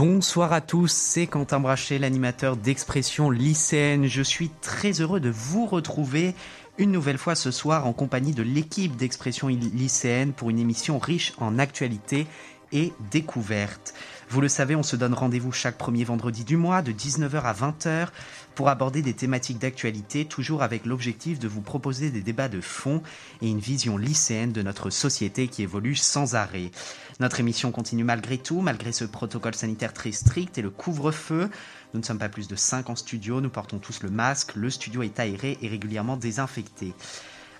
Bonsoir 0.00 0.52
à 0.52 0.60
tous, 0.60 0.92
c'est 0.92 1.26
Quentin 1.26 1.58
Brachet, 1.58 1.98
l'animateur 1.98 2.56
d'expression 2.56 3.30
lycéenne. 3.30 4.06
Je 4.06 4.22
suis 4.22 4.48
très 4.62 5.00
heureux 5.00 5.18
de 5.18 5.28
vous 5.28 5.66
retrouver 5.66 6.36
une 6.78 6.92
nouvelle 6.92 7.18
fois 7.18 7.34
ce 7.34 7.50
soir 7.50 7.84
en 7.84 7.92
compagnie 7.92 8.30
de 8.30 8.44
l'équipe 8.44 8.94
d'expression 8.94 9.48
lycéenne 9.48 10.32
pour 10.32 10.50
une 10.50 10.60
émission 10.60 11.00
riche 11.00 11.32
en 11.38 11.58
actualité 11.58 12.28
et 12.70 12.92
découvertes. 13.10 13.92
Vous 14.30 14.42
le 14.42 14.48
savez, 14.48 14.76
on 14.76 14.82
se 14.82 14.94
donne 14.94 15.14
rendez-vous 15.14 15.52
chaque 15.52 15.78
premier 15.78 16.04
vendredi 16.04 16.44
du 16.44 16.58
mois 16.58 16.82
de 16.82 16.92
19h 16.92 17.40
à 17.40 17.54
20h 17.54 18.08
pour 18.54 18.68
aborder 18.68 19.00
des 19.00 19.14
thématiques 19.14 19.58
d'actualité, 19.58 20.26
toujours 20.26 20.62
avec 20.62 20.84
l'objectif 20.84 21.38
de 21.38 21.48
vous 21.48 21.62
proposer 21.62 22.10
des 22.10 22.20
débats 22.20 22.50
de 22.50 22.60
fond 22.60 23.02
et 23.40 23.48
une 23.48 23.58
vision 23.58 23.96
lycéenne 23.96 24.52
de 24.52 24.60
notre 24.60 24.90
société 24.90 25.48
qui 25.48 25.62
évolue 25.62 25.96
sans 25.96 26.34
arrêt. 26.34 26.72
Notre 27.20 27.40
émission 27.40 27.72
continue 27.72 28.04
malgré 28.04 28.36
tout, 28.36 28.60
malgré 28.60 28.92
ce 28.92 29.06
protocole 29.06 29.54
sanitaire 29.54 29.94
très 29.94 30.12
strict 30.12 30.58
et 30.58 30.62
le 30.62 30.70
couvre-feu. 30.70 31.48
Nous 31.94 32.00
ne 32.00 32.04
sommes 32.04 32.18
pas 32.18 32.28
plus 32.28 32.48
de 32.48 32.56
5 32.56 32.90
en 32.90 32.96
studio, 32.96 33.40
nous 33.40 33.48
portons 33.48 33.78
tous 33.78 34.02
le 34.02 34.10
masque, 34.10 34.56
le 34.56 34.68
studio 34.68 35.02
est 35.02 35.18
aéré 35.18 35.56
et 35.62 35.68
régulièrement 35.68 36.18
désinfecté. 36.18 36.92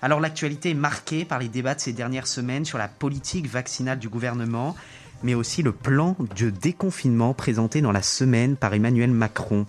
Alors 0.03 0.19
l'actualité 0.19 0.69
est 0.69 0.75
marquée 0.75 1.25
par 1.25 1.39
les 1.39 1.49
débats 1.49 1.75
de 1.75 1.81
ces 1.81 1.93
dernières 1.93 2.27
semaines 2.27 2.63
sur 2.63 2.77
la 2.77 2.87
politique 2.87 3.47
vaccinale 3.47 3.99
du 3.99 4.07
gouvernement 4.07 4.75
mais 5.23 5.33
aussi 5.33 5.63
le 5.63 5.71
plan 5.71 6.15
de 6.37 6.49
déconfinement 6.49 7.33
présenté 7.33 7.81
dans 7.81 7.91
la 7.91 8.01
semaine 8.01 8.55
par 8.55 8.73
Emmanuel 8.73 9.11
Macron. 9.11 9.65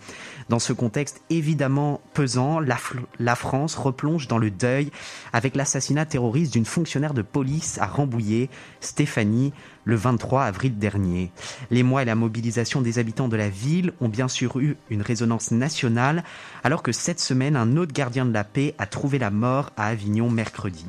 Dans 0.49 0.59
ce 0.59 0.73
contexte 0.73 1.23
évidemment 1.31 2.01
pesant, 2.13 2.59
la, 2.61 3.37
France 3.37 3.77
replonge 3.77 4.27
dans 4.27 4.39
le 4.39 4.51
deuil 4.51 4.91
avec 5.33 5.55
l'assassinat 5.55 6.07
terroriste 6.07 6.53
d'une 6.53 6.65
fonctionnaire 6.65 7.15
de 7.15 7.23
police 7.23 7.79
à 7.79 7.87
Rambouillet, 7.87 8.51
Stéphanie, 8.81 9.53
le 9.85 9.95
23 9.95 10.43
avril 10.43 10.77
dernier. 10.77 11.31
Les 11.71 11.83
mois 11.83 12.03
et 12.03 12.05
la 12.05 12.17
mobilisation 12.17 12.81
des 12.83 12.99
habitants 12.99 13.29
de 13.29 13.37
la 13.37 13.49
ville 13.49 13.93
ont 14.01 14.09
bien 14.09 14.29
sûr 14.29 14.59
eu 14.59 14.77
une 14.91 15.03
résonance 15.03 15.53
nationale, 15.53 16.25
alors 16.65 16.83
que 16.83 16.93
cette 16.93 17.21
semaine, 17.21 17.55
un 17.55 17.77
autre 17.77 17.93
gardien 17.93 18.27
de 18.27 18.33
la 18.33 18.45
paix 18.45 18.75
a 18.79 18.87
trouvé 18.87 19.19
la 19.19 19.31
mort 19.31 19.71
à 19.77 19.87
Avignon 19.87 20.31
mercredi. 20.31 20.87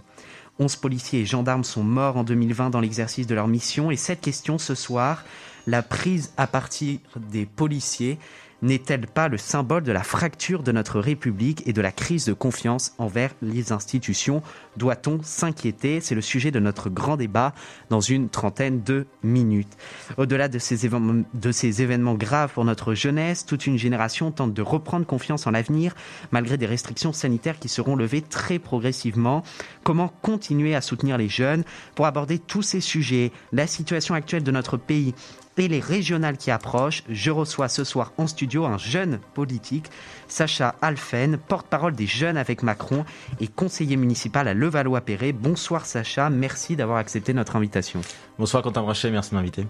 11 0.62 0.76
policiers 0.76 1.22
et 1.22 1.26
gendarmes 1.26 1.64
sont 1.64 1.84
morts 1.84 2.18
en 2.18 2.24
2020 2.24 2.70
dans 2.70 2.80
l'exercice 2.80 3.26
de 3.26 3.34
leur 3.34 3.48
mission. 3.48 3.90
Et 3.90 3.96
cette 3.96 4.22
question 4.22 4.60
ce 4.60 4.76
soir, 4.76 5.26
la 5.66 5.82
prise 5.82 6.32
à 6.38 6.46
partir 6.46 7.00
des 7.16 7.48
policiers 7.48 8.20
n'est-elle 8.62 9.08
pas 9.08 9.28
le 9.28 9.38
symbole 9.38 9.84
de 9.84 9.92
la 9.92 10.04
fracture 10.04 10.64
de 10.64 10.72
notre 10.72 11.00
République 11.00 11.64
et 11.68 11.74
de 11.74 11.82
la 11.82 11.92
crise 11.92 12.26
de 12.26 12.34
confiance 12.34 12.94
envers 12.98 13.32
les 13.42 13.72
institutions? 13.72 14.42
Doit-on 14.78 15.20
s'inquiéter? 15.24 16.00
C'est 16.02 16.16
le 16.16 16.22
sujet 16.22 16.52
de 16.52 16.60
notre 16.60 16.90
grand 16.90 17.18
débat 17.18 17.54
dans 17.90 18.02
une 18.02 18.30
trentaine 18.30 18.84
de 18.84 19.06
minutes. 19.24 19.76
Au-delà 20.18 20.48
de 20.48 20.60
ces, 20.60 20.86
événements, 20.86 22.16
graves 22.16 22.54
pour 22.54 22.66
notre 22.66 22.94
jeunesse, 22.94 23.46
toute 23.46 23.68
une 23.68 23.78
génération 23.78 24.32
tente 24.32 24.54
de 24.54 24.62
reprendre 24.62 25.06
confiance 25.06 25.48
en 25.48 25.52
l'avenir 25.52 25.96
malgré 26.32 26.58
des 26.58 26.66
restrictions 26.66 27.14
sanitaires 27.14 27.60
qui 27.60 27.70
seront 27.70 27.96
levées 27.96 28.22
très 28.22 28.60
progressivement. 28.60 29.44
Comment 29.84 30.14
continuer 30.22 30.76
à 30.76 30.82
soutenir 30.82 31.18
les 31.18 31.30
jeunes? 31.30 31.64
Pour 31.96 32.06
aborder 32.06 32.40
tous 32.40 32.62
ces 32.62 32.82
sujets, 32.82 33.32
la 33.52 33.68
situation 33.68 34.16
actuelle 34.16 34.44
de 34.44 34.52
notre 34.52 34.78
pays, 34.78 35.14
et 35.58 35.68
les 35.68 35.80
régionales 35.80 36.38
qui 36.38 36.52
approchent, 36.52 37.04
je 37.10 37.32
reçois 37.32 37.68
ce 37.68 37.84
soir 37.84 38.14
en 38.18 38.28
studio 38.28 38.66
un 38.66 38.78
jeune 38.78 39.20
politique, 39.34 39.88
Sacha 40.28 40.76
Alphen, 40.82 41.38
porte-parole 41.38 41.94
des 41.94 42.08
jeunes 42.08 42.38
avec 42.38 42.64
Macron 42.64 43.06
et 43.40 43.48
conseiller 43.48 43.98
municipal 43.98 44.48
à 44.48 44.54
Levallois-Perret. 44.54 45.34
Bonsoir 45.34 45.86
Sacha, 45.86 46.30
merci 46.30 46.76
d'avoir 46.76 46.98
accepté 46.98 47.34
notre 47.34 47.56
invitation. 47.56 48.02
Bonsoir 48.40 48.64
Quentin 48.64 48.82
Brachet, 48.82 49.12
merci 49.12 49.32
de 49.32 49.36
m'inviter. 49.36 49.68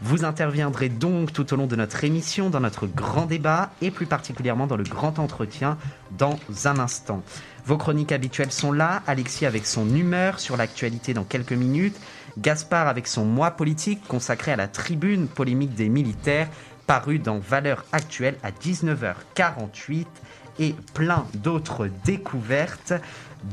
Vous 0.00 0.24
interviendrez 0.24 0.88
donc 0.88 1.32
tout 1.32 1.52
au 1.52 1.56
long 1.56 1.66
de 1.66 1.76
notre 1.76 2.04
émission 2.04 2.48
dans 2.48 2.60
notre 2.60 2.86
grand 2.86 3.26
débat 3.26 3.72
et 3.82 3.90
plus 3.90 4.06
particulièrement 4.06 4.66
dans 4.66 4.76
le 4.76 4.84
grand 4.84 5.18
entretien 5.18 5.76
dans 6.16 6.38
un 6.64 6.78
instant. 6.78 7.22
Vos 7.66 7.78
chroniques 7.78 8.12
habituelles 8.12 8.52
sont 8.52 8.72
là, 8.72 9.02
Alexis 9.06 9.46
avec 9.46 9.66
son 9.66 9.94
humeur 9.94 10.38
sur 10.38 10.56
l'actualité 10.56 11.14
dans 11.14 11.24
quelques 11.24 11.52
minutes, 11.52 11.96
Gaspard 12.38 12.88
avec 12.88 13.06
son 13.06 13.24
mois 13.24 13.52
politique 13.52 14.06
consacré 14.06 14.52
à 14.52 14.56
la 14.56 14.68
tribune 14.68 15.28
polémique 15.28 15.74
des 15.74 15.88
militaires 15.88 16.48
paru 16.86 17.18
dans 17.18 17.38
Valeurs 17.38 17.84
actuelles 17.92 18.36
à 18.42 18.50
19h48 18.50 20.06
et 20.58 20.74
plein 20.94 21.26
d'autres 21.34 21.88
découvertes 22.04 22.92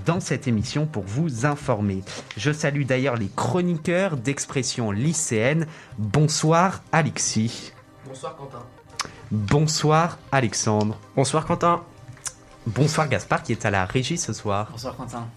dans 0.06 0.20
cette 0.20 0.48
émission 0.48 0.86
pour 0.86 1.04
vous 1.04 1.46
informer. 1.46 2.04
Je 2.38 2.52
salue 2.52 2.84
d'ailleurs 2.84 3.16
les 3.16 3.30
chroniqueurs 3.30 4.18
d'expression 4.18 4.92
lycéenne. 4.92 5.68
Bonsoir 5.98 6.82
Alexis. 6.92 7.74
Bonsoir 8.06 8.36
Quentin. 8.36 8.66
Bonsoir 9.32 10.18
Alexandre. 10.32 10.98
Bonsoir 11.16 11.46
Quentin. 11.46 11.82
Bonsoir 12.68 13.10
Gaspard 13.10 13.44
qui 13.44 13.52
est 13.54 13.66
à 13.66 13.72
la 13.72 13.86
régie 13.86 14.18
ce 14.18 14.34
soir. 14.34 14.68
Bonsoir 14.72 14.96
Quentin. 14.96 15.28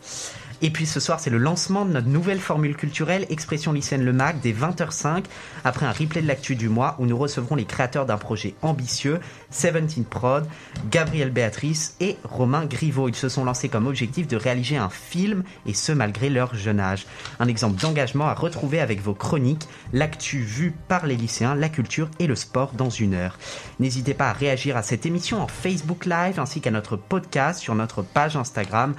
Et 0.63 0.71
puis 0.71 0.87
ce 0.87 1.01
soir, 1.01 1.21
c'est 1.21 1.31
le 1.31 1.39
lancement 1.39 1.85
de 1.85 1.93
notre 1.93 2.09
nouvelle 2.09 2.41
formule 2.41 2.77
culturelle 2.77 3.27
Expression 3.29 3.73
lycéenne 3.73 4.05
Le 4.05 4.13
Mac 4.13 4.41
dès 4.41 4.53
20h05 4.53 5.25
après 5.65 5.87
un 5.87 5.93
replay 5.93 6.23
de 6.23 6.27
l'actu 6.27 6.57
du 6.57 6.69
mois 6.69 6.97
où 6.99 7.07
nous 7.07 7.17
recevrons 7.17 7.57
les 7.57 7.65
créateurs 7.65 8.07
d'un 8.07 8.17
projet 8.17 8.55
ambitieux, 8.63 9.21
17 9.55 10.09
Prod, 10.09 10.47
Gabriel 10.91 11.31
Béatrice 11.31 11.97
et 12.01 12.17
Romain 12.25 12.67
Griveau. 12.67 13.09
Ils 13.09 13.15
se 13.15 13.29
sont 13.29 13.45
lancés 13.45 13.69
comme 13.69 13.87
objectif 13.87 14.27
de 14.27 14.37
réaliser 14.37 14.77
un 14.77 14.91
film 14.91 15.45
et 15.65 15.75
ce 15.75 15.93
malgré 15.93 16.29
leur 16.29 16.55
jeune 16.55 16.81
âge. 16.81 17.07
Un 17.39 17.49
exemple 17.49 17.81
d'engagement 17.81 18.27
à 18.27 18.35
retrouver 18.35 18.81
avec 18.81 19.01
vos 19.01 19.15
chroniques, 19.15 19.69
l'actu 19.93 20.39
vue 20.39 20.75
par 20.89 21.07
les 21.07 21.17
lycéens, 21.17 21.55
la 21.55 21.69
culture 21.69 22.11
et 22.19 22.27
le 22.27 22.35
sport 22.35 22.73
dans 22.73 22.91
une 22.91 23.15
heure. 23.15 23.39
N'hésitez 23.79 24.15
pas 24.15 24.29
à 24.31 24.33
réagir 24.33 24.77
à 24.77 24.83
cette 24.83 25.07
émission 25.07 25.41
en 25.41 25.49
Facebook 25.49 26.05
Live 26.05 26.41
ainsi 26.41 26.61
qu'à 26.61 26.71
notre 26.71 26.97
podcast 26.97 27.61
sur 27.61 27.75
notre 27.75 28.03
page 28.03 28.37
Instagram 28.37 28.95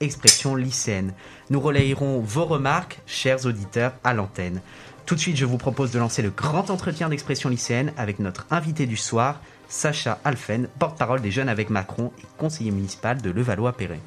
expression 0.00 0.56
lycéenne. 0.56 1.12
Nous 1.50 1.60
relayerons 1.60 2.20
vos 2.20 2.44
remarques, 2.44 3.00
chers 3.06 3.46
auditeurs, 3.46 3.92
à 4.04 4.14
l'antenne. 4.14 4.60
Tout 5.06 5.16
de 5.16 5.20
suite, 5.20 5.36
je 5.36 5.44
vous 5.44 5.58
propose 5.58 5.90
de 5.90 5.98
lancer 5.98 6.22
le 6.22 6.30
grand 6.30 6.70
entretien 6.70 7.08
d'expression 7.08 7.48
lycéenne 7.48 7.92
avec 7.96 8.18
notre 8.18 8.46
invité 8.50 8.86
du 8.86 8.96
soir, 8.96 9.40
Sacha 9.72 10.20
Alphen, 10.22 10.68
porte-parole 10.78 11.22
des 11.22 11.30
jeunes 11.30 11.48
avec 11.48 11.70
Macron 11.70 12.12
et 12.18 12.26
conseiller 12.36 12.70
municipal 12.70 13.22
de 13.22 13.30
Levallois-Perret. 13.30 14.00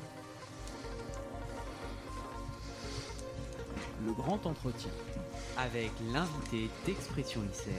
Le 4.05 4.13
grand 4.13 4.45
entretien 4.45 4.91
avec 5.57 5.89
l'invité 6.13 6.69
d'expression 6.85 7.41
lycéenne. 7.41 7.75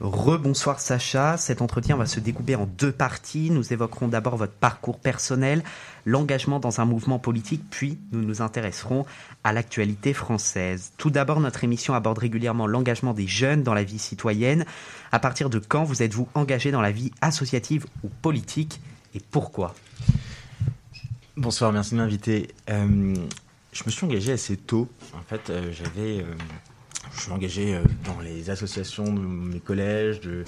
Rebonsoir 0.00 0.78
Sacha, 0.78 1.36
cet 1.36 1.60
entretien 1.60 1.96
va 1.96 2.06
se 2.06 2.20
découper 2.20 2.54
en 2.54 2.66
deux 2.66 2.92
parties. 2.92 3.50
Nous 3.50 3.72
évoquerons 3.72 4.06
d'abord 4.06 4.36
votre 4.36 4.52
parcours 4.52 5.00
personnel, 5.00 5.64
l'engagement 6.04 6.60
dans 6.60 6.80
un 6.80 6.84
mouvement 6.84 7.18
politique, 7.18 7.64
puis 7.68 7.98
nous 8.12 8.22
nous 8.22 8.40
intéresserons 8.40 9.06
à 9.42 9.52
l'actualité 9.52 10.12
française. 10.12 10.92
Tout 10.98 11.10
d'abord, 11.10 11.40
notre 11.40 11.64
émission 11.64 11.94
aborde 11.94 12.18
régulièrement 12.18 12.68
l'engagement 12.68 13.12
des 13.12 13.26
jeunes 13.26 13.64
dans 13.64 13.74
la 13.74 13.82
vie 13.82 13.98
citoyenne. 13.98 14.66
À 15.10 15.18
partir 15.18 15.50
de 15.50 15.58
quand 15.58 15.82
vous 15.82 16.00
êtes-vous 16.02 16.28
engagé 16.34 16.70
dans 16.70 16.82
la 16.82 16.92
vie 16.92 17.10
associative 17.20 17.86
ou 18.04 18.08
politique 18.08 18.80
et 19.14 19.20
pourquoi? 19.32 19.74
Bonsoir, 21.36 21.72
merci 21.72 21.94
de 21.94 21.96
m'inviter. 21.96 22.48
Euh, 22.70 23.16
je 23.72 23.82
me 23.84 23.90
suis 23.90 24.06
engagé 24.06 24.32
assez 24.32 24.56
tôt. 24.56 24.88
En 25.12 25.22
fait, 25.22 25.50
euh, 25.50 25.72
j'avais... 25.72 26.20
Euh, 26.20 26.34
je 27.14 27.20
suis 27.20 27.32
engagé 27.32 27.74
euh, 27.74 27.82
dans 28.04 28.20
les 28.20 28.50
associations 28.50 29.12
de 29.12 29.20
mes 29.20 29.60
collèges, 29.60 30.20
de 30.20 30.44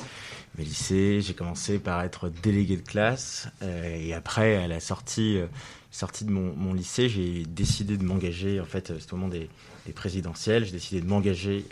mes 0.59 0.65
lycées. 0.65 1.21
J'ai 1.21 1.35
commencé 1.35 1.79
par 1.79 2.03
être 2.03 2.29
délégué 2.29 2.77
de 2.77 2.83
classe. 2.83 3.49
Euh, 3.63 3.97
et 3.99 4.13
après, 4.15 4.57
à 4.57 4.69
la 4.69 4.81
sortie, 4.81 5.39
euh, 5.39 5.47
sortie 5.91 6.25
de 6.25 6.31
mon, 6.31 6.75
lycée, 6.75 7.09
j'ai 7.09 7.45
décidé 7.45 7.97
de 7.97 8.05
m'engager. 8.05 8.61
En 8.61 8.65
fait, 8.65 8.99
c'était 8.99 9.15
au 9.15 9.17
moment 9.17 9.29
des, 9.29 9.49
des 9.87 9.93
présidentielles. 9.93 10.65
J'ai 10.65 10.73
décidé 10.73 11.01
de 11.01 11.07
m'engager 11.07 11.65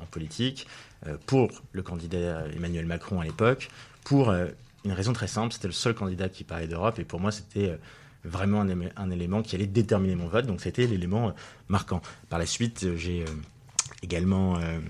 en 0.00 0.06
politique 0.06 0.66
pour 1.26 1.48
le 1.72 1.82
candidat 1.82 2.44
Emmanuel 2.56 2.86
Macron 2.86 3.20
à 3.20 3.24
l'époque, 3.24 3.68
pour 4.04 4.32
une 4.32 4.92
raison 4.92 5.12
très 5.12 5.28
simple. 5.28 5.52
C'était 5.52 5.68
le 5.68 5.74
seul 5.74 5.94
candidat 5.94 6.28
qui 6.28 6.44
parlait 6.44 6.66
d'Europe. 6.66 6.98
Et 6.98 7.04
pour 7.04 7.20
moi, 7.20 7.30
c'était 7.30 7.78
vraiment 8.24 8.62
un, 8.96 9.10
élément 9.10 9.42
qui 9.42 9.54
allait 9.54 9.66
déterminer 9.66 10.16
mon 10.16 10.28
vote. 10.28 10.46
Donc, 10.46 10.60
c'était 10.60 10.86
l'élément 10.86 11.34
marquant. 11.68 12.00
Par 12.30 12.38
la 12.38 12.46
suite, 12.46 12.96
j'ai 12.96 13.24
également 14.02 14.56
euh, 14.58 14.80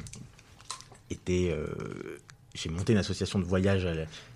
été. 1.11 1.53
Euh, 1.53 1.67
j'ai 2.55 2.71
monté 2.71 2.93
une 2.93 2.99
association 2.99 3.39
de 3.39 3.45
voyage 3.45 3.87
à 3.87 3.93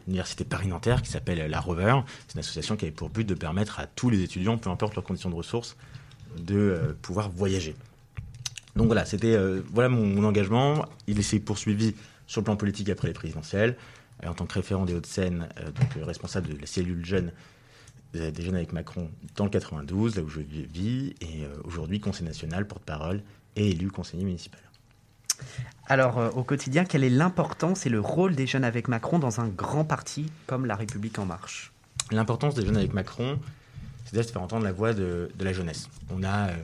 l'université 0.07 0.45
Paris-Nanterre 0.45 1.03
qui 1.03 1.11
s'appelle 1.11 1.51
la 1.51 1.61
Rover. 1.61 1.97
C'est 2.29 2.35
une 2.35 2.41
association 2.41 2.77
qui 2.77 2.85
avait 2.85 2.95
pour 2.95 3.11
but 3.11 3.25
de 3.25 3.35
permettre 3.35 3.81
à 3.81 3.87
tous 3.87 4.11
les 4.11 4.23
étudiants, 4.23 4.59
peu 4.59 4.71
importe 4.71 4.95
leurs 4.95 5.05
conditions 5.05 5.31
de 5.31 5.35
ressources, 5.35 5.77
de 6.39 6.57
euh, 6.57 6.93
pouvoir 7.03 7.31
voyager. 7.31 7.75
Donc 8.77 8.87
voilà, 8.87 9.05
c'était 9.05 9.37
voilà 9.71 9.91
mon, 9.91 10.25
engagement. 10.25 10.87
Il 11.07 11.23
s'est 11.23 11.41
poursuivi 11.41 11.95
sur 12.27 12.41
le 12.41 12.45
plan 12.45 12.57
politique 12.57 12.89
après 12.89 13.09
les 13.09 13.13
présidentielles, 13.13 13.77
en 14.25 14.33
tant 14.33 14.47
que 14.47 14.55
référent 14.55 14.87
des 14.87 14.95
Hauts-de-Seine, 14.95 15.49
donc 15.79 16.07
responsable 16.07 16.55
de 16.55 16.59
la 16.59 16.67
cellule 16.67 17.05
jeune 17.05 17.33
des 18.15 18.43
jeunes 18.43 18.55
avec 18.55 18.73
Macron 18.73 19.11
dans 19.37 19.45
le 19.45 19.51
92, 19.51 20.17
là 20.17 20.23
où 20.23 20.29
je 20.29 20.41
vis, 20.41 21.15
et 21.21 21.47
aujourd'hui 21.65 22.01
conseil 22.01 22.27
national, 22.27 22.67
porte-parole 22.67 23.23
et 23.57 23.71
élu 23.71 23.91
conseiller 23.91 24.25
municipal. 24.25 24.61
Alors, 25.87 26.19
euh, 26.19 26.31
au 26.31 26.45
quotidien, 26.45 26.85
quelle 26.85 27.05
est 27.05 27.11
l'importance 27.11 27.87
et 27.87 27.89
le 27.89 28.01
rôle 28.01 28.35
des 28.35 28.47
jeunes 28.47 28.65
avec 28.65 28.89
Macron 28.89 29.19
dans 29.19 29.41
un 29.41 29.49
grand 29.49 29.85
parti 29.85 30.31
comme 30.47 30.67
La 30.67 30.77
République 30.77 31.19
En 31.19 31.27
Marche? 31.27 31.73
L'importance 32.11 32.55
des 32.55 32.65
jeunes 32.65 32.77
avec 32.77 32.93
Macron, 32.93 33.39
c'est 34.05 34.17
de 34.17 34.23
faire 34.23 34.43
entendre 34.43 34.65
la 34.65 34.73
voix 34.73 34.95
de, 34.95 35.31
la 35.41 35.53
jeunesse. 35.53 35.89
On 36.11 36.23
a 36.23 36.49
euh, 36.49 36.57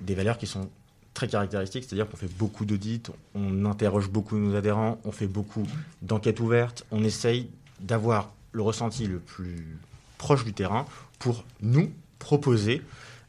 des 0.00 0.14
valeurs 0.14 0.38
qui 0.38 0.46
sont 0.46 0.70
très 1.12 1.28
caractéristiques, 1.28 1.84
c'est-à-dire 1.84 2.08
qu'on 2.08 2.16
fait 2.16 2.32
beaucoup 2.38 2.64
d'audits, 2.64 3.02
on 3.34 3.64
interroge 3.64 4.08
beaucoup 4.08 4.36
nos 4.36 4.56
adhérents, 4.56 5.00
on 5.04 5.12
fait 5.12 5.28
beaucoup 5.28 5.66
d'enquêtes 6.02 6.40
ouvertes, 6.40 6.84
on 6.90 7.04
essaye 7.04 7.48
d'avoir 7.80 8.32
le 8.52 8.62
ressenti 8.62 9.06
le 9.06 9.18
plus 9.18 9.78
proche 10.18 10.44
du 10.44 10.52
terrain 10.52 10.86
pour 11.18 11.44
nous 11.60 11.92
proposer 12.18 12.82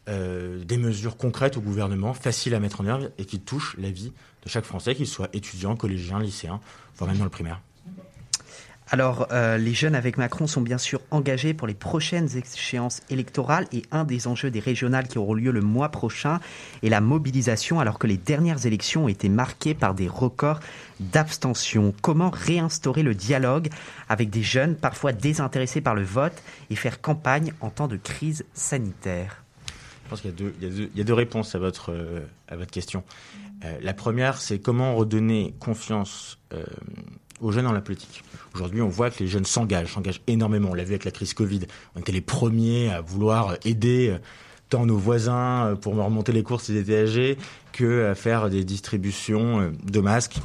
euh, 0.07 0.63
des 0.63 0.77
mesures 0.77 1.17
concrètes 1.17 1.57
au 1.57 1.61
gouvernement, 1.61 2.13
faciles 2.13 2.53
à 2.53 2.59
mettre 2.59 2.81
en 2.81 2.85
œuvre 2.85 3.09
et 3.17 3.25
qui 3.25 3.39
touchent 3.39 3.75
la 3.79 3.89
vie 3.89 4.13
de 4.43 4.49
chaque 4.49 4.65
Français, 4.65 4.95
qu'il 4.95 5.07
soit 5.07 5.29
étudiant, 5.33 5.75
collégien, 5.75 6.19
lycéen, 6.19 6.59
voire 6.97 7.09
même 7.09 7.17
dans 7.17 7.23
le 7.23 7.29
primaire. 7.29 7.59
Alors, 8.91 9.27
euh, 9.31 9.57
les 9.57 9.73
jeunes 9.73 9.95
avec 9.95 10.17
Macron 10.17 10.45
sont 10.45 10.61
bien 10.61 10.77
sûr 10.77 11.01
engagés 11.09 11.55
pour 11.55 11.67
les 11.67 11.73
prochaines 11.73 12.29
échéances 12.37 13.01
électorales 13.09 13.65
et 13.71 13.81
un 13.91 14.03
des 14.03 14.27
enjeux 14.27 14.51
des 14.51 14.59
régionales 14.59 15.07
qui 15.07 15.17
auront 15.17 15.33
lieu 15.33 15.49
le 15.49 15.61
mois 15.61 15.89
prochain 15.89 16.39
est 16.83 16.89
la 16.89 17.01
mobilisation 17.01 17.79
alors 17.79 17.97
que 17.97 18.05
les 18.05 18.17
dernières 18.17 18.67
élections 18.67 19.05
ont 19.05 19.07
été 19.07 19.27
marquées 19.27 19.73
par 19.73 19.95
des 19.95 20.07
records 20.07 20.59
d'abstention. 20.99 21.95
Comment 22.03 22.29
réinstaurer 22.29 23.01
le 23.01 23.15
dialogue 23.15 23.69
avec 24.07 24.29
des 24.29 24.43
jeunes 24.43 24.75
parfois 24.75 25.13
désintéressés 25.13 25.81
par 25.81 25.95
le 25.95 26.03
vote 26.03 26.43
et 26.69 26.75
faire 26.75 27.01
campagne 27.01 27.53
en 27.61 27.71
temps 27.71 27.87
de 27.87 27.97
crise 27.97 28.45
sanitaire? 28.53 29.44
Je 30.05 30.09
pense 30.09 30.21
qu'il 30.21 30.33
y, 30.95 31.01
a 31.01 31.03
deux 31.03 31.13
réponses 31.13 31.55
à 31.55 31.59
votre, 31.59 31.91
euh, 31.91 32.65
question. 32.71 33.03
Euh, 33.63 33.77
la 33.81 33.93
première, 33.93 34.39
c'est 34.39 34.59
comment 34.59 34.95
redonner 34.95 35.55
confiance 35.59 36.37
euh, 36.53 36.63
aux 37.41 37.51
jeunes 37.51 37.65
dans 37.65 37.73
la 37.73 37.81
politique. 37.81 38.23
Aujourd'hui, 38.53 38.81
on 38.81 38.87
voit 38.87 39.09
que 39.09 39.19
les 39.19 39.27
jeunes 39.27 39.45
s'engagent, 39.45 39.93
s'engagent 39.93 40.21
énormément. 40.27 40.69
On 40.71 40.73
l'a 40.75 40.83
vu 40.83 40.91
avec 40.91 41.05
la 41.05 41.11
crise 41.11 41.33
Covid. 41.33 41.61
On 41.95 42.01
était 42.01 42.11
les 42.11 42.21
premiers 42.21 42.91
à 42.91 43.01
vouloir 43.01 43.57
aider 43.65 44.15
tant 44.69 44.85
nos 44.85 44.97
voisins 44.97 45.75
pour 45.81 45.95
remonter 45.95 46.31
les 46.31 46.43
courses 46.43 46.65
s'ils 46.65 46.77
étaient 46.77 47.37
que 47.71 48.05
à 48.05 48.15
faire 48.15 48.49
des 48.49 48.63
distributions 48.63 49.73
de 49.83 49.99
masques 49.99 50.37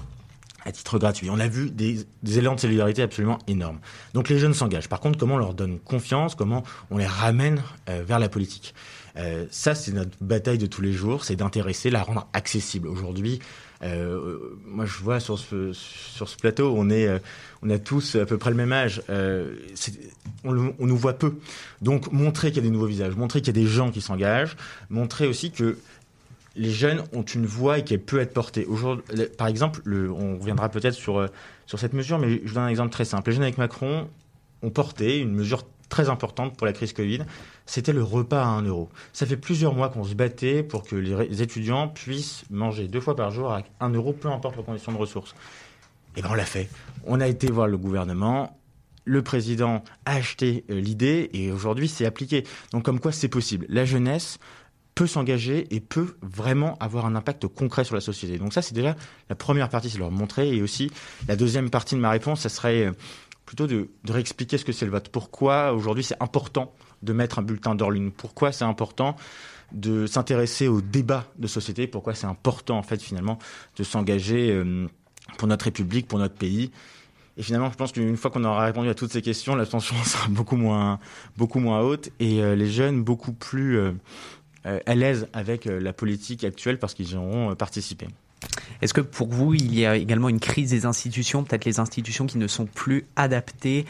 à 0.65 0.73
titre 0.73 0.99
gratuit. 0.99 1.31
On 1.31 1.39
a 1.39 1.49
vu 1.49 1.71
des, 1.71 2.01
des, 2.23 2.39
élans 2.39 2.55
de 2.55 2.61
solidarité 2.61 3.03
absolument 3.03 3.39
énormes. 3.47 3.79
Donc 4.15 4.29
les 4.29 4.39
jeunes 4.39 4.53
s'engagent. 4.53 4.89
Par 4.89 5.01
contre, 5.01 5.19
comment 5.19 5.37
on 5.37 5.39
leur 5.39 5.55
donne 5.55 5.79
confiance? 5.79 6.35
Comment 6.35 6.65
on 6.91 6.99
les 6.99 7.07
ramène 7.07 7.63
vers 7.87 8.19
la 8.19 8.29
politique? 8.29 8.75
Euh, 9.21 9.47
ça, 9.51 9.75
c'est 9.75 9.93
notre 9.93 10.17
bataille 10.21 10.59
de 10.59 10.67
tous 10.67 10.83
les 10.83 10.93
jours, 10.93 11.25
c'est 11.25 11.37
d'intéresser, 11.37 11.91
la 11.91 12.03
rendre 12.03 12.29
accessible. 12.33 12.89
Aujourd'hui, 12.89 13.41
euh, 13.83 14.39
moi, 14.67 14.85
je 14.85 14.99
vois 14.99 15.21
sur 15.21 15.39
ce, 15.39 16.37
plateau, 16.41 16.75
on 16.77 16.91
est, 16.91 17.09
euh, 17.09 17.19
on 17.63 17.71
a 17.71 17.79
tous 17.79 18.17
à 18.17 18.27
peu 18.27 18.37
près 18.37 18.51
le 18.51 18.57
même 18.57 18.73
âge. 18.73 19.03
Euh, 19.09 19.57
on, 20.45 20.53
nous 20.53 20.97
voit 20.97 21.15
peu. 21.15 21.35
Donc, 21.81 22.13
montrer 22.13 22.49
qu'il 22.49 22.63
y 22.63 22.67
a 22.67 22.69
des 22.69 22.73
nouveaux 22.73 22.87
visages, 22.87 23.17
montrer 23.17 23.41
qu'il 23.41 23.57
y 23.57 23.59
a 23.59 23.63
des 23.63 23.69
gens 23.69 23.91
qui 23.91 24.01
s'engagent, 24.01 24.57
montrer 24.91 25.27
aussi 25.27 25.51
que 25.51 25.79
les 26.57 26.71
jeunes 26.71 27.03
ont 27.13 27.23
une 27.23 27.47
voix 27.47 27.79
et 27.79 27.85
qu'elle 27.85 28.03
peut 28.03 28.21
être 28.21 28.35
portée. 28.35 28.67
Aujourd'hui, 28.67 29.05
par 29.39 29.47
exemple, 29.47 29.81
le, 29.85 30.11
on 30.11 30.39
reviendra 30.39 30.69
peut-être 30.69 30.95
sur, 30.95 31.27
sur 31.67 31.79
cette 31.79 31.95
mesure, 31.95 32.19
mais 32.19 32.43
je 32.45 32.53
donne 32.53 32.65
un 32.65 32.69
exemple 32.69 32.91
très 32.91 33.05
simple. 33.05 33.31
Les 33.31 33.37
jeunes 33.37 33.45
avec 33.45 33.57
Macron 33.57 34.09
ont 34.63 34.71
porté 34.71 35.21
une 35.21 35.33
mesure 35.33 35.65
très 35.89 36.09
importante 36.09 36.57
pour 36.57 36.67
la 36.67 36.73
crise 36.73 36.93
Covid, 36.93 37.21
c'était 37.71 37.93
le 37.93 38.03
repas 38.03 38.43
à 38.43 38.47
1 38.47 38.63
euro. 38.63 38.89
Ça 39.13 39.27
fait 39.27 39.37
plusieurs 39.37 39.75
mois 39.75 39.91
qu'on 39.91 40.03
se 40.03 40.15
battait 40.15 40.65
pour 40.65 40.83
que 40.83 40.97
les 40.97 41.41
étudiants 41.41 41.87
puissent 41.87 42.43
manger 42.51 42.89
deux 42.89 43.01
fois 43.01 43.15
par 43.15 43.31
jour 43.31 43.53
à 43.53 43.63
1 43.79 43.91
euro, 43.91 44.13
peu 44.13 44.29
importe 44.29 44.57
leurs 44.57 44.65
conditions 44.65 44.91
de 44.91 44.97
ressources. 44.97 45.37
Et 46.17 46.23
bien 46.23 46.33
on 46.33 46.35
l'a 46.35 46.45
fait. 46.45 46.69
On 47.07 47.21
a 47.21 47.29
été 47.29 47.49
voir 47.49 47.69
le 47.69 47.79
gouvernement, 47.79 48.59
le 49.05 49.23
président 49.23 49.85
a 50.05 50.17
acheté 50.17 50.65
euh, 50.69 50.81
l'idée 50.81 51.31
et 51.33 51.53
aujourd'hui 51.53 51.87
c'est 51.87 52.07
appliqué. 52.07 52.45
Donc 52.73 52.85
comme 52.85 52.99
quoi 52.99 53.13
c'est 53.13 53.29
possible. 53.29 53.67
La 53.69 53.85
jeunesse 53.85 54.39
peut 54.97 55.07
s'engager 55.07 55.73
et 55.73 55.79
peut 55.79 56.17
vraiment 56.23 56.77
avoir 56.81 57.07
un 57.07 57.15
impact 57.15 57.47
concret 57.47 57.85
sur 57.85 57.95
la 57.95 58.01
société. 58.01 58.39
Donc 58.39 58.53
ça 58.53 58.63
c'est 58.63 58.75
déjà 58.75 58.97
la 59.29 59.37
première 59.37 59.69
partie, 59.69 59.91
c'est 59.91 59.99
leur 59.99 60.11
montrer. 60.11 60.57
Et 60.57 60.61
aussi 60.61 60.91
la 61.29 61.37
deuxième 61.37 61.71
partie 61.71 61.95
de 61.95 62.01
ma 62.01 62.11
réponse, 62.11 62.41
ça 62.41 62.49
serait 62.49 62.87
euh, 62.87 62.93
plutôt 63.47 63.67
de, 63.67 63.91
réexpliquer 64.09 64.59
ce 64.59 64.65
que 64.65 64.73
c'est 64.73 64.87
le 64.87 64.93
vote. 64.93 65.09
Pourquoi 65.09 65.73
aujourd'hui 65.73 66.03
c'est 66.03 66.21
important 66.21 66.73
de 67.03 67.13
mettre 67.13 67.39
un 67.39 67.43
bulletin 67.43 67.75
d'or 67.75 67.93
Pourquoi 68.17 68.53
c'est 68.53 68.65
important 68.65 69.17
de 69.73 70.07
s'intéresser 70.07 70.69
au 70.69 70.81
débat 70.81 71.27
de 71.39 71.47
société? 71.47 71.87
Pourquoi 71.87 72.15
c'est 72.15 72.27
important 72.27 72.79
en 72.79 72.83
fait 72.83 73.01
finalement 73.01 73.39
de 73.77 73.85
s'engager 73.85 74.51
euh, 74.51 74.87
pour 75.39 75.49
notre 75.49 75.67
République, 75.67 76.09
pour 76.09 76.19
notre 76.19 76.35
pays? 76.35 76.71
Et 77.37 77.43
finalement, 77.43 77.71
je 77.71 77.77
pense 77.77 77.93
qu'une 77.93 78.17
fois 78.17 78.31
qu'on 78.31 78.45
aura 78.45 78.65
répondu 78.65 78.89
à 78.89 78.95
toutes 78.95 79.13
ces 79.13 79.23
questions, 79.23 79.55
l'abstention 79.55 79.97
sera 80.05 80.29
beaucoup 80.29 80.57
moins, 80.57 80.99
beaucoup 81.37 81.61
moins 81.61 81.81
haute 81.81 82.11
et 82.21 82.43
euh, 82.43 82.55
les 82.55 82.71
jeunes 82.71 83.03
beaucoup 83.03 83.33
plus 83.33 83.79
euh, 83.79 83.93
à 84.65 84.95
l'aise 84.95 85.29
avec 85.33 85.65
la 85.65 85.95
politique 85.95 86.45
actuelle 86.45 86.79
parce 86.79 86.93
qu'ils 86.93 87.13
y 87.13 87.17
auront 87.17 87.55
participé. 87.55 88.09
Est-ce 88.83 88.93
que 88.93 89.01
pour 89.01 89.29
vous, 89.29 89.55
il 89.55 89.75
y 89.75 89.87
a 89.87 89.97
également 89.97 90.29
une 90.29 90.41
crise 90.41 90.71
des 90.71 90.85
institutions, 90.85 91.45
peut-être 91.45 91.65
les 91.65 91.81
institutions 91.81 92.27
qui 92.27 92.37
ne 92.37 92.47
sont 92.47 92.67
plus 92.67 93.07
adaptées 93.17 93.87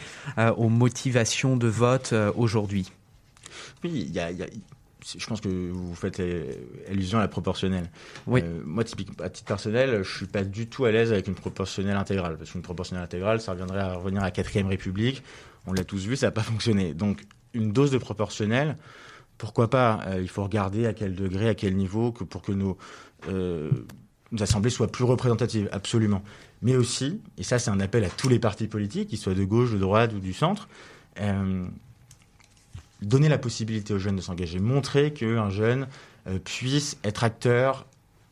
aux 0.57 0.69
motivations 0.69 1.57
de 1.57 1.67
vote 1.67 2.13
aujourd'hui? 2.37 2.91
Oui, 3.83 4.05
il 4.07 4.13
y, 4.13 4.19
a, 4.19 4.29
je 4.31 5.25
pense 5.25 5.41
que 5.41 5.49
vous 5.49 5.95
faites 5.95 6.19
euh, 6.19 6.53
allusion 6.89 7.17
à 7.17 7.21
la 7.21 7.27
proportionnelle. 7.27 7.89
Oui. 8.27 8.43
moi, 8.65 8.83
typiquement, 8.83 9.23
à 9.23 9.29
titre 9.29 9.47
personnel, 9.47 10.03
je 10.03 10.17
suis 10.17 10.27
pas 10.27 10.43
du 10.43 10.67
tout 10.67 10.85
à 10.85 10.91
l'aise 10.91 11.11
avec 11.11 11.27
une 11.27 11.35
proportionnelle 11.35 11.97
intégrale, 11.97 12.37
parce 12.37 12.51
qu'une 12.51 12.61
proportionnelle 12.61 13.03
intégrale, 13.03 13.41
ça 13.41 13.51
reviendrait 13.51 13.79
à 13.79 13.93
revenir 13.95 14.21
à 14.21 14.25
la 14.25 14.31
quatrième 14.31 14.67
République. 14.67 15.23
On 15.65 15.73
l'a 15.73 15.83
tous 15.83 16.05
vu, 16.05 16.15
ça 16.15 16.27
n'a 16.27 16.31
pas 16.31 16.43
fonctionné. 16.43 16.93
Donc, 16.93 17.21
une 17.53 17.71
dose 17.71 17.91
de 17.91 17.97
proportionnelle, 17.97 18.77
pourquoi 19.37 19.69
pas 19.69 20.05
Il 20.19 20.29
faut 20.29 20.43
regarder 20.43 20.85
à 20.85 20.93
quel 20.93 21.15
degré, 21.15 21.49
à 21.49 21.55
quel 21.55 21.75
niveau, 21.75 22.11
que 22.11 22.23
pour 22.23 22.41
que 22.41 22.51
nos 22.51 22.77
nos 24.31 24.43
assemblées 24.43 24.69
soient 24.69 24.87
plus 24.87 25.03
représentatives, 25.03 25.69
absolument. 25.71 26.23
Mais 26.61 26.75
aussi, 26.75 27.21
et 27.37 27.43
ça 27.43 27.59
c'est 27.59 27.69
un 27.69 27.79
appel 27.79 28.03
à 28.03 28.09
tous 28.09 28.29
les 28.29 28.39
partis 28.39 28.67
politiques, 28.67 29.09
qu'ils 29.09 29.17
soient 29.17 29.33
de 29.33 29.43
gauche, 29.43 29.71
de 29.71 29.77
droite 29.77 30.13
ou 30.13 30.19
du 30.19 30.33
centre, 30.33 30.69
euh, 31.19 31.65
donner 33.01 33.29
la 33.29 33.37
possibilité 33.37 33.93
aux 33.93 33.99
jeunes 33.99 34.15
de 34.15 34.21
s'engager, 34.21 34.59
montrer 34.59 35.13
qu'un 35.13 35.49
jeune 35.49 35.87
euh, 36.27 36.39
puisse 36.39 36.97
être 37.03 37.23
acteur 37.23 37.85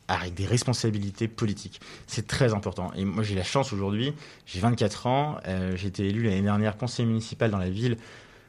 avec 0.08 0.34
des 0.34 0.46
responsabilités 0.46 1.28
politiques. 1.28 1.80
C'est 2.06 2.26
très 2.26 2.52
important. 2.52 2.92
Et 2.96 3.04
moi 3.04 3.22
j'ai 3.22 3.34
la 3.34 3.44
chance 3.44 3.72
aujourd'hui, 3.72 4.12
j'ai 4.46 4.60
24 4.60 5.06
ans, 5.06 5.36
euh, 5.46 5.76
j'ai 5.76 5.88
été 5.88 6.06
élu 6.08 6.24
l'année 6.24 6.42
dernière 6.42 6.76
conseiller 6.76 7.06
municipal 7.06 7.50
dans 7.50 7.58
la 7.58 7.70
ville 7.70 7.96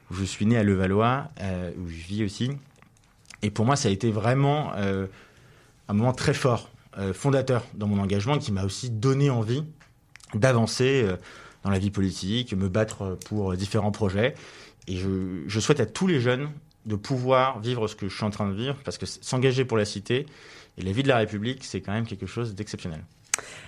où 0.09 0.15
je 0.15 0.23
suis 0.23 0.45
né 0.45 0.57
à 0.57 0.63
Levallois, 0.63 1.29
où 1.77 1.87
je 1.87 2.05
vis 2.07 2.25
aussi. 2.25 2.51
Et 3.43 3.49
pour 3.49 3.65
moi 3.65 3.77
ça 3.77 3.87
a 3.87 3.91
été 3.91 4.11
vraiment 4.11 4.73
un 4.73 5.93
moment 5.93 6.11
très 6.11 6.33
fort 6.33 6.69
euh, 6.97 7.13
fondateur 7.13 7.63
dans 7.73 7.87
mon 7.87 8.01
engagement 8.01 8.37
qui 8.37 8.51
m'a 8.51 8.65
aussi 8.65 8.89
donné 8.89 9.29
envie 9.29 9.63
d'avancer 10.33 11.03
euh, 11.05 11.15
dans 11.63 11.69
la 11.69 11.79
vie 11.79 11.89
politique, 11.89 12.53
me 12.53 12.67
battre 12.67 13.17
pour 13.27 13.55
différents 13.55 13.91
projets. 13.91 14.35
Et 14.91 14.97
je, 14.97 15.59
souhaite 15.61 15.79
à 15.79 15.85
tous 15.85 16.05
les 16.05 16.19
jeunes 16.19 16.49
de 16.85 16.97
pouvoir 16.97 17.61
vivre 17.61 17.87
ce 17.87 17.95
que 17.95 18.09
je 18.09 18.13
suis 18.13 18.25
en 18.25 18.29
train 18.29 18.49
de 18.49 18.53
vivre, 18.53 18.75
parce 18.83 18.97
que 18.97 19.05
s'engager 19.05 19.63
pour 19.63 19.77
la 19.77 19.85
cité 19.85 20.25
et 20.77 20.81
la 20.81 20.91
vie 20.91 21.01
de 21.01 21.07
la 21.07 21.17
République, 21.17 21.63
c'est 21.63 21.79
quand 21.79 21.93
même 21.93 22.05
quelque 22.05 22.25
chose 22.25 22.55
d'exceptionnel. 22.55 23.01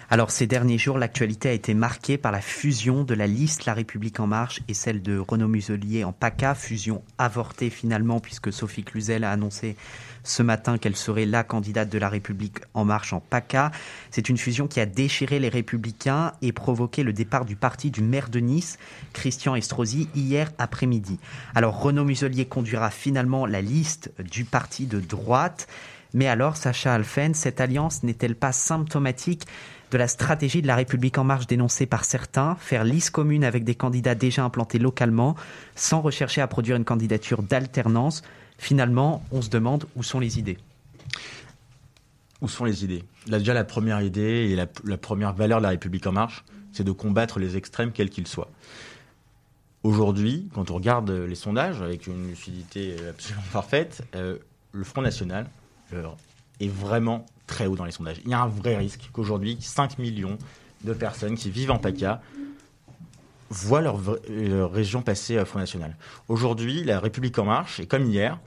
Alors 0.10 0.32
ces 0.32 0.48
derniers 0.48 0.78
jours, 0.78 0.98
l'actualité 0.98 1.48
a 1.48 1.54
été 1.54 1.74
marquée 1.74 2.18
par 2.18 2.34
la 2.34 2.42
fusion 2.42 3.06
de 3.06 3.14
la 3.14 3.26
liste 3.26 3.64
La 3.64 3.74
République 3.74 4.20
en 4.20 4.28
marche 4.28 4.60
et 4.68 4.74
celle 4.74 5.02
de 5.02 5.18
Renaud 5.18 5.48
Muselier 5.48 6.04
en 6.04 6.12
PACA, 6.12 6.56
fusion 6.56 7.02
avortée 7.18 7.70
finalement 7.70 8.20
puisque 8.20 8.52
Sophie 8.52 8.84
Cluzel 8.84 9.24
a 9.24 9.32
annoncé 9.32 9.78
ce 10.24 10.44
matin 10.44 10.78
qu'elle 10.78 10.96
serait 10.96 11.26
la 11.26 11.44
candidate 11.44 11.90
de 11.90 11.98
la 11.98 12.10
République 12.10 12.60
en 12.74 12.86
marche 12.86 13.14
en 13.14 13.20
PACA. 13.20 13.72
C'est 14.12 14.30
une 14.30 14.38
fusion 14.38 14.68
qui 14.68 14.80
a 14.80 14.86
déchiré 14.86 15.40
les 15.40 15.50
républicains 15.50 16.34
et 16.42 16.52
provoqué 16.52 17.04
le 17.04 17.14
départ 17.14 17.46
du 17.46 17.56
parti 17.56 17.92
du 17.92 18.02
maire 18.02 18.30
de 18.30 18.40
Nice, 18.40 18.78
Christian 19.14 19.56
Estrosi, 19.56 20.10
hier 20.16 20.52
après-midi. 20.58 21.20
Alors 21.56 21.82
Renaud 21.82 22.06
Muselier 22.06 22.46
conduira 22.46 22.90
finalement 22.90 23.46
la 23.46 23.62
liste 23.62 24.12
du 24.20 24.46
parti 24.46 24.86
de 24.86 25.00
droite. 25.00 25.68
Mais 26.16 26.28
alors, 26.28 26.58
Sacha 26.58 26.94
Alphen, 26.94 27.34
cette 27.34 27.60
alliance 27.60 28.04
n'est-elle 28.04 28.36
pas 28.36 28.52
symptomatique 28.52 29.48
de 29.90 29.98
la 29.98 30.08
stratégie 30.08 30.62
de 30.62 30.68
la 30.68 30.76
République 30.76 31.18
en 31.18 31.24
marche 31.24 31.48
dénoncée 31.48 31.88
par 31.88 32.06
certains, 32.06 32.56
faire 32.60 32.84
liste 32.84 33.10
commune 33.12 33.44
avec 33.44 33.64
des 33.64 33.76
candidats 33.76 34.16
déjà 34.16 34.44
implantés 34.44 34.80
localement, 34.80 35.36
sans 35.76 36.02
rechercher 36.02 36.42
à 36.42 36.48
produire 36.48 36.76
une 36.76 36.86
candidature 36.86 37.42
d'alternance? 37.42 38.22
Finalement, 38.58 39.24
on 39.32 39.42
se 39.42 39.50
demande 39.50 39.86
où 39.96 40.04
sont 40.04 40.20
les 40.20 40.40
idées. 40.40 40.58
Où 42.42 42.48
sont 42.48 42.66
les 42.66 42.84
idées? 42.84 43.04
Là, 43.28 43.40
déjà, 43.40 43.54
la 43.54 43.64
première 43.64 44.02
idée 44.02 44.50
et 44.50 44.56
la, 44.56 44.98
première 44.98 45.34
valeur 45.34 45.60
de 45.60 45.64
la 45.64 45.70
République 45.70 46.06
en 46.08 46.12
marche, 46.12 46.44
c'est 46.72 46.84
de 46.84 46.92
combattre 46.92 47.40
les 47.40 47.56
extrêmes, 47.58 47.92
quels 47.92 48.10
qu'ils 48.10 48.28
soient. 48.28 48.50
Aujourd'hui, 49.84 50.50
quand 50.54 50.72
on 50.72 50.76
regarde 50.76 51.10
les 51.10 51.36
sondages 51.36 51.82
avec 51.82 52.08
une 52.08 52.30
lucidité 52.30 52.96
absolument 53.10 53.44
parfaite, 53.52 54.04
euh, 54.16 54.38
le 54.72 54.84
Front 54.84 55.02
National 55.02 55.48
euh, 55.94 56.08
est 56.60 56.70
vraiment 56.70 57.26
très 57.48 57.68
haut 57.68 57.76
dans 57.76 57.86
les 57.86 57.92
sondages. 57.92 58.22
Il 58.26 58.32
y 58.32 58.34
a 58.34 58.42
un 58.42 58.48
vrai 58.48 58.78
risque 58.78 59.10
qu'aujourd'hui, 59.12 59.58
5 59.60 60.00
millions 60.00 60.38
de 60.84 60.94
personnes 60.94 61.36
qui 61.36 61.50
vivent 61.50 61.72
en 61.72 61.80
PACA 61.80 62.22
voient 63.50 63.82
leur, 63.82 64.00
région 64.72 65.02
passer 65.02 65.40
au 65.40 65.46
Front 65.46 65.60
National. 65.60 65.96
Aujourd'hui, 66.28 66.84
la 66.84 67.00
République 67.00 67.38
en 67.38 67.46
marche, 67.46 67.80
et 67.80 67.86
comme 67.86 68.06
hier, 68.06 68.40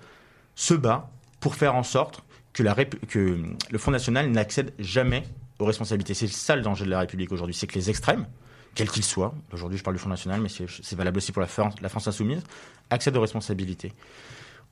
se 0.54 0.74
bat 0.74 1.10
pour 1.40 1.54
faire 1.54 1.74
en 1.74 1.82
sorte 1.82 2.22
que, 2.52 2.62
le 2.62 3.78
Front 3.78 3.90
National 3.90 4.30
n'accède 4.30 4.72
jamais 4.78 5.24
aux 5.58 5.64
responsabilités. 5.64 6.14
C'est 6.14 6.28
ça 6.28 6.56
le 6.56 6.62
danger 6.62 6.84
de 6.84 6.90
la 6.90 7.00
République 7.00 7.32
aujourd'hui, 7.32 7.54
c'est 7.54 7.66
que 7.66 7.74
les 7.74 7.90
extrêmes, 7.90 8.26
quels 8.74 8.90
qu'ils 8.90 9.04
soient, 9.04 9.34
aujourd'hui 9.52 9.78
je 9.78 9.84
parle 9.84 9.96
du 9.96 10.00
Front 10.00 10.10
National, 10.10 10.40
mais 10.40 10.48
c'est 10.48 10.96
valable 10.96 11.18
aussi 11.18 11.32
pour 11.32 11.42
la 11.42 11.48
France, 11.48 11.74
insoumise, 12.06 12.42
accèdent 12.90 13.16
aux 13.16 13.20
responsabilités. 13.20 13.92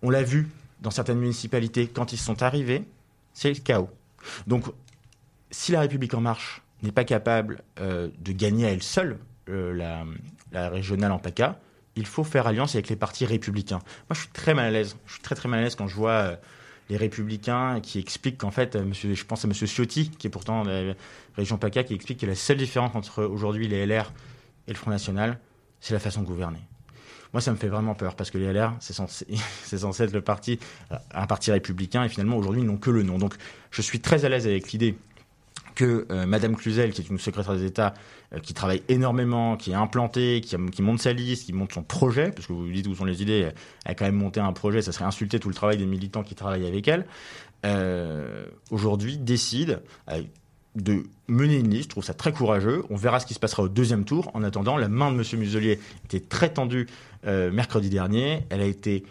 On 0.03 0.11
l'a 0.11 0.23
vu 0.23 0.49
dans 0.81 0.91
certaines 0.91 1.19
municipalités, 1.19 1.87
quand 1.87 2.13
ils 2.13 2.19
sont 2.19 2.43
arrivés, 2.43 2.85
c'est 3.33 3.49
le 3.49 3.61
chaos. 3.61 3.91
Donc, 4.47 4.65
si 5.51 5.73
la 5.73 5.81
République 5.81 6.15
en 6.15 6.21
marche 6.21 6.63
n'est 6.83 6.93
pas 6.93 7.05
capable 7.05 7.63
euh, 7.81 8.09
de 8.19 8.33
gagner 8.33 8.67
à 8.67 8.71
elle 8.71 8.83
seule 8.83 9.13
euh, 9.13 9.34
la, 9.49 10.05
la, 10.53 10.69
régionale 10.69 11.13
en 11.13 11.19
PACA, 11.19 11.59
il 11.97 12.07
faut 12.07 12.25
faire 12.25 12.47
alliance 12.47 12.75
avec 12.75 12.89
les 12.89 12.97
partis 12.97 13.25
républicains. 13.25 13.79
Moi, 13.79 14.15
je 14.15 14.21
suis 14.21 14.29
très 14.29 14.55
mal 14.55 14.67
à 14.67 14.71
l'aise. 14.71 14.97
Je 15.07 15.13
suis 15.13 15.23
très 15.23 15.35
très 15.35 15.49
mal 15.49 15.61
à 15.61 15.63
l'aise 15.63 15.75
quand 15.75 15.87
je 15.87 15.95
vois 15.95 16.11
euh, 16.11 16.37
les 16.91 16.97
républicains 16.97 17.81
qui 17.81 17.99
expliquent 17.99 18.39
qu'en 18.39 18.51
fait, 18.51 18.77
monsieur, 18.77 19.15
je 19.15 19.25
pense 19.25 19.45
à 19.45 19.49
Monsieur 19.49 19.67
Ciotti, 19.67 20.11
qui 20.11 20.27
est 20.27 20.31
pourtant 20.31 20.65
de 20.65 20.71
la 20.71 20.95
région 21.37 21.57
PACA, 21.57 21.85
qui 21.85 21.95
explique 21.95 22.21
que 22.21 22.27
la 22.27 22.35
seule 22.35 22.57
différence 22.57 22.95
entre 22.95 23.25
aujourd'hui 23.25 23.69
les 23.69 23.87
LR 23.87 24.13
et 24.67 24.73
le 24.73 24.77
Front 24.77 24.91
National, 24.91 25.39
c'est 25.81 25.95
la 25.95 26.01
façon 26.01 26.23
de 26.23 26.27
gouverner. 26.27 26.61
Moi, 27.33 27.41
ça 27.41 27.51
me 27.51 27.57
fait 27.57 27.69
vraiment 27.69 27.95
peur 27.95 28.15
parce 28.15 28.31
que 28.31 28.39
les 28.39 28.53
LR, 28.53 28.75
c'est 28.81 28.93
censé, 28.93 29.27
censé, 29.77 30.05
être 30.05 30.21
parti, 30.21 30.59
euh, 30.93 30.97
un 31.13 31.27
parti 31.27 31.51
républicain 31.51 32.05
et 32.05 32.09
finalement 32.09 32.37
aujourd'hui, 32.37 32.63
ils 32.63 32.67
n'ont 32.67 32.77
que 32.77 32.91
le 32.91 33.03
nom. 33.03 33.19
Donc, 33.19 33.35
je 33.71 33.83
suis 33.83 34.01
très 34.01 34.25
à 34.25 34.29
l'aise 34.29 34.47
avec 34.47 34.71
l'idée 34.73 34.97
que 35.75 36.07
euh, 36.11 36.27
Madame 36.27 36.57
Cluzel, 36.57 36.93
qui 36.93 37.03
est 37.03 37.09
une 37.09 37.19
secrétaire 37.19 37.57
d'État 37.57 37.89
euh, 37.89 37.91
qui 38.43 38.55
travaille 38.55 38.83
énormément, 38.89 39.57
qui 39.57 39.71
est 39.71 39.75
implantée, 39.75 40.41
qui, 40.41 40.83
monte 40.83 41.01
sa 41.01 41.13
liste, 41.13 41.47
qui 41.47 41.53
monte 41.53 41.73
son 41.73 41.83
projet, 41.83 42.31
parce 42.31 42.47
que 42.47 42.53
vous 42.53 42.71
dites 42.71 42.87
où 42.87 42.95
sont 42.95 43.05
les 43.05 43.23
idées, 43.23 43.51
elle 43.85 43.91
a 43.91 43.95
quand 43.95 44.05
même 44.05 44.17
monté 44.17 44.41
un 44.41 44.53
projet, 44.53 44.83
ça 44.83 44.93
serait 44.93 45.05
insulter 45.05 45.39
tout 45.39 45.49
le 45.49 45.55
travail 45.55 45.77
des 45.77 45.87
militants 45.87 46.23
qui 46.23 46.35
travaillent 46.35 46.67
avec 46.67 46.89
elle, 46.89 47.07
euh, 47.65 48.45
aujourd'hui 48.71 49.19
décide 49.19 49.81
de 50.75 51.05
mener 51.29 51.59
une 51.59 51.71
liste. 51.71 51.85
Je 51.85 51.89
trouve 51.91 52.05
ça 52.05 52.15
très 52.15 52.33
courageux. 52.33 52.85
On 52.91 52.97
verra 52.97 53.21
ce 53.21 53.27
qui 53.27 53.35
se 53.35 53.39
passera 53.39 53.63
au 53.63 53.69
deuxième 53.69 54.05
tour. 54.05 54.31
En 54.35 54.43
attendant, 54.43 54.77
la 54.77 54.89
main 54.89 55.13
de 55.13 55.17
M. 55.17 55.39
Muselier 55.39 55.79
était 56.05 56.21
très 56.21 56.53
tendue 56.53 56.87
mercredi 57.25 57.89
dernier. 57.89 58.41
Elle 58.51 58.61
a 58.61 58.67
été 58.67 59.05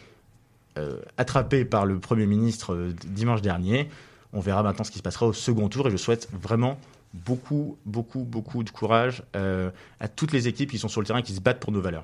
attrapée 1.17 1.65
par 1.65 1.85
le 1.85 1.99
Premier 1.99 2.27
ministre 2.27 2.91
dimanche 3.07 3.41
dernier. 3.41 3.89
On 4.33 4.39
verra 4.39 4.63
maintenant 4.63 4.83
ce 4.83 4.91
qui 4.91 4.97
se 4.97 5.03
passera 5.03 5.27
au 5.27 5.33
second 5.33 5.69
tour 5.69 5.87
et 5.87 5.91
je 5.91 5.97
souhaite 5.97 6.27
vraiment 6.33 6.77
beaucoup, 7.13 7.77
beaucoup, 7.85 8.23
beaucoup 8.23 8.63
de 8.63 8.69
courage. 8.69 9.23
Euh, 9.35 9.69
à 10.03 10.09
toutes 10.09 10.33
les 10.33 10.47
équipes 10.47 10.69
qui 10.69 10.77
sont 10.77 10.89
sur 10.89 11.01
le 11.01 11.07
terrain 11.07 11.21
qui 11.21 11.33
se 11.33 11.39
battent 11.39 11.61
pour 11.61 11.71
nos 11.71 11.81
valeurs. 11.81 12.03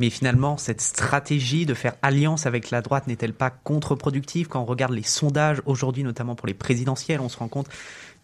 Mais 0.00 0.08
finalement, 0.08 0.56
cette 0.56 0.80
stratégie 0.80 1.66
de 1.66 1.74
faire 1.74 1.94
alliance 2.02 2.46
avec 2.46 2.70
la 2.70 2.80
droite 2.80 3.06
n'est-elle 3.06 3.34
pas 3.34 3.50
contre-productive 3.50 4.48
quand 4.48 4.62
on 4.62 4.64
regarde 4.64 4.94
les 4.94 5.02
sondages 5.02 5.60
aujourd'hui, 5.66 6.02
notamment 6.02 6.34
pour 6.34 6.46
les 6.46 6.54
présidentielles 6.54 7.20
On 7.20 7.28
se 7.28 7.36
rend 7.36 7.48
compte 7.48 7.68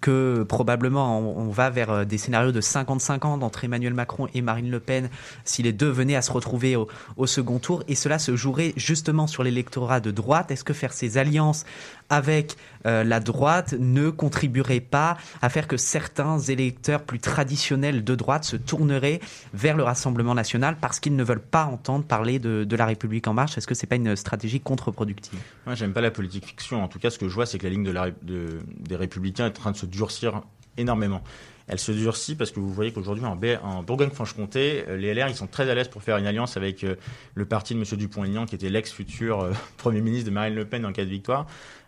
que 0.01 0.45
probablement 0.49 1.19
on, 1.19 1.51
va 1.51 1.69
vers 1.69 1.91
euh, 1.91 2.05
des 2.05 2.17
scénarios 2.17 2.53
de 2.53 2.61
50-50 2.61 3.43
entre 3.43 3.65
Emmanuel 3.65 3.93
Macron 3.93 4.29
et 4.33 4.41
Marine 4.41 4.71
Le 4.71 4.81
Pen 4.81 5.11
si 5.45 5.63
les 5.63 5.73
deux 5.73 5.91
venaient 5.91 6.17
à 6.17 6.23
se 6.23 6.33
retrouver 6.33 6.75
au, 6.77 6.89
au 7.17 7.27
second 7.27 7.59
tour. 7.59 7.83
Et 7.87 7.95
cela 7.95 8.19
se 8.19 8.35
jouerait 8.35 8.73
justement 8.77 9.27
sur 9.27 9.43
l'électorat 9.43 10.01
de 10.01 10.11
droite. 10.11 10.51
Est-ce 10.51 10.65
que 10.65 10.73
faire 10.73 10.95
ces 10.95 11.19
alliances 11.19 11.65
avec 12.09 12.57
euh, 12.87 13.05
la 13.05 13.21
droite 13.21 13.75
ne 13.79 14.11
contribuerait 14.11 14.81
pas 14.81 15.17
à 15.43 15.49
faire 15.51 15.69
que 15.69 15.77
certains 15.77 16.39
électeurs 16.39 17.03
plus 17.03 17.21
traditionnels 17.21 18.03
de 18.03 18.15
droite 18.15 18.45
se 18.45 18.57
tourneraient 18.57 19.10
vers 19.55 19.77
le 19.77 19.83
Rassemblement 19.83 20.35
national 20.35 20.77
parce 20.81 21.01
qu'ils 21.01 21.17
ne 21.17 21.25
veulent 21.25 21.41
pas 21.41 21.65
entendre 21.65 22.05
parler 22.05 22.39
de, 22.39 22.77
la 22.77 22.87
République 22.87 23.27
en 23.27 23.35
marche 23.35 23.59
Est-ce 23.59 23.67
que 23.67 23.75
c'est 23.75 23.87
pas 23.87 23.97
une 23.97 24.15
stratégie 24.17 24.61
contre-productive? 24.61 25.39
Moi, 25.67 25.75
j'aime 25.75 25.93
pas 25.93 26.01
la 26.01 26.11
politique 26.11 26.47
fiction. 26.47 26.83
En 26.85 26.89
tout 26.89 26.99
cas, 26.99 27.11
ce 27.11 27.19
que 27.19 27.29
je 27.29 27.35
vois, 27.35 27.47
c'est 27.47 27.59
que 27.59 27.67
la 27.67 27.71
ligne 27.71 27.93
des 28.23 28.97
Républicains 28.97 29.47
est 29.47 29.59
en 29.59 29.63
train 29.63 29.73
de 29.73 29.77
se 29.77 29.87
durcir 29.87 30.43
énormément. 30.77 31.23
Elle 31.67 31.79
se 31.79 31.93
durcit 31.93 32.35
parce 32.35 32.51
que 32.51 32.59
vous 32.59 32.73
voyez 32.73 32.93
qu'aujourd'hui, 32.93 33.25
en, 33.25 33.83
Bourgogne-Franche-Comté, 33.83 34.85
euh, 34.89 34.97
les 34.97 35.15
LR, 35.15 35.29
ils 35.29 35.37
sont 35.37 35.47
très 35.47 35.71
à 35.71 35.75
l'aise 35.75 35.87
pour 35.87 36.03
faire 36.03 36.17
une 36.17 36.27
alliance 36.27 36.57
avec 36.57 36.83
euh, 36.83 36.97
le 37.35 37.45
parti 37.45 37.75
de 37.75 37.79
M. 37.79 37.85
Dupont-Aignan, 37.97 38.45
qui 38.47 38.57
était 38.57 38.71
l'ex-futur 38.71 39.51
Premier 39.77 40.01
ministre 40.01 40.29
de 40.29 40.35
Marine 40.35 40.55
Le 40.55 40.65
Pen 40.65 40.85
en 40.85 40.93
cas 40.93 41.05
de 41.05 41.11
victoire. 41.11 41.47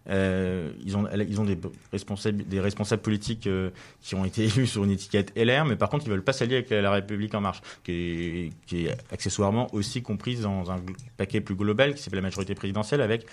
Euh, 0.09 0.73
ils 0.85 0.97
ont, 0.97 1.05
des, 1.45 2.61
responsables, 2.61 3.03
politiques 3.03 3.47
euh, 3.47 3.71
qui 4.01 4.15
ont 4.15 4.25
été 4.25 4.45
élus 4.47 4.67
sur 4.67 4.85
une 4.85 4.91
étiquette 4.91 5.33
LR, 5.37 5.65
mais 5.65 5.77
par 5.77 5.89
contre, 5.89 6.07
ils 6.07 6.11
veulent 6.11 6.25
pas 6.25 6.33
s'allier 6.33 6.57
avec 6.57 6.71
la 6.71 6.91
République 6.91 7.35
en 7.35 7.41
marche, 7.41 7.61
qui 7.85 8.51
est, 8.73 8.89
accessoirement 9.13 9.73
aussi 9.75 10.03
comprise 10.03 10.43
dans 10.43 10.71
un 10.71 10.81
paquet 11.17 11.41
plus 11.41 11.55
global 11.55 11.95
qui 11.95 12.03
s'appelle 12.03 12.19
la 12.19 12.23
majorité 12.23 12.55
présidentielle 12.55 13.01
avec 13.01 13.27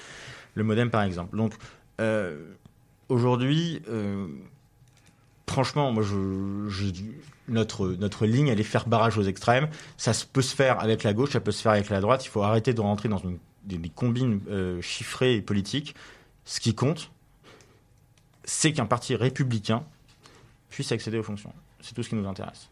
le 0.55 0.63
MoDem, 0.63 0.89
par 0.89 1.03
exemple. 1.03 1.35
Donc, 1.35 1.53
euh, 1.99 2.37
aujourd'hui, 3.09 3.81
franchement, 5.47 5.93
notre, 7.47 8.25
ligne, 8.25 8.47
elle 8.47 8.59
est 8.59 8.63
faire 8.63 8.87
barrage 8.87 9.17
aux 9.17 9.23
extrêmes. 9.23 9.69
Ça 9.97 10.11
peut 10.31 10.43
se 10.43 10.55
faire 10.55 10.79
avec 10.81 11.03
la 11.03 11.13
gauche, 11.13 11.31
ça 11.31 11.39
peut 11.39 11.51
se 11.51 11.63
faire 11.63 11.71
avec 11.71 11.89
la 11.89 11.99
droite. 11.99 12.25
Il 12.25 12.29
faut 12.29 12.43
arrêter 12.43 12.73
de 12.73 12.81
rentrer 12.81 13.09
dans 13.09 13.21
des, 13.63 13.89
combines 13.89 14.39
chiffrées 14.81 15.35
et 15.35 15.41
politiques. 15.41 15.95
Ce 16.49 16.59
qui 16.59 16.73
compte, 16.73 17.11
c'est 18.43 18.73
qu'un 18.73 18.87
parti 18.87 19.15
républicain 19.15 19.83
puisse 20.71 20.91
accéder 20.91 21.19
aux 21.19 21.23
fonctions. 21.23 21.53
C'est 21.79 21.93
tout 21.93 22.01
ce 22.01 22.09
qui 22.09 22.15
nous 22.15 22.27
intéresse. 22.27 22.69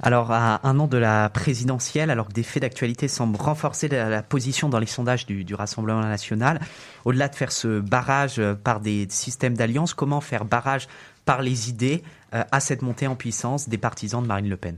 Alors, 0.00 0.30
à 0.30 0.64
un 0.64 0.78
an 0.78 0.86
de 0.86 0.96
la 0.96 1.28
présidentielle, 1.28 2.08
alors 2.08 2.28
que 2.28 2.32
des 2.32 2.44
faits 2.44 2.62
d'actualité 2.62 3.08
semblent 3.08 3.36
renforcer 3.36 3.88
la, 3.88 4.22
position 4.22 4.68
dans 4.68 4.78
les 4.78 4.86
sondages 4.86 5.26
du, 5.26 5.54
Rassemblement 5.56 6.02
national, 6.02 6.60
au-delà 7.04 7.26
de 7.26 7.34
faire 7.34 7.50
ce 7.50 7.80
barrage 7.80 8.40
par 8.62 8.78
des 8.78 9.08
systèmes 9.10 9.56
d'alliance, 9.56 9.92
comment 9.92 10.20
faire 10.20 10.44
barrage 10.44 10.86
par 11.24 11.42
les 11.42 11.70
idées 11.70 12.04
euh, 12.32 12.44
à 12.52 12.60
cette 12.60 12.82
montée 12.82 13.08
en 13.08 13.16
puissance 13.16 13.68
des 13.68 13.78
partisans 13.78 14.22
de 14.22 14.28
Marine 14.28 14.48
Le 14.48 14.56
Pen? 14.56 14.76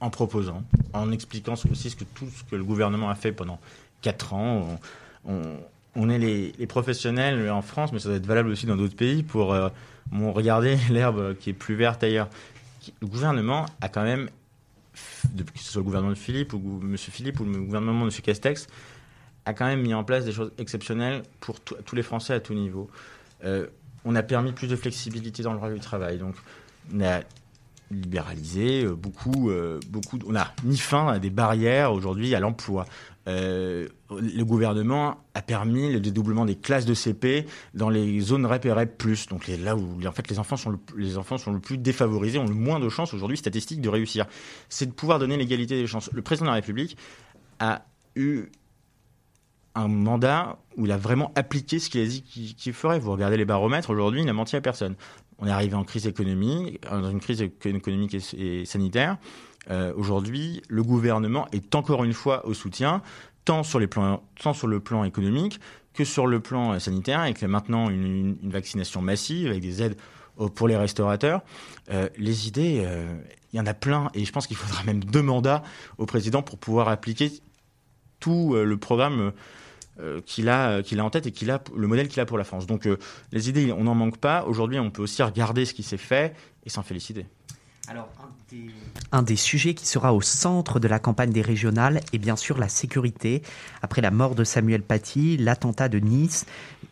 En 0.00 0.08
proposant, 0.08 0.62
en 0.94 1.12
expliquant 1.12 1.56
aussi 1.70 1.90
ce 1.90 1.96
que 1.96 2.04
tout 2.04 2.30
ce 2.34 2.42
que 2.44 2.56
le 2.56 2.64
gouvernement 2.64 3.10
a 3.10 3.14
fait 3.14 3.32
pendant 3.32 3.60
quatre 4.00 4.32
ans. 4.32 4.78
on, 5.26 5.34
on 5.34 5.58
est 5.96 6.18
les, 6.18 6.66
professionnels 6.66 7.50
en 7.50 7.62
France, 7.62 7.92
mais 7.92 7.98
ça 7.98 8.08
doit 8.08 8.18
être 8.18 8.26
valable 8.26 8.50
aussi 8.50 8.66
dans 8.66 8.76
d'autres 8.76 8.96
pays, 8.96 9.22
pour 9.22 9.52
euh, 9.52 9.68
regarder 10.12 10.76
l'herbe 10.90 11.36
qui 11.36 11.50
est 11.50 11.54
plus 11.54 11.74
verte 11.74 12.02
ailleurs. 12.02 12.28
Le 13.00 13.06
gouvernement 13.06 13.66
a 13.80 13.88
quand 13.88 14.02
même, 14.02 14.28
que 14.94 15.58
ce 15.58 15.72
soit 15.72 15.80
le 15.80 15.84
gouvernement 15.84 16.12
de 16.12 16.18
Philippe 16.18 16.54
ou 16.54 16.80
M. 16.82 16.96
Philippe 16.96 17.40
ou 17.40 17.44
le 17.44 17.60
gouvernement 17.60 18.06
de 18.06 18.10
M. 18.10 18.20
Castex, 18.22 18.68
a 19.44 19.54
quand 19.54 19.66
même 19.66 19.82
mis 19.82 19.94
en 19.94 20.04
place 20.04 20.24
des 20.24 20.32
choses 20.32 20.52
exceptionnelles 20.58 21.22
pour 21.40 21.60
tous 21.60 21.96
les 21.96 22.02
Français 22.02 22.34
à 22.34 22.40
tout 22.40 22.54
niveau. 22.54 22.90
Euh, 23.44 23.66
on 24.04 24.14
a 24.14 24.22
permis 24.22 24.52
plus 24.52 24.68
de 24.68 24.76
flexibilité 24.76 25.42
dans 25.42 25.52
le 25.52 25.56
droit 25.56 25.70
du 25.70 25.80
travail. 25.80 26.18
Donc, 26.18 26.34
on 26.94 27.00
a 27.02 27.20
libéralisé 27.90 28.84
euh, 28.84 28.94
beaucoup, 28.94 29.50
beaucoup. 29.88 30.18
On 30.26 30.36
a 30.36 30.52
mis 30.64 30.78
fin 30.78 31.08
à 31.08 31.18
des 31.18 31.30
barrières 31.30 31.92
aujourd'hui 31.92 32.34
à 32.34 32.40
l'emploi. 32.40 32.86
Euh, 33.30 33.88
le 34.10 34.42
gouvernement 34.44 35.18
a 35.34 35.42
permis 35.42 35.92
le 35.92 36.00
dédoublement 36.00 36.44
des 36.44 36.56
classes 36.56 36.84
de 36.84 36.94
CP 36.94 37.46
dans 37.74 37.88
les 37.88 38.20
zones 38.20 38.44
REP 38.44 38.66
et 38.66 38.72
REP+, 38.72 39.02
donc 39.30 39.46
là 39.46 39.76
où 39.76 40.04
en 40.04 40.12
fait 40.12 40.28
les 40.28 40.38
enfants 40.38 40.56
sont 40.56 40.70
le, 40.70 40.78
les 40.96 41.16
enfants 41.16 41.38
sont 41.38 41.52
le 41.52 41.60
plus 41.60 41.78
défavorisés, 41.78 42.38
ont 42.38 42.46
le 42.46 42.54
moins 42.54 42.80
de 42.80 42.88
chances 42.88 43.14
aujourd'hui 43.14 43.36
statistiques 43.36 43.80
de 43.80 43.88
réussir. 43.88 44.26
C'est 44.68 44.86
de 44.86 44.92
pouvoir 44.92 45.18
donner 45.18 45.36
l'égalité 45.36 45.80
des 45.80 45.86
chances. 45.86 46.10
Le 46.12 46.22
président 46.22 46.46
de 46.46 46.50
la 46.50 46.54
République 46.54 46.96
a 47.60 47.84
eu 48.16 48.46
un 49.76 49.86
mandat 49.86 50.58
où 50.76 50.86
il 50.86 50.92
a 50.92 50.96
vraiment 50.96 51.30
appliqué 51.36 51.78
ce 51.78 51.88
qu'il 51.88 52.00
a 52.00 52.06
dit 52.06 52.22
qu'il 52.22 52.72
ferait. 52.72 52.98
Vous 52.98 53.12
regardez 53.12 53.36
les 53.36 53.44
baromètres, 53.44 53.90
aujourd'hui, 53.90 54.20
il 54.20 54.26
n'a 54.26 54.32
menti 54.32 54.56
à 54.56 54.60
personne. 54.60 54.96
On 55.38 55.46
est 55.46 55.50
arrivé 55.50 55.74
en 55.74 55.84
crise 55.84 56.06
économique, 56.06 56.82
dans 56.82 57.10
une 57.10 57.20
crise 57.20 57.40
économique 57.40 58.16
et 58.36 58.64
sanitaire. 58.64 59.18
Euh, 59.70 59.92
aujourd'hui, 59.96 60.62
le 60.68 60.82
gouvernement 60.82 61.46
est 61.52 61.74
encore 61.74 62.04
une 62.04 62.12
fois 62.12 62.46
au 62.46 62.54
soutien 62.54 63.02
tant 63.44 63.62
sur, 63.62 63.78
les 63.78 63.86
plans, 63.86 64.22
tant 64.40 64.52
sur 64.52 64.66
le 64.66 64.80
plan 64.80 65.04
économique 65.04 65.60
que 65.92 66.04
sur 66.04 66.26
le 66.26 66.40
plan 66.40 66.78
sanitaire, 66.78 67.20
avec 67.20 67.42
maintenant 67.42 67.90
une, 67.90 68.36
vaccination 68.44 69.02
massive, 69.02 69.48
avec 69.48 69.60
des 69.60 69.82
aides 69.82 69.96
pour 70.54 70.68
les 70.68 70.76
restaurateurs. 70.76 71.42
les 72.16 72.48
idées, 72.48 72.86
il 73.52 73.56
y 73.56 73.60
en 73.60 73.66
a 73.66 73.74
plein, 73.74 74.08
et 74.14 74.24
je 74.24 74.32
pense 74.32 74.46
qu'il 74.46 74.56
faudra 74.56 74.84
même 74.84 75.02
deux 75.02 75.20
mandats 75.20 75.62
au 75.98 76.06
président 76.06 76.42
pour 76.42 76.58
pouvoir 76.58 76.88
appliquer 76.88 77.32
tout 78.20 78.54
le 78.54 78.76
programme 78.76 79.32
euh, 80.00 80.20
qu'il 80.24 80.48
a, 80.48 80.70
euh, 80.70 80.82
qu'il 80.82 80.98
a 80.98 81.04
en 81.04 81.10
tête 81.10 81.26
et 81.26 81.32
qu'il 81.32 81.50
a 81.50 81.60
le 81.76 81.86
modèle 81.86 82.08
qu'il 82.08 82.20
a 82.20 82.26
pour 82.26 82.38
la 82.38 82.44
France. 82.44 82.66
Donc 82.66 82.86
euh, 82.86 82.96
les 83.32 83.50
idées, 83.50 83.72
on 83.72 83.84
n'en 83.84 83.94
manque 83.94 84.16
pas. 84.16 84.44
Aujourd'hui, 84.44 84.78
on 84.78 84.90
peut 84.90 85.02
aussi 85.02 85.22
regarder 85.22 85.66
ce 85.66 85.74
qui 85.74 85.82
s'est 85.82 85.98
fait 85.98 86.34
et 86.64 86.70
s'en 86.70 86.82
féliciter. 86.82 87.26
Un 89.12 89.22
des... 89.22 89.36
sujets 89.36 89.74
qui 89.74 89.86
sera 89.86 90.14
au 90.14 90.20
centre 90.20 90.78
de 90.78 90.86
la 90.86 90.98
campagne 90.98 91.32
des 91.32 91.42
régionales 91.42 92.00
est 92.12 92.18
bien 92.18 92.36
sûr 92.36 92.56
la 92.58 92.68
sécurité. 92.68 93.42
Après 93.82 94.00
la 94.00 94.10
mort 94.10 94.34
de 94.34 94.44
Samuel 94.44 94.82
Paty, 94.82 95.36
l'attentat 95.36 95.88
de 95.88 95.98
Nice, 95.98 96.46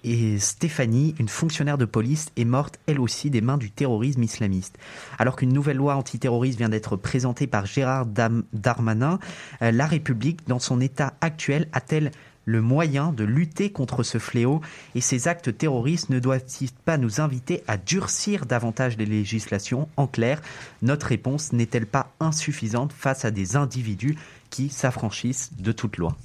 et 0.04 0.38
Stéphanie, 0.38 1.14
une 1.18 1.28
fonctionnaire 1.28 1.78
de 1.78 1.84
police, 1.84 2.30
est 2.36 2.44
morte 2.44 2.78
elle 2.86 3.00
aussi 3.00 3.30
des 3.30 3.40
mains 3.40 3.58
du 3.58 3.70
terrorisme 3.70 4.22
islamiste. 4.22 4.78
Alors 5.18 5.36
qu'une 5.36 5.52
nouvelle 5.52 5.76
loi 5.76 5.94
antiterroriste 5.96 6.58
vient 6.58 6.68
d'être 6.68 6.96
présentée 6.96 7.46
par 7.46 7.66
Gérard 7.66 8.06
Darmanin, 8.52 9.18
la 9.60 9.86
République, 9.86 10.46
dans 10.48 10.58
son 10.58 10.80
état 10.80 11.14
actuel, 11.20 11.68
a-t-elle 11.72 12.10
le 12.48 12.62
moyen 12.62 13.12
de 13.12 13.24
lutter 13.24 13.70
contre 13.70 14.02
ce 14.02 14.16
fléau 14.16 14.62
et 14.94 15.02
ces 15.02 15.28
actes 15.28 15.58
terroristes 15.58 16.08
ne 16.08 16.18
doivent-ils 16.18 16.72
pas 16.72 16.96
nous 16.96 17.20
inviter 17.20 17.62
à 17.68 17.76
durcir 17.76 18.46
davantage 18.46 18.96
les 18.96 19.04
législations? 19.04 19.86
En 19.98 20.06
clair, 20.06 20.40
notre 20.80 21.08
réponse 21.08 21.52
n'est-elle 21.52 21.84
pas 21.84 22.10
insuffisante 22.20 22.94
face 22.94 23.26
à 23.26 23.30
des 23.30 23.56
individus 23.56 24.16
qui 24.48 24.70
s'affranchissent 24.70 25.50
de 25.58 25.72
toute 25.72 25.98
loi? 25.98 26.16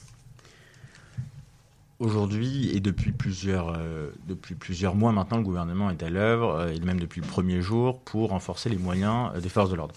Aujourd'hui 1.99 2.71
et 2.73 2.79
depuis 2.79 3.11
plusieurs, 3.11 3.73
euh, 3.77 4.11
mois 4.95 5.11
maintenant, 5.11 5.37
le 5.37 5.43
gouvernement 5.43 5.89
est 5.89 6.03
à 6.03 6.09
l'œuvre, 6.09 6.55
euh, 6.55 6.71
et 6.71 6.79
même 6.79 7.01
depuis 7.01 7.19
le 7.19 7.27
premier 7.27 7.61
jour, 7.61 7.99
pour 7.99 8.29
renforcer 8.29 8.69
les 8.69 8.77
moyens 8.77 9.31
euh, 9.35 9.41
des 9.41 9.49
forces 9.49 9.69
de 9.69 9.75
l'ordre. 9.75 9.95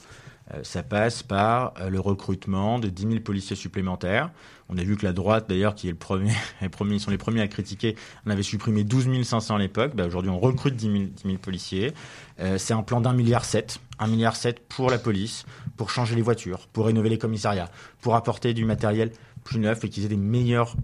Ça 0.62 0.84
passe 0.84 1.24
par 1.24 1.74
le 1.90 1.98
recrutement 1.98 2.78
de 2.78 2.88
10 2.88 3.02
000 3.08 3.20
policiers 3.20 3.56
supplémentaires. 3.56 4.30
On 4.68 4.78
a 4.78 4.82
vu 4.82 4.96
que 4.96 5.06
la 5.06 5.12
droite, 5.12 5.46
d'ailleurs, 5.48 5.74
qui 5.74 5.88
est 5.88 5.92
le 5.92 5.96
premier, 5.96 6.32
les 6.60 6.68
premiers, 6.68 6.98
sont 6.98 7.10
les 7.10 7.18
premiers 7.18 7.40
à 7.40 7.48
critiquer, 7.48 7.96
on 8.26 8.30
avait 8.30 8.42
supprimé 8.42 8.84
12 8.84 9.22
500 9.22 9.56
à 9.56 9.58
l'époque. 9.58 9.94
Bah, 9.94 10.06
aujourd'hui, 10.06 10.30
on 10.30 10.38
recrute 10.38 10.76
10 10.76 11.12
000, 11.24 11.38
policiers. 11.38 11.92
Euh, 12.40 12.58
c'est 12.58 12.74
un 12.74 12.82
plan 12.82 13.00
d'un 13.00 13.12
milliard 13.12 13.44
sept, 13.44 13.80
un 13.98 14.06
milliard 14.06 14.36
sept 14.36 14.60
pour 14.68 14.90
la 14.90 14.98
police, 14.98 15.46
pour 15.76 15.90
changer 15.90 16.16
les 16.16 16.22
voitures, 16.22 16.66
pour 16.72 16.86
rénover 16.86 17.08
les 17.08 17.18
commissariats, 17.18 17.70
pour 18.00 18.14
apporter 18.14 18.54
du 18.54 18.64
matériel 18.64 19.12
plus 19.44 19.60
neuf 19.60 19.84
et 19.84 19.88
qu'ils 19.88 20.04
aient 20.04 20.08
des 20.08 20.16
meilleures 20.16 20.74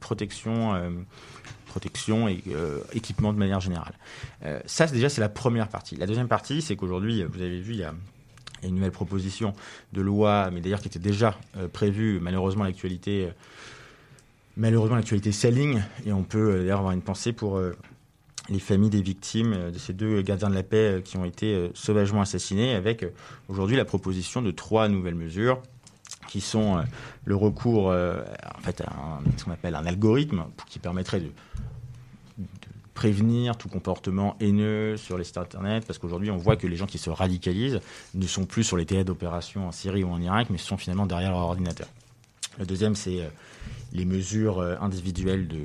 protections. 0.00 0.74
protection 1.66 2.28
et 2.28 2.42
équipement 2.92 3.32
de 3.32 3.38
manière 3.38 3.60
générale. 3.60 3.92
ça, 4.66 4.86
déjà, 4.86 5.08
c'est 5.08 5.20
la 5.20 5.28
première 5.28 5.68
partie. 5.68 5.94
La 5.94 6.06
deuxième 6.06 6.26
partie, 6.26 6.60
c'est 6.60 6.74
qu'aujourd'hui, 6.74 7.22
vous 7.22 7.40
avez 7.40 7.60
vu, 7.60 7.74
il 7.74 7.78
y 7.78 7.84
a 7.84 7.94
une 8.62 8.74
nouvelle 8.74 8.92
proposition 8.92 9.52
de 9.92 10.00
loi, 10.00 10.50
mais 10.52 10.60
d'ailleurs 10.60 10.80
qui 10.80 10.88
était 10.88 10.98
déjà 10.98 11.38
euh, 11.56 11.68
prévue. 11.68 12.20
Malheureusement, 12.20 12.64
l'actualité, 12.64 13.26
euh, 13.26 13.30
malheureusement, 14.56 14.96
l'actualité 14.96 15.32
s'aligne 15.32 15.84
et 16.06 16.12
on 16.12 16.22
peut 16.22 16.50
euh, 16.50 16.58
d'ailleurs 16.58 16.78
avoir 16.78 16.92
une 16.92 17.02
pensée 17.02 17.32
pour 17.32 17.60
les 18.48 18.58
familles 18.58 18.90
des 18.90 19.02
victimes 19.02 19.70
de 19.72 19.78
ces 19.78 19.92
deux 19.92 20.22
gardiens 20.22 20.48
de 20.48 20.54
la 20.54 20.62
paix 20.62 21.02
qui 21.04 21.18
ont 21.18 21.24
été 21.24 21.70
sauvagement 21.74 22.22
assassinés, 22.22 22.74
avec 22.74 23.04
aujourd'hui 23.48 23.76
la 23.76 23.84
proposition 23.84 24.40
de 24.40 24.50
trois 24.50 24.88
nouvelles 24.88 25.14
mesures 25.14 25.60
qui 26.28 26.40
sont 26.40 26.82
le 27.24 27.36
recours 27.36 27.88
en 27.88 28.62
fait 28.62 28.80
à 28.80 29.20
ce 29.36 29.44
qu'on 29.44 29.50
appelle 29.50 29.74
un 29.74 29.84
algorithme 29.84 30.44
qui 30.66 30.78
permettrait 30.78 31.20
de 31.20 31.30
prévenir 32.98 33.56
tout 33.56 33.68
comportement 33.68 34.34
haineux 34.40 34.96
sur 34.96 35.16
les 35.18 35.22
sites 35.22 35.38
internet, 35.38 35.84
parce 35.86 36.00
qu'aujourd'hui 36.00 36.32
on 36.32 36.36
voit 36.36 36.56
que 36.56 36.66
les 36.66 36.74
gens 36.74 36.86
qui 36.86 36.98
se 36.98 37.10
radicalisent 37.10 37.80
ne 38.14 38.26
sont 38.26 38.44
plus 38.44 38.64
sur 38.64 38.76
les 38.76 38.86
théâtres 38.86 39.06
d'opération 39.06 39.68
en 39.68 39.72
Syrie 39.72 40.02
ou 40.02 40.10
en 40.10 40.20
Irak, 40.20 40.48
mais 40.50 40.58
sont 40.58 40.76
finalement 40.76 41.06
derrière 41.06 41.30
leur 41.30 41.42
ordinateur. 41.42 41.86
Le 42.58 42.66
deuxième, 42.66 42.96
c'est 42.96 43.20
euh, 43.20 43.28
les 43.92 44.04
mesures 44.04 44.58
euh, 44.58 44.74
individuelles 44.80 45.46
de 45.46 45.60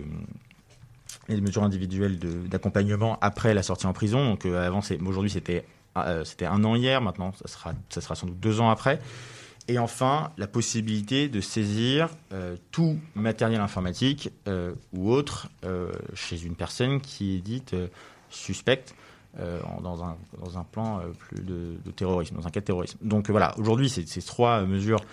les 1.28 1.42
mesures 1.42 1.64
individuelles 1.64 2.20
d'accompagnement 2.52 3.18
après 3.22 3.56
la 3.56 3.64
sortie 3.64 3.88
en 3.88 3.94
prison. 3.94 4.24
Donc 4.30 4.46
euh, 4.46 4.68
avant, 4.68 4.82
aujourd'hui 5.08 5.32
c'était 5.32 5.66
c'était 6.24 6.46
un 6.46 6.64
an 6.64 6.76
hier, 6.76 7.02
maintenant 7.02 7.32
ça 7.42 7.48
sera 7.48 7.74
ça 7.90 8.02
sera 8.02 8.14
sans 8.14 8.28
doute 8.28 8.40
deux 8.40 8.62
ans 8.62 8.70
après. 8.70 9.00
Et 9.70 9.80
enfin, 9.80 10.32
la 10.38 10.48
possibilité 10.48 11.30
de 11.30 11.40
saisir 11.40 12.10
euh, 12.34 12.58
tout 12.72 13.00
matériel 13.16 13.62
informatique 13.62 14.30
euh, 14.48 14.74
ou 14.92 15.10
autre 15.10 15.48
euh, 15.64 15.92
chez 16.14 16.44
une 16.44 16.56
personne 16.56 17.00
qui 17.00 17.38
est 17.38 17.40
dite 17.40 17.76
suspecte 18.30 18.96
dans, 19.82 20.04
un, 20.04 20.16
dans 20.40 20.60
un 20.60 20.64
plan 20.64 21.02
plus 21.18 21.42
de, 21.42 21.92
terrorisme, 21.96 22.36
dans 22.36 22.46
un 22.46 22.52
cas 22.52 22.60
de 22.60 22.66
terrorisme. 22.66 23.00
Donc 23.02 23.32
voilà, 23.32 23.58
aujourd'hui, 23.58 23.90
c'est 23.90 24.08
ces 24.08 24.22
trois 24.22 24.62
mesures 24.62 25.04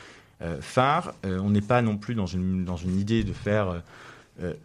phares. 0.61 1.15
on 1.25 1.49
n'est 1.49 1.63
pas 1.63 1.81
non 1.81 1.97
plus 1.97 2.15
dans 2.15 2.27
une, 2.27 2.67
dans 2.67 2.77
une 2.77 3.01
idée 3.01 3.25
de 3.25 3.33
faire 3.33 3.83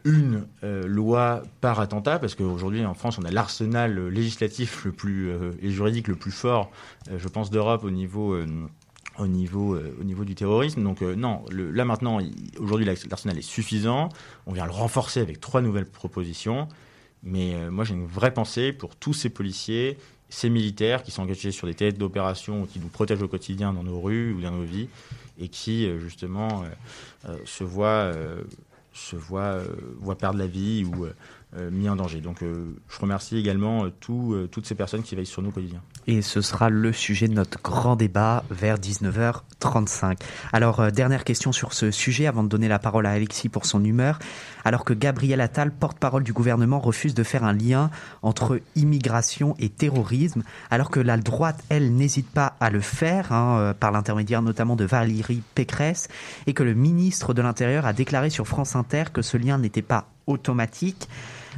une 0.04 0.45
loi 0.62 1.41
par 1.62 1.80
attentat, 1.80 2.19
parce 2.19 2.36
qu'aujourd'hui 2.36 2.86
en 2.86 2.95
France, 2.95 3.17
on 3.17 3.24
a 3.24 3.32
l'arsenal 3.32 4.10
législatif 4.10 4.84
le 4.84 4.91
plus 4.91 5.32
et 5.62 5.69
juridique 5.69 6.10
le 6.10 6.15
plus 6.15 6.32
fort, 6.32 6.69
je 7.15 7.28
pense, 7.30 7.50
d'Europe 7.50 7.86
au 7.86 7.91
niveau 7.91 8.38
au 9.17 9.28
niveau, 9.28 9.75
euh, 9.75 9.95
au 9.99 10.04
niveau 10.04 10.25
du 10.25 10.36
terrorisme. 10.36 10.84
Donc 10.84 11.01
euh, 11.01 11.15
non, 11.15 11.43
là 11.51 11.86
maintenant, 11.86 12.19
aujourd'hui 12.60 12.86
l'arsenal 12.86 13.38
est 13.38 13.41
suffisant. 13.41 14.10
On 14.45 14.54
vient 14.54 14.65
le 14.65 14.71
renforcer 14.71 15.19
avec 15.19 15.39
trois 15.39 15.62
nouvelles 15.62 15.86
propositions. 15.86 16.67
Mais 17.23 17.56
euh, 17.56 17.71
moi 17.71 17.86
j'ai 17.86 17.93
une 17.93 18.06
vraie 18.06 18.34
pensée 18.34 18.71
pour 18.71 18.95
tous 18.95 19.13
ces 19.13 19.30
policiers, 19.30 19.97
ces 20.30 20.49
militaires 20.49 21.04
qui 21.04 21.12
sont 21.12 21.23
engagés 21.23 21.51
sur 21.51 21.67
des 21.67 21.73
têtes 21.73 21.97
d'opération, 21.97 22.65
qui 22.65 22.80
nous 22.80 22.88
protègent 22.88 23.23
au 23.23 23.28
quotidien 23.28 23.73
dans 23.73 23.84
nos 23.84 23.99
rues 23.99 24.34
ou 24.34 24.41
dans 24.41 24.51
nos 24.51 24.63
vies, 24.63 24.89
et 25.39 25.47
qui 25.47 25.89
justement 25.99 26.63
se 27.45 27.63
voient, 27.63 28.12
se 28.93 29.15
voient, 29.15 29.60
voient 29.99 30.17
perdre 30.17 30.39
la 30.39 30.47
vie 30.47 30.86
ou 30.86 31.06
mis 31.72 31.90
en 31.90 31.96
danger. 31.96 32.22
Donc 32.22 32.44
euh, 32.44 32.76
je 32.90 33.00
remercie 33.00 33.38
également 33.38 33.86
euh, 33.86 34.48
toutes 34.48 34.66
ces 34.66 34.76
personnes 34.76 35.04
qui 35.04 35.16
veillent 35.16 35.26
sur 35.26 35.42
nous 35.42 35.50
au 35.50 35.52
quotidien. 35.52 35.82
Et 36.08 36.22
ce 36.22 36.42
sera 36.42 36.70
le 36.70 36.92
sujet 36.92 37.28
de 37.28 37.34
notre 37.34 37.62
grand 37.62 37.96
débat 37.96 38.44
vers 38.50 38.78
19h35. 38.78 40.20
Alors 40.54 40.92
dernière 40.92 41.24
question 41.24 41.52
sur 41.52 41.74
ce 41.74 41.92
sujet 41.92 42.28
avant 42.28 42.44
de 42.44 42.50
donner 42.50 42.68
la 42.68 42.80
parole 42.80 43.06
à 43.06 43.12
Alexis 43.12 43.50
pour 43.50 43.66
son 43.66 43.84
humeur. 43.84 44.20
Alors 44.66 44.84
que 44.84 44.94
Gabriel 44.94 45.42
Attal, 45.42 45.72
porte-parole 45.72 46.24
du 46.24 46.34
gouvernement, 46.34 46.80
refuse 46.80 47.14
de 47.14 47.24
faire 47.24 47.44
un 47.44 47.54
lien 47.54 47.92
entre 48.24 48.60
immigration 48.76 49.56
et 49.60 49.70
terrorisme, 49.70 50.44
alors 50.72 50.90
que 50.90 51.00
la 51.00 51.18
droite, 51.18 51.64
elle, 51.70 51.96
n'hésite 51.96 52.30
pas 52.30 52.56
à 52.60 52.72
le 52.72 52.82
faire, 52.82 53.32
hein, 53.32 53.76
par 53.80 53.92
l'intermédiaire 53.92 54.42
notamment 54.42 54.76
de 54.76 54.84
Valérie 54.84 55.44
Pécresse, 55.54 56.08
et 56.48 56.54
que 56.54 56.64
le 56.64 56.74
ministre 56.74 57.36
de 57.36 57.44
l'Intérieur 57.44 57.86
a 57.86 57.94
déclaré 57.94 58.32
sur 58.32 58.48
France 58.48 58.76
Inter 58.76 59.04
que 59.14 59.22
ce 59.22 59.38
lien 59.38 59.60
n'était 59.60 59.84
pas 59.84 60.08
automatique. 60.28 61.08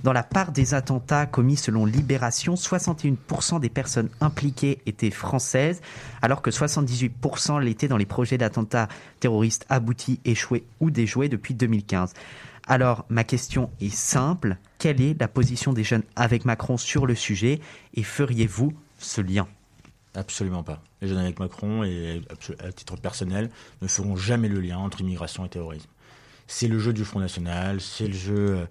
Dans 0.04 0.14
la 0.14 0.24
part 0.24 0.52
des 0.52 0.74
attentats 0.74 1.26
commis 1.26 1.58
selon 1.58 1.86
Libération, 1.86 2.54
61% 2.54 3.60
des 3.60 3.70
personnes 3.70 4.10
impliquées 4.22 4.80
étaient 4.86 5.10
françaises, 5.10 5.82
alors 6.22 6.42
que 6.42 6.52
78% 6.52 7.60
l'étaient 7.62 7.88
dans 7.88 7.98
les 7.98 8.06
projets 8.06 8.38
d'attentats 8.38 8.90
terroristes 9.20 9.66
aboutis, 9.70 10.20
échoués 10.24 10.66
ou 10.80 10.92
déjoués 10.92 11.30
depuis 11.30 11.56
2015. 11.56 12.14
Alors, 12.68 13.06
ma 13.10 13.24
question 13.24 13.72
est 13.80 13.94
simple. 13.94 14.58
Quelle 14.78 15.02
est 15.02 15.20
la 15.20 15.28
position 15.28 15.74
des 15.74 15.84
jeunes 15.84 16.04
avec 16.16 16.46
Macron 16.46 16.78
sur 16.78 17.06
le 17.06 17.16
sujet 17.16 17.62
et 17.94 18.04
feriez-vous 18.04 18.74
ce 19.00 19.22
lien? 19.22 19.48
Absolument 20.14 20.64
pas. 20.64 20.82
Les 21.02 21.08
jeunes 21.08 21.20
avec 21.20 21.40
Macron, 21.40 21.84
et 21.84 22.22
à 22.60 22.72
titre 22.72 22.98
personnel, 22.98 23.50
ne 23.82 23.88
feront 23.88 24.16
jamais 24.16 24.50
le 24.50 24.60
lien 24.60 24.78
entre 24.78 25.02
immigration 25.02 25.46
et 25.46 25.50
terrorisme. 25.50 25.90
C'est 26.48 26.70
le 26.70 26.80
jeu 26.80 26.94
du 26.94 27.04
Front 27.04 27.20
National, 27.20 27.82
c'est 27.82 28.08
le 28.08 28.14
jeu 28.14 28.68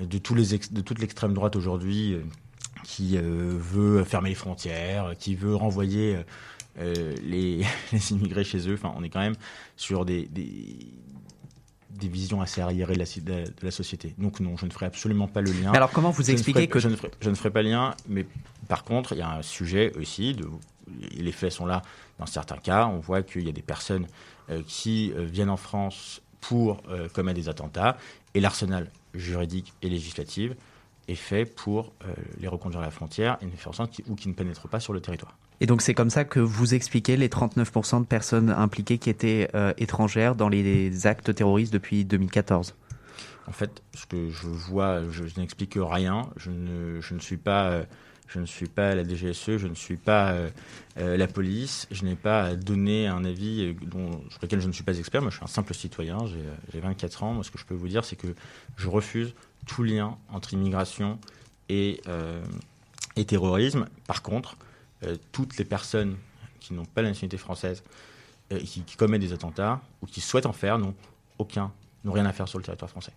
euh, 0.00 0.04
de, 0.04 0.18
tous 0.18 0.34
les 0.34 0.58
de 0.58 0.80
toute 0.80 0.98
l'extrême 0.98 1.34
droite 1.34 1.54
aujourd'hui 1.54 2.14
euh, 2.14 2.22
qui 2.82 3.16
euh, 3.16 3.56
veut 3.56 4.02
fermer 4.02 4.30
les 4.30 4.34
frontières, 4.34 5.14
qui 5.18 5.36
veut 5.36 5.54
renvoyer 5.54 6.18
les, 6.76 7.64
les, 7.92 8.12
immigrés 8.12 8.42
chez 8.42 8.68
eux. 8.68 8.74
Enfin, 8.74 8.92
on 8.96 9.04
est 9.04 9.08
quand 9.08 9.20
même 9.20 9.36
sur 9.76 10.04
des, 10.04 10.26
des, 10.26 10.78
des 11.90 12.08
visions 12.08 12.40
assez 12.40 12.60
arriérées 12.60 12.94
de 12.94 12.98
la, 12.98 13.44
de 13.44 13.52
la, 13.62 13.70
société. 13.70 14.16
Donc 14.18 14.40
non, 14.40 14.56
je 14.56 14.66
ne 14.66 14.70
ferai 14.70 14.86
absolument 14.86 15.28
pas 15.28 15.42
le 15.42 15.52
lien. 15.52 15.70
Mais 15.70 15.76
alors 15.76 15.92
comment 15.92 16.10
vous 16.10 16.28
expliquez 16.28 16.66
que... 16.66 16.80
Je 16.80 16.88
ne, 16.88 16.96
ferai, 16.96 17.12
je 17.20 17.30
ne 17.30 17.36
ferai 17.36 17.50
pas 17.50 17.62
le 17.62 17.68
lien, 17.70 17.94
mais 18.08 18.26
par 18.66 18.82
contre, 18.82 19.12
il 19.12 19.18
y 19.18 19.22
a 19.22 19.30
un 19.30 19.42
sujet 19.42 19.92
aussi, 19.96 20.34
de, 20.34 20.48
les 21.14 21.32
faits 21.32 21.52
sont 21.52 21.66
là 21.66 21.82
dans 22.18 22.26
certains 22.26 22.56
cas, 22.56 22.86
on 22.86 22.98
voit 22.98 23.22
qu'il 23.22 23.46
y 23.46 23.48
a 23.48 23.52
des 23.52 23.62
personnes 23.62 24.06
qui 24.66 25.12
viennent 25.16 25.50
en 25.50 25.56
France 25.56 26.21
pour 26.42 26.82
commettre 27.14 27.40
des 27.40 27.48
attentats, 27.48 27.96
et 28.34 28.40
l'arsenal 28.40 28.90
juridique 29.14 29.72
et 29.80 29.88
législative 29.88 30.54
est 31.08 31.14
fait 31.14 31.46
pour 31.46 31.92
les 32.40 32.48
reconduire 32.48 32.80
à 32.82 32.84
la 32.84 32.90
frontière 32.90 33.38
et 33.40 33.46
faire 33.56 33.68
en 33.68 33.72
sorte 33.72 33.92
qu'ils, 33.92 34.04
ou 34.08 34.16
qu'ils 34.16 34.30
ne 34.32 34.34
pénètrent 34.34 34.68
pas 34.68 34.80
sur 34.80 34.92
le 34.92 35.00
territoire. 35.00 35.38
Et 35.60 35.66
donc 35.66 35.80
c'est 35.82 35.94
comme 35.94 36.10
ça 36.10 36.24
que 36.24 36.40
vous 36.40 36.74
expliquez 36.74 37.16
les 37.16 37.28
39% 37.28 38.00
de 38.00 38.06
personnes 38.06 38.50
impliquées 38.50 38.98
qui 38.98 39.08
étaient 39.08 39.48
étrangères 39.78 40.34
dans 40.34 40.48
les 40.48 41.06
actes 41.06 41.34
terroristes 41.34 41.72
depuis 41.72 42.04
2014 42.04 42.74
en 43.46 43.52
fait, 43.52 43.82
ce 43.94 44.06
que 44.06 44.30
je 44.30 44.46
vois, 44.46 45.02
je, 45.10 45.24
n'explique 45.38 45.76
rien. 45.76 46.22
Je 46.36 46.50
ne, 46.50 47.00
je 47.00 47.14
ne, 47.14 47.20
suis 47.20 47.36
pas, 47.36 47.70
euh, 47.70 47.84
je 48.32 48.40
ne 48.40 48.46
suis 48.46 48.66
pas 48.66 48.94
la 48.94 49.04
DGSE, 49.04 49.58
je 49.58 49.66
ne 49.66 49.74
suis 49.74 49.96
pas 49.96 50.32
euh, 50.32 50.50
euh, 50.98 51.16
la 51.16 51.26
police. 51.26 51.86
Je 51.90 52.04
n'ai 52.04 52.16
pas 52.16 52.54
donné 52.54 53.06
un 53.06 53.24
avis 53.24 53.74
dont, 53.82 54.22
sur 54.30 54.40
lequel 54.42 54.60
je 54.60 54.68
ne 54.68 54.72
suis 54.72 54.84
pas 54.84 54.98
expert. 54.98 55.20
Moi, 55.20 55.30
je 55.30 55.36
suis 55.36 55.44
un 55.44 55.48
simple 55.48 55.74
citoyen. 55.74 56.18
J'ai 56.72 56.80
24 56.80 57.22
ans. 57.22 57.34
Moi, 57.34 57.44
ce 57.44 57.50
que 57.50 57.58
je 57.58 57.64
peux 57.64 57.74
vous 57.74 57.88
dire, 57.88 58.04
c'est 58.04 58.16
que 58.16 58.34
je 58.76 58.88
refuse 58.88 59.34
tout 59.66 59.82
lien 59.82 60.16
entre 60.30 60.54
immigration 60.54 61.18
et, 61.68 62.00
et 63.16 63.24
terrorisme. 63.24 63.86
Par 64.06 64.22
contre, 64.22 64.56
toutes 65.30 65.56
les 65.56 65.64
personnes 65.64 66.16
qui 66.58 66.74
n'ont 66.74 66.84
pas 66.84 67.02
la 67.02 67.08
nationalité 67.08 67.36
française, 67.36 67.82
qui, 68.64 68.82
qui 68.82 68.96
commettent 68.96 69.20
des 69.20 69.32
attentats 69.32 69.80
ou 70.02 70.06
qui 70.06 70.20
souhaitent 70.20 70.46
en 70.46 70.52
faire, 70.52 70.78
n'ont 70.78 70.94
aucun, 71.38 71.70
n'ont 72.04 72.12
rien 72.12 72.26
à 72.26 72.32
faire 72.32 72.48
sur 72.48 72.58
le 72.58 72.64
territoire 72.64 72.90
français. 72.90 73.12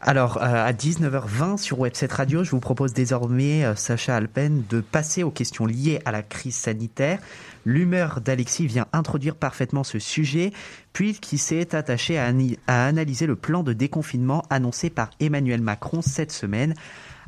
Alors, 0.00 0.36
euh, 0.36 0.40
à 0.42 0.72
19h20 0.72 1.56
sur 1.56 1.80
Webset 1.80 2.08
Radio, 2.10 2.44
je 2.44 2.50
vous 2.52 2.60
propose 2.60 2.92
désormais, 2.92 3.64
euh, 3.64 3.74
Sacha 3.74 4.14
Alpen, 4.14 4.62
de 4.68 4.80
passer 4.80 5.24
aux 5.24 5.30
questions 5.30 5.66
liées 5.66 6.00
à 6.04 6.12
la 6.12 6.22
crise 6.22 6.54
sanitaire. 6.54 7.18
L'humeur 7.64 8.20
d'Alexis 8.20 8.66
vient 8.66 8.86
introduire 8.92 9.34
parfaitement 9.34 9.82
ce 9.82 9.98
sujet, 9.98 10.52
puisqu'il 10.92 11.38
s'est 11.38 11.74
attaché 11.74 12.16
à, 12.18 12.32
analyser 12.68 13.26
le 13.26 13.34
plan 13.34 13.62
de 13.62 13.72
déconfinement 13.72 14.44
annoncé 14.50 14.88
par 14.88 15.10
Emmanuel 15.18 15.62
Macron 15.62 16.00
cette 16.00 16.32
semaine. 16.32 16.74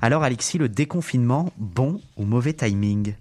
Alors, 0.01 0.23
Alexis, 0.23 0.59
le 0.59 0.69
déconfinement, 0.69 1.53
bon 1.59 2.01
ou 2.17 2.25
mauvais 2.25 2.53
timing? 2.53 3.15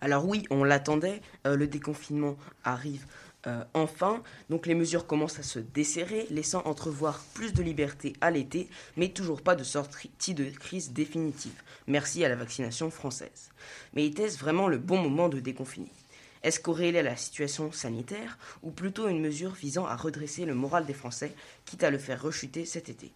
Alors 0.00 0.28
oui, 0.28 0.44
on 0.50 0.64
l'attendait, 0.64 1.22
euh, 1.46 1.56
le 1.56 1.66
déconfinement 1.66 2.36
arrive 2.62 3.06
euh, 3.46 3.64
enfin, 3.74 4.22
donc 4.50 4.66
les 4.66 4.74
mesures 4.74 5.06
commencent 5.06 5.38
à 5.38 5.42
se 5.42 5.58
desserrer, 5.58 6.26
laissant 6.30 6.62
entrevoir 6.64 7.22
plus 7.34 7.52
de 7.52 7.62
liberté 7.62 8.14
à 8.20 8.30
l'été, 8.30 8.68
mais 8.96 9.08
toujours 9.08 9.42
pas 9.42 9.54
de 9.54 9.64
sortie 9.64 10.34
de 10.34 10.44
crise 10.44 10.92
définitive. 10.92 11.62
Merci 11.86 12.24
à 12.24 12.28
la 12.28 12.36
vaccination 12.36 12.90
française. 12.90 13.50
Mais 13.94 14.06
était-ce 14.06 14.38
vraiment 14.38 14.68
le 14.68 14.78
bon 14.78 14.98
moment 14.98 15.28
de 15.28 15.40
déconfiner? 15.40 15.92
Est-ce 16.42 16.60
corrélé 16.60 16.98
à 16.98 17.02
la 17.02 17.16
situation 17.16 17.72
sanitaire, 17.72 18.38
ou 18.62 18.70
plutôt 18.70 19.08
une 19.08 19.20
mesure 19.20 19.52
visant 19.52 19.86
à 19.86 19.96
redresser 19.96 20.44
le 20.44 20.54
moral 20.54 20.84
des 20.84 20.92
Français, 20.92 21.34
quitte 21.64 21.84
à 21.84 21.90
le 21.90 21.98
faire 21.98 22.22
rechuter 22.22 22.66
cet 22.66 22.88
été? 22.90 23.12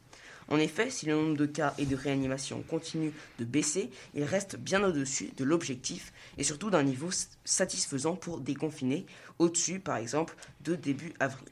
En 0.48 0.58
effet, 0.58 0.90
si 0.90 1.06
le 1.06 1.14
nombre 1.14 1.36
de 1.36 1.46
cas 1.46 1.74
et 1.78 1.84
de 1.84 1.96
réanimations 1.96 2.62
continue 2.62 3.12
de 3.38 3.44
baisser, 3.44 3.90
il 4.14 4.24
reste 4.24 4.56
bien 4.56 4.82
au-dessus 4.82 5.30
de 5.36 5.44
l'objectif 5.44 6.12
et 6.38 6.42
surtout 6.42 6.70
d'un 6.70 6.82
niveau 6.82 7.10
satisfaisant 7.44 8.16
pour 8.16 8.40
déconfiner, 8.40 9.06
au-dessus 9.38 9.78
par 9.78 9.98
exemple 9.98 10.34
de 10.62 10.74
début 10.74 11.12
avril. 11.20 11.48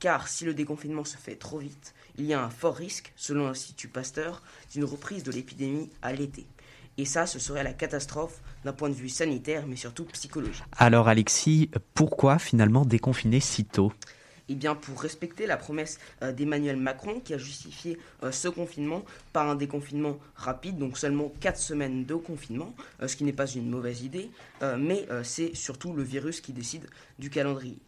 Car 0.00 0.26
si 0.26 0.44
le 0.44 0.54
déconfinement 0.54 1.04
se 1.04 1.16
fait 1.16 1.36
trop 1.36 1.58
vite, 1.58 1.94
il 2.18 2.24
y 2.26 2.34
a 2.34 2.42
un 2.42 2.50
fort 2.50 2.74
risque, 2.74 3.12
selon 3.14 3.46
l'Institut 3.46 3.86
Pasteur, 3.86 4.42
d'une 4.72 4.84
reprise 4.84 5.22
de 5.22 5.30
l'épidémie 5.30 5.90
à 6.02 6.12
l'été. 6.12 6.44
Et 6.98 7.04
ça, 7.04 7.26
ce 7.26 7.38
serait 7.38 7.62
la 7.62 7.72
catastrophe 7.72 8.40
d'un 8.64 8.72
point 8.72 8.90
de 8.90 8.94
vue 8.94 9.08
sanitaire, 9.08 9.66
mais 9.66 9.76
surtout 9.76 10.04
psychologique. 10.06 10.64
Alors 10.76 11.08
Alexis, 11.08 11.70
pourquoi 11.94 12.38
finalement 12.38 12.84
déconfiner 12.84 13.40
si 13.40 13.64
tôt? 13.64 13.92
Eh 14.48 14.54
bien, 14.54 14.74
pour 14.74 15.00
respecter 15.00 15.46
la 15.46 15.56
promesse 15.56 15.98
euh, 16.22 16.32
d'Emmanuel 16.32 16.76
Macron 16.76 17.20
qui 17.20 17.34
a 17.34 17.38
justifié 17.38 17.98
euh, 18.22 18.32
ce 18.32 18.48
confinement 18.48 19.04
par 19.32 19.48
un 19.48 19.54
déconfinement 19.54 20.18
rapide, 20.36 20.78
donc 20.78 20.98
seulement 20.98 21.32
4 21.40 21.58
semaines 21.58 22.04
de 22.04 22.14
confinement, 22.14 22.74
euh, 23.00 23.08
ce 23.08 23.16
qui 23.16 23.24
n'est 23.24 23.32
pas 23.32 23.46
une 23.46 23.68
mauvaise 23.68 24.02
idée, 24.02 24.30
mais 24.78 25.06
c'est 25.24 25.54
surtout 25.54 25.92
le 25.92 26.02
virus 26.02 26.40
qui 26.40 26.52
décide 26.52 26.88
du 27.18 27.30
calendrier. 27.30 27.78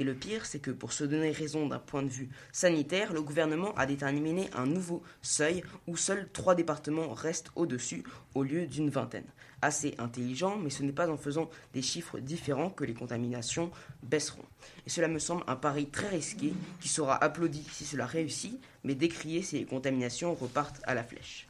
Et 0.00 0.04
le 0.04 0.14
pire, 0.14 0.46
c'est 0.46 0.60
que 0.60 0.70
pour 0.70 0.94
se 0.94 1.04
donner 1.04 1.30
raison 1.30 1.66
d'un 1.66 1.78
point 1.78 2.02
de 2.02 2.08
vue 2.08 2.30
sanitaire, 2.52 3.12
le 3.12 3.20
gouvernement 3.20 3.74
a 3.74 3.84
déterminé 3.84 4.48
un 4.54 4.64
nouveau 4.64 5.02
seuil 5.20 5.62
où 5.86 5.94
seuls 5.94 6.26
trois 6.32 6.54
départements 6.54 7.12
restent 7.12 7.50
au-dessus 7.54 8.02
au 8.34 8.42
lieu 8.42 8.66
d'une 8.66 8.88
vingtaine 8.88 9.26
assez 9.60 9.94
intelligent, 9.98 10.56
mais 10.56 10.70
ce 10.70 10.82
n'est 10.82 10.90
pas 10.90 11.10
en 11.10 11.18
faisant 11.18 11.50
des 11.74 11.82
chiffres 11.82 12.18
différents 12.18 12.70
que 12.70 12.84
les 12.84 12.94
contaminations 12.94 13.70
baisseront. 14.02 14.46
Et 14.86 14.90
cela 14.90 15.06
me 15.06 15.18
semble 15.18 15.44
un 15.46 15.56
pari 15.56 15.84
très 15.84 16.08
risqué 16.08 16.54
qui 16.80 16.88
sera 16.88 17.22
applaudi 17.22 17.62
si 17.70 17.84
cela 17.84 18.06
réussit, 18.06 18.58
mais 18.84 18.94
décrié 18.94 19.42
si 19.42 19.58
les 19.58 19.66
contaminations 19.66 20.34
repartent 20.34 20.80
à 20.84 20.94
la 20.94 21.04
flèche. 21.04 21.46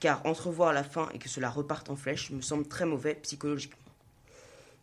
Car 0.00 0.26
entrevoir 0.26 0.72
la 0.72 0.82
fin 0.82 1.08
et 1.14 1.20
que 1.20 1.28
cela 1.28 1.50
reparte 1.50 1.88
en 1.88 1.94
flèche 1.94 2.32
me 2.32 2.40
semble 2.40 2.66
très 2.66 2.84
mauvais 2.84 3.14
psychologiquement. 3.22 3.85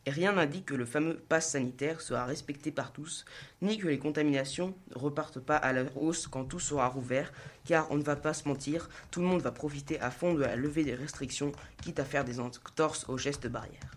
Rien 0.06 0.34
n'indique 0.34 0.66
que 0.66 0.74
le 0.74 0.86
fameux 0.86 1.16
pass 1.16 1.52
sanitaire 1.52 2.02
sera 2.02 2.26
respecté 2.26 2.72
par 2.72 2.92
tous, 2.92 3.24
ni 3.62 3.78
que 3.78 3.88
les 3.88 4.00
contaminations 4.00 4.76
ne 4.94 5.00
repartent 5.00 5.40
pas 5.40 5.56
à 5.56 5.72
la 5.72 5.86
hausse 5.96 6.28
quand 6.28 6.44
tout 6.44 6.60
sera 6.60 6.88
rouvert, 6.90 7.32
car 7.64 7.90
on 7.90 7.96
ne 7.96 8.04
va 8.04 8.18
pas 8.18 8.34
se 8.34 8.48
mentir, 8.48 8.90
tout 9.12 9.22
le 9.22 9.28
monde 9.28 9.42
va 9.42 9.54
profiter 9.54 10.02
à 10.02 10.12
fond 10.12 10.34
de 10.34 10.42
la 10.42 10.58
levée 10.58 10.84
des 10.84 10.94
restrictions, 10.94 11.54
quitte 11.82 12.00
à 12.00 12.06
faire 12.06 12.26
des 12.26 12.42
entorses 12.42 13.08
aux 13.08 13.18
gestes 13.18 13.48
barrières. 13.48 13.96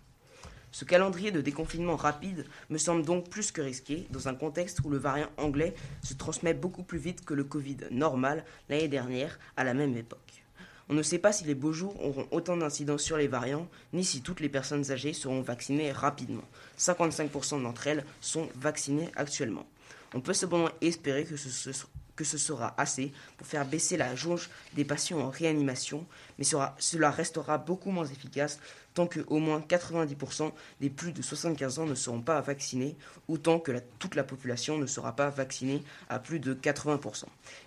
Ce 0.71 0.85
calendrier 0.85 1.33
de 1.33 1.41
déconfinement 1.41 1.97
rapide 1.97 2.45
me 2.71 2.79
semble 2.79 3.05
donc 3.05 3.29
plus 3.29 3.51
que 3.51 3.63
risqué 3.63 4.07
dans 4.11 4.29
un 4.29 4.35
contexte 4.35 4.81
où 4.85 4.91
le 4.91 4.99
variant 4.99 5.31
anglais 5.39 5.75
se 6.03 6.15
transmet 6.15 6.55
beaucoup 6.55 6.85
plus 6.85 6.99
vite 6.99 7.25
que 7.25 7.35
le 7.35 7.45
Covid 7.45 7.79
normal 7.91 8.45
l'année 8.69 8.87
dernière 8.87 9.41
à 9.57 9.65
la 9.65 9.75
même 9.75 9.97
époque. 9.97 10.46
On 10.89 10.95
ne 10.95 11.03
sait 11.03 11.19
pas 11.19 11.33
si 11.33 11.45
les 11.45 11.55
beaux 11.57 11.73
jours 11.73 12.01
auront 12.05 12.29
autant 12.31 12.57
d'incidence 12.57 13.03
sur 13.03 13.17
les 13.17 13.27
variants, 13.27 13.69
ni 13.93 14.05
si 14.05 14.23
toutes 14.23 14.41
les 14.41 14.49
personnes 14.49 14.91
âgées 14.93 15.13
seront 15.13 15.41
vaccinées 15.41 15.91
rapidement. 15.91 16.45
55% 16.79 17.63
d'entre 17.63 17.89
elles 17.89 18.05
sont 18.21 18.49
vaccinées 18.55 19.11
actuellement. 19.17 19.67
On 20.15 20.21
peut 20.21 20.33
cependant 20.33 20.71
espérer 20.81 21.25
que 21.25 21.37
ce, 21.37 21.71
que 22.15 22.25
ce 22.25 22.39
sera 22.39 22.75
assez 22.79 23.13
pour 23.37 23.47
faire 23.47 23.67
baisser 23.67 23.97
la 23.97 24.15
jauge 24.15 24.49
des 24.75 24.85
patients 24.85 25.21
en 25.21 25.31
réanimation, 25.31 26.07
mais 26.39 26.45
cela 26.45 27.11
restera 27.11 27.59
beaucoup 27.59 27.91
moins 27.91 28.07
efficace 28.07 28.59
tant 28.97 29.07
que 29.07 29.21
au 29.27 29.39
moins 29.39 29.61
90% 29.61 30.53
des 30.81 30.89
plus 30.89 31.13
de 31.13 31.21
75 31.21 31.79
ans 31.79 31.87
ne 31.87 31.95
seront 31.95 32.23
pas 32.23 32.41
vaccinés, 32.41 32.97
ou 33.29 33.37
tant 33.37 33.61
que 33.61 33.73
toute 33.99 34.15
la 34.15 34.25
population 34.25 34.79
ne 34.79 34.87
sera 34.87 35.15
pas 35.15 35.29
vaccinée 35.29 35.83
à 36.09 36.19
plus 36.19 36.41
de 36.41 36.55
80%. 36.55 37.25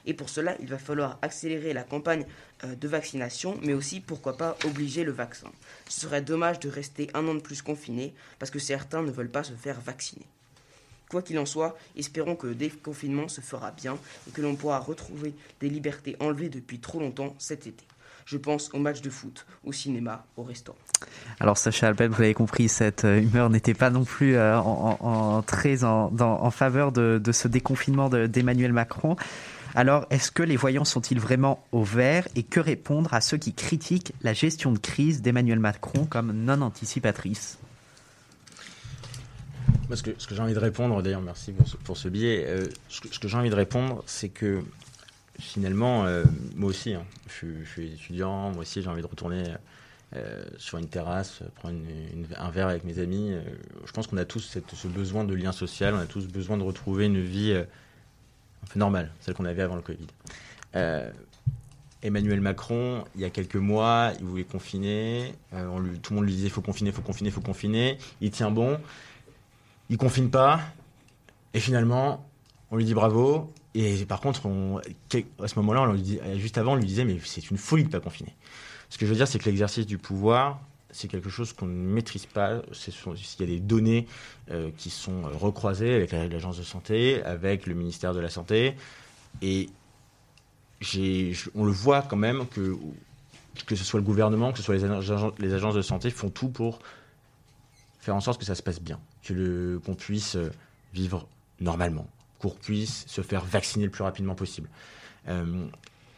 Et 0.07 0.15
pour 0.15 0.27
cela, 0.27 0.55
il 0.59 0.67
va 0.67 0.79
falloir 0.79 1.19
accélérer 1.21 1.71
la 1.71 1.83
campagne 1.83 2.25
euh, 2.63 2.73
de 2.73 2.87
vaccination, 2.87 3.59
mais 3.61 3.73
aussi, 3.73 4.01
pourquoi 4.01 4.37
pas, 4.37 4.57
obliger 4.65 5.03
le 5.03 5.11
vaccin. 5.11 5.51
Ce 5.87 6.01
serait 6.01 6.23
dommage 6.23 6.59
de 6.59 6.67
rester 6.67 7.11
un 7.13 7.27
an 7.27 7.35
de 7.35 7.41
plus 7.41 7.61
confiné, 7.61 8.15
parce 8.39 8.49
que 8.49 8.59
certains 8.59 9.03
ne 9.03 9.11
veulent 9.11 9.29
pas 9.29 9.43
se 9.43 9.53
faire 9.53 9.79
vacciner. 9.79 10.25
Quoi 11.11 11.21
qu'il 11.21 11.37
en 11.37 11.45
soit, 11.45 11.77
espérons 11.95 12.35
que 12.35 12.47
le 12.47 12.55
déconfinement 12.55 13.27
se 13.27 13.41
fera 13.41 13.69
bien 13.69 13.99
et 14.27 14.31
que 14.31 14.41
l'on 14.41 14.55
pourra 14.55 14.79
retrouver 14.79 15.35
des 15.59 15.69
libertés 15.69 16.15
enlevées 16.19 16.49
depuis 16.49 16.79
trop 16.79 16.99
longtemps 16.99 17.35
cet 17.37 17.67
été. 17.67 17.85
Je 18.29 18.37
pense 18.37 18.69
aux 18.75 18.77
matchs 18.77 19.01
de 19.01 19.09
foot, 19.09 19.47
au 19.65 19.71
cinéma, 19.71 20.23
au 20.37 20.43
restaurant. 20.43 20.77
Alors 21.39 21.57
Sacha 21.57 21.87
Alpen, 21.87 22.11
vous 22.11 22.21
l'avez 22.21 22.35
compris, 22.35 22.69
cette 22.69 23.03
euh, 23.03 23.19
humeur 23.19 23.49
n'était 23.49 23.73
pas 23.73 23.89
non 23.89 24.03
plus 24.03 24.35
euh, 24.35 24.55
en, 24.59 25.41
très 25.41 25.83
en, 25.83 26.51
faveur 26.51 26.91
de, 26.91 27.19
ce 27.31 27.47
déconfinement 27.47 28.07
d'Emmanuel 28.07 28.71
Macron. 28.71 29.15
Alors, 29.73 30.05
est-ce 30.11 30.29
que 30.29 30.43
les 30.43 30.57
voyants 30.57 30.85
sont-ils 30.85 31.19
vraiment 31.19 31.65
au 31.71 31.81
vert? 31.83 32.27
Et 32.35 32.43
que 32.43 32.59
répondre 32.59 33.15
à 33.15 33.21
ceux 33.21 33.37
qui 33.37 33.53
critiquent 33.53 34.13
la 34.21 34.33
gestion 34.33 34.71
de 34.71 34.77
crise 34.77 35.23
d'Emmanuel 35.23 35.59
Macron 35.59 36.05
comme 36.05 36.31
non 36.31 36.61
anticipatrice? 36.61 37.57
Ce 39.91 40.03
que, 40.03 40.11
j'ai 40.29 40.41
envie 40.41 40.53
de 40.53 40.59
répondre, 40.59 41.01
d'ailleurs, 41.01 41.21
merci 41.21 41.51
pour 41.83 41.97
ce, 41.97 42.09
billet. 42.09 42.45
Euh, 42.47 42.67
ce 42.89 43.17
que 43.17 43.27
j'ai 43.27 43.37
envie 43.37 43.49
de 43.49 43.55
répondre, 43.55 44.03
c'est 44.05 44.29
que 44.29 44.61
finalement, 45.39 46.05
euh, 46.05 46.23
moi 46.55 46.69
aussi, 46.69 46.93
hein, 46.93 47.05
je, 47.27 47.47
suis 47.65 47.93
étudiant, 47.93 48.51
moi 48.51 48.61
aussi 48.61 48.81
j'ai 48.81 48.89
envie 48.89 49.01
de 49.01 49.07
retourner 49.07 49.43
euh, 50.15 50.43
sur 50.57 50.77
une 50.77 50.87
terrasse, 50.87 51.41
prendre 51.55 51.77
un 52.37 52.49
verre 52.49 52.67
avec 52.67 52.83
mes 52.83 52.99
amis. 52.99 53.31
Euh, 53.31 53.41
je 53.85 53.91
pense 53.91 54.07
qu'on 54.07 54.17
a 54.17 54.25
tous 54.25 54.57
ce 54.73 54.87
besoin 54.87 55.23
de 55.23 55.33
lien 55.33 55.51
social, 55.51 55.93
on 55.93 55.99
a 55.99 56.05
tous 56.05 56.27
besoin 56.27 56.57
de 56.57 56.63
retrouver 56.63 57.05
une 57.05 57.21
vie 57.21 57.59
normale, 58.75 59.11
celle 59.21 59.33
qu'on 59.33 59.45
avait 59.45 59.63
avant 59.63 59.75
le 59.75 59.81
Covid. 59.81 60.07
Emmanuel 62.01 62.39
Macron, 62.39 63.03
il 63.15 63.21
y 63.21 63.25
a 63.25 63.29
quelques 63.29 63.57
mois, 63.57 64.13
il 64.19 64.25
voulait 64.25 64.45
confiner, 64.45 65.33
on 65.51 65.83
tout 66.01 66.13
le 66.13 66.15
monde 66.15 66.25
lui 66.25 66.33
disait 66.33 66.47
faut 66.47 66.61
confiner, 66.61 66.93
faut 66.93 67.01
confiner, 67.01 67.29
faut 67.29 67.41
confiner. 67.41 67.97
Il 68.21 68.31
tient 68.31 68.51
bon, 68.51 68.79
il 69.89 69.97
confine 69.97 70.29
pas, 70.29 70.61
et 71.53 71.59
finalement, 71.59 72.25
on 72.71 72.77
lui 72.77 72.85
dit 72.85 72.93
bravo, 72.93 73.51
et 73.75 74.05
par 74.05 74.19
contre, 74.19 74.41
à 74.47 75.47
ce 75.47 75.55
moment-là, 75.59 75.91
lui 75.93 76.19
juste 76.39 76.57
avant, 76.57 76.73
on 76.73 76.75
lui 76.75 76.85
disait, 76.85 77.05
mais 77.05 77.17
c'est 77.23 77.49
une 77.51 77.57
folie 77.57 77.83
de 77.83 77.89
pas 77.89 77.99
confiner. 77.99 78.35
Ce 78.89 78.97
que 78.97 79.05
je 79.05 79.11
veux 79.11 79.17
dire, 79.17 79.27
c'est 79.27 79.39
que 79.39 79.45
l'exercice 79.45 79.85
du 79.85 79.97
pouvoir, 79.97 80.59
c'est 80.91 81.07
quelque 81.07 81.29
chose 81.29 81.53
qu'on 81.53 81.67
ne 81.67 81.73
maîtrise 81.73 82.25
pas. 82.25 82.61
Il 82.87 83.39
y 83.39 83.43
a 83.43 83.45
des 83.45 83.59
données 83.59 84.07
euh, 84.49 84.71
qui 84.77 84.89
sont 84.89 85.21
recroisées 85.21 85.93
avec 85.93 86.11
l'agence 86.11 86.57
de 86.57 86.63
santé, 86.63 87.21
avec 87.23 87.67
le 87.67 87.75
ministère 87.75 88.15
de 88.15 88.19
la 88.19 88.29
Santé. 88.29 88.75
Et 89.43 89.69
on 91.53 91.65
le 91.65 91.71
voit 91.71 92.01
quand 92.01 92.17
même 92.17 92.47
que 92.47 92.75
que 93.65 93.75
ce 93.75 93.83
soit 93.83 93.99
le 93.99 94.05
gouvernement, 94.05 94.51
que 94.53 94.57
ce 94.57 94.63
soit 94.63 94.75
les, 94.75 94.85
agen- 94.85 95.33
les 95.37 95.53
agences 95.53 95.75
de 95.75 95.81
santé, 95.81 96.09
font 96.11 96.29
tout 96.29 96.47
pour 96.47 96.79
faire 97.99 98.15
en 98.15 98.21
sorte 98.21 98.39
que 98.39 98.45
ça 98.45 98.55
se 98.55 98.63
passe 98.63 98.79
bien, 98.79 98.99
qu'on 99.27 99.95
puisse 99.95 100.37
euh, 100.37 100.49
vivre 100.93 101.27
normalement, 101.59 102.07
qu'on 102.39 102.49
puisse 102.49 103.05
se 103.07 103.21
faire 103.21 103.43
vacciner 103.45 103.85
le 103.85 103.91
plus 103.91 104.03
rapidement 104.03 104.35
possible. 104.35 104.69
Euh, 105.27 105.65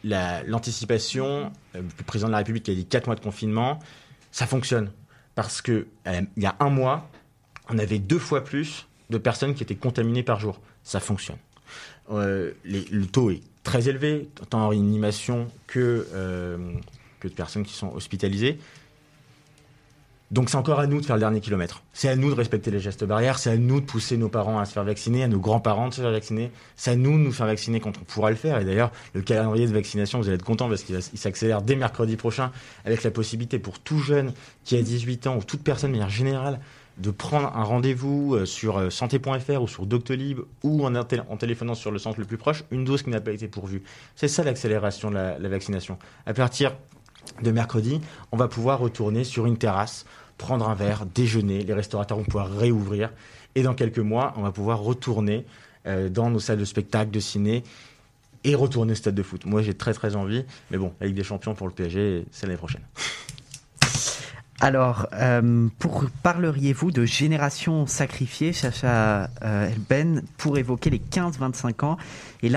la- 0.04 0.42
L'anticipation, 0.44 1.52
euh, 1.76 1.82
le 1.82 2.04
président 2.04 2.28
de 2.28 2.32
la 2.32 2.38
République 2.38 2.68
a 2.68 2.74
dit 2.74 2.86
4 2.86 3.06
mois 3.06 3.16
de 3.16 3.20
confinement, 3.20 3.78
ça 4.30 4.46
fonctionne. 4.46 4.90
Parce 5.34 5.62
que 5.62 5.86
euh, 6.06 6.20
il 6.36 6.42
y 6.42 6.46
a 6.46 6.56
un 6.60 6.70
mois, 6.70 7.08
on 7.68 7.78
avait 7.78 7.98
deux 7.98 8.18
fois 8.18 8.44
plus 8.44 8.86
de 9.10 9.18
personnes 9.18 9.54
qui 9.54 9.62
étaient 9.62 9.74
contaminées 9.76 10.22
par 10.22 10.40
jour. 10.40 10.60
Ça 10.82 11.00
fonctionne. 11.00 11.36
Euh, 12.10 12.52
le 12.64 13.04
taux 13.06 13.30
est 13.30 13.42
très 13.62 13.88
élevé, 13.88 14.28
tant 14.50 14.62
en 14.64 14.68
réanimation 14.68 15.46
que, 15.66 16.06
euh, 16.12 16.74
que 17.20 17.28
de 17.28 17.32
personnes 17.34 17.62
qui 17.64 17.72
sont 17.74 17.92
hospitalisées. 17.94 18.58
Donc 20.32 20.48
c'est 20.48 20.56
encore 20.56 20.80
à 20.80 20.86
nous 20.86 20.98
de 20.98 21.04
faire 21.04 21.16
le 21.16 21.20
dernier 21.20 21.40
kilomètre. 21.40 21.82
C'est 21.92 22.08
à 22.08 22.16
nous 22.16 22.30
de 22.30 22.34
respecter 22.34 22.70
les 22.70 22.80
gestes 22.80 23.04
barrières, 23.04 23.38
c'est 23.38 23.50
à 23.50 23.56
nous 23.58 23.82
de 23.82 23.84
pousser 23.84 24.16
nos 24.16 24.30
parents 24.30 24.58
à 24.58 24.64
se 24.64 24.72
faire 24.72 24.82
vacciner, 24.82 25.22
à 25.22 25.28
nos 25.28 25.38
grands-parents 25.38 25.88
de 25.88 25.94
se 25.94 26.00
faire 26.00 26.10
vacciner, 26.10 26.50
c'est 26.74 26.92
à 26.92 26.96
nous 26.96 27.12
de 27.12 27.18
nous 27.18 27.32
faire 27.32 27.44
vacciner 27.44 27.80
quand 27.80 27.98
on 27.98 28.04
pourra 28.04 28.30
le 28.30 28.36
faire. 28.36 28.58
Et 28.58 28.64
d'ailleurs, 28.64 28.90
le 29.12 29.20
calendrier 29.20 29.66
de 29.66 29.72
vaccination, 29.74 30.18
vous 30.18 30.28
allez 30.28 30.36
être 30.36 30.42
content 30.42 30.70
parce 30.70 30.84
qu'il 30.84 31.02
s'accélère 31.02 31.60
dès 31.60 31.76
mercredi 31.76 32.16
prochain 32.16 32.50
avec 32.86 33.02
la 33.02 33.10
possibilité 33.10 33.58
pour 33.58 33.78
tout 33.78 33.98
jeune 33.98 34.32
qui 34.64 34.78
a 34.78 34.82
18 34.82 35.26
ans 35.26 35.36
ou 35.36 35.42
toute 35.42 35.62
personne 35.62 35.92
de 35.92 35.98
manière 35.98 36.08
générale 36.08 36.60
de 36.96 37.10
prendre 37.10 37.54
un 37.54 37.64
rendez-vous 37.64 38.34
euh, 38.34 38.46
sur 38.46 38.78
euh, 38.78 38.88
santé.fr 38.88 39.62
ou 39.62 39.68
sur 39.68 39.84
Doctolib 39.84 40.40
ou 40.62 40.86
en, 40.86 41.36
téléphonant 41.36 41.74
sur 41.74 41.90
le 41.90 41.98
centre 41.98 42.18
le 42.18 42.26
plus 42.26 42.38
proche, 42.38 42.64
une 42.70 42.84
dose 42.84 43.02
qui 43.02 43.10
n'a 43.10 43.20
pas 43.20 43.32
été 43.32 43.48
pourvue. 43.48 43.82
C'est 44.16 44.28
ça 44.28 44.44
l'accélération 44.44 45.10
de 45.10 45.16
la 45.16 45.48
vaccination. 45.48 45.98
À 46.26 46.32
partir 46.34 46.72
de 47.42 47.50
mercredi, 47.50 48.00
on 48.30 48.36
va 48.36 48.48
pouvoir 48.48 48.78
retourner 48.78 49.24
sur 49.24 49.46
une 49.46 49.56
terrasse, 49.56 50.04
prendre 50.42 50.68
un 50.68 50.74
verre, 50.74 51.06
déjeuner, 51.06 51.62
les 51.62 51.72
restaurateurs 51.72 52.18
vont 52.18 52.24
pouvoir 52.24 52.50
réouvrir 52.50 53.10
et 53.54 53.62
dans 53.62 53.74
quelques 53.74 54.00
mois, 54.00 54.34
on 54.36 54.42
va 54.42 54.50
pouvoir 54.50 54.80
retourner 54.80 55.46
euh, 55.86 56.08
dans 56.08 56.30
nos 56.30 56.40
salles 56.40 56.58
de 56.58 56.64
spectacle, 56.64 57.10
de 57.10 57.20
ciné 57.20 57.62
et 58.44 58.56
retourner 58.56 58.92
au 58.92 58.96
stade 58.96 59.14
de 59.14 59.22
foot. 59.22 59.46
Moi, 59.46 59.62
j'ai 59.62 59.74
très 59.74 59.94
très 59.94 60.16
envie, 60.16 60.44
mais 60.70 60.78
bon, 60.78 60.92
la 61.00 61.06
Ligue 61.06 61.16
des 61.16 61.24
Champions 61.24 61.54
pour 61.54 61.68
le 61.68 61.72
PSG, 61.72 62.24
c'est 62.32 62.46
l'année 62.46 62.58
prochaine. 62.58 62.82
Alors, 64.64 65.08
euh, 65.14 65.66
parleriez-vous 66.22 66.92
de 66.92 67.04
génération 67.04 67.88
sacrifiée, 67.88 68.52
Chacha 68.52 69.28
euh, 69.42 69.68
Elben, 69.68 70.22
pour 70.38 70.56
évoquer 70.56 70.88
les 70.88 71.00
15-25 71.00 71.84
ans 71.84 71.96
et 72.42 72.48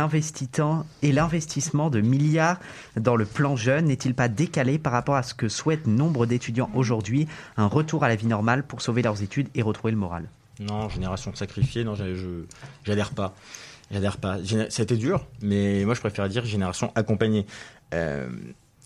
l'investissement 1.12 1.90
de 1.90 2.02
milliards 2.02 2.60
dans 2.96 3.16
le 3.16 3.26
plan 3.26 3.56
jeune? 3.56 3.86
N'est-il 3.86 4.14
pas 4.14 4.28
décalé 4.28 4.78
par 4.78 4.94
rapport 4.94 5.16
à 5.16 5.24
ce 5.24 5.34
que 5.34 5.50
souhaitent 5.50 5.88
nombre 5.88 6.28
d'étudiants 6.28 6.70
aujourd'hui, 6.76 7.28
un 7.58 7.66
retour 7.66 8.04
à 8.04 8.08
la 8.08 8.16
vie 8.16 8.28
normale 8.28 8.62
pour 8.62 8.84
sauver 8.84 9.02
leurs 9.02 9.24
études 9.24 9.48
et 9.56 9.64
retrouver 9.64 9.92
le 9.92 9.98
moral 9.98 10.30
Non, 10.60 10.90
génération 10.90 11.34
sacrifiée, 11.34 11.84
non, 11.84 11.96
j'adhère 12.84 13.10
pas. 13.16 13.34
J'adhère 13.90 14.18
pas. 14.18 14.38
Été 14.38 14.96
dur, 14.96 15.26
mais 15.42 15.84
moi 15.86 15.96
je 15.96 16.02
préfère 16.02 16.30
dire 16.30 16.46
génération 16.46 16.92
accompagnée. 16.94 17.48
Euh, 17.96 18.30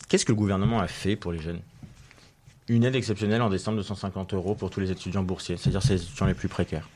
Qu'est-ce 0.07 0.25
que 0.25 0.31
le 0.31 0.37
gouvernement 0.37 0.79
a 0.79 0.87
fait 0.87 1.15
pour 1.15 1.33
les 1.33 1.39
jeunes? 1.39 1.59
Une 2.69 2.83
aide 2.83 2.95
exceptionnelle 2.95 3.41
en 3.41 3.49
décembre 3.49 3.79
de 3.79 3.83
150 3.83 4.33
euros 4.35 4.53
pour 4.53 4.69
tous 4.69 4.79
les 4.79 4.91
étudiants 4.91 5.23
boursiers, 5.23 5.57
c'est-à-dire 5.57 5.81
c'est 5.81 5.95
les 5.95 6.03
étudiants 6.03 6.27
les 6.27 6.35
plus 6.35 6.47
précaires. 6.47 6.87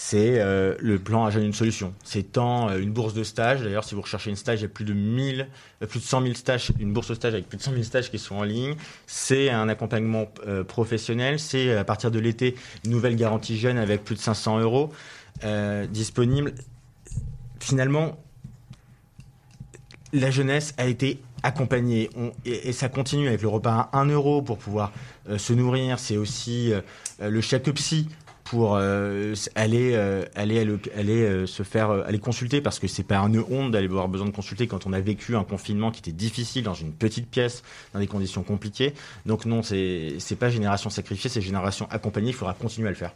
C'est 0.00 0.38
euh, 0.38 0.76
le 0.78 1.00
plan 1.00 1.24
à 1.24 1.30
jeunes 1.30 1.42
une 1.42 1.52
solution. 1.52 1.92
C'est 2.04 2.30
tant 2.30 2.70
euh, 2.70 2.78
une 2.78 2.92
bourse 2.92 3.14
de 3.14 3.24
stage. 3.24 3.62
D'ailleurs, 3.62 3.82
si 3.82 3.96
vous 3.96 4.02
recherchez 4.02 4.30
une 4.30 4.36
stage, 4.36 4.60
il 4.60 4.62
y 4.62 4.66
a 4.66 4.68
plus 4.68 4.84
de 4.84 4.92
1000, 4.92 5.48
euh, 5.82 5.86
plus 5.86 5.98
de 5.98 6.04
100 6.04 6.22
000 6.22 6.34
stages, 6.34 6.70
une 6.78 6.92
bourse 6.92 7.08
de 7.08 7.14
stage 7.14 7.34
avec 7.34 7.48
plus 7.48 7.58
de 7.58 7.62
100 7.62 7.72
000 7.72 7.82
stages 7.82 8.08
qui 8.08 8.20
sont 8.20 8.36
en 8.36 8.44
ligne. 8.44 8.76
C'est 9.08 9.50
un 9.50 9.68
accompagnement 9.68 10.26
professionnel. 10.68 11.40
C'est 11.40 11.76
à 11.76 11.82
partir 11.82 12.12
de 12.12 12.20
l'été 12.20 12.54
une 12.84 12.92
nouvelle 12.92 13.16
garantie 13.16 13.58
jeune 13.58 13.76
avec 13.76 14.04
plus 14.04 14.14
de 14.14 14.20
500 14.20 14.60
euros 14.60 14.92
disponible. 15.90 16.54
Finalement, 17.58 18.16
la 20.12 20.30
jeunesse 20.30 20.74
a 20.78 20.86
été 20.86 21.20
accompagnée 21.42 22.10
On- 22.16 22.32
et, 22.44 22.72
ça 22.72 22.88
continue 22.88 23.28
avec 23.28 23.42
le 23.42 23.48
repas 23.48 23.88
à 23.92 23.98
1 23.98 24.06
euro 24.06 24.42
pour 24.42 24.58
pouvoir 24.58 24.92
euh, 25.28 25.38
se 25.38 25.52
nourrir. 25.52 25.98
C'est 25.98 26.16
aussi 26.16 26.72
euh, 26.72 26.80
euh, 27.22 27.30
le 27.30 27.72
psy 27.72 28.08
pour 28.44 28.76
euh, 28.76 29.34
aller 29.56 29.94
aller 30.34 30.58
aller, 30.60 30.78
aller, 30.96 31.46
se 31.46 31.62
faire 31.62 31.90
aller 31.90 32.18
consulter 32.18 32.62
parce 32.62 32.78
que 32.78 32.88
c'est 32.88 33.02
pas 33.02 33.18
une 33.18 33.44
honte 33.50 33.72
d'aller 33.72 33.88
avoir 33.88 34.08
besoin 34.08 34.26
de 34.26 34.32
consulter 34.32 34.66
quand 34.66 34.86
on 34.86 34.94
a 34.94 35.00
vécu 35.00 35.36
un 35.36 35.44
confinement 35.44 35.90
qui 35.90 36.00
était 36.00 36.12
difficile 36.12 36.62
dans 36.62 36.72
une 36.72 36.92
petite 36.92 37.28
pièce 37.28 37.62
dans 37.92 38.00
des 38.00 38.06
conditions 38.06 38.42
compliquées. 38.42 38.94
Donc 39.26 39.44
non, 39.44 39.62
c'est 39.62 40.14
c'est 40.18 40.36
pas 40.36 40.48
génération 40.48 40.88
sacrifiée, 40.88 41.28
c'est 41.28 41.42
génération 41.42 41.86
accompagnée. 41.90 42.30
Il 42.30 42.34
faudra 42.34 42.54
continuer 42.54 42.88
à 42.88 42.90
le 42.90 42.96
faire. 42.96 43.12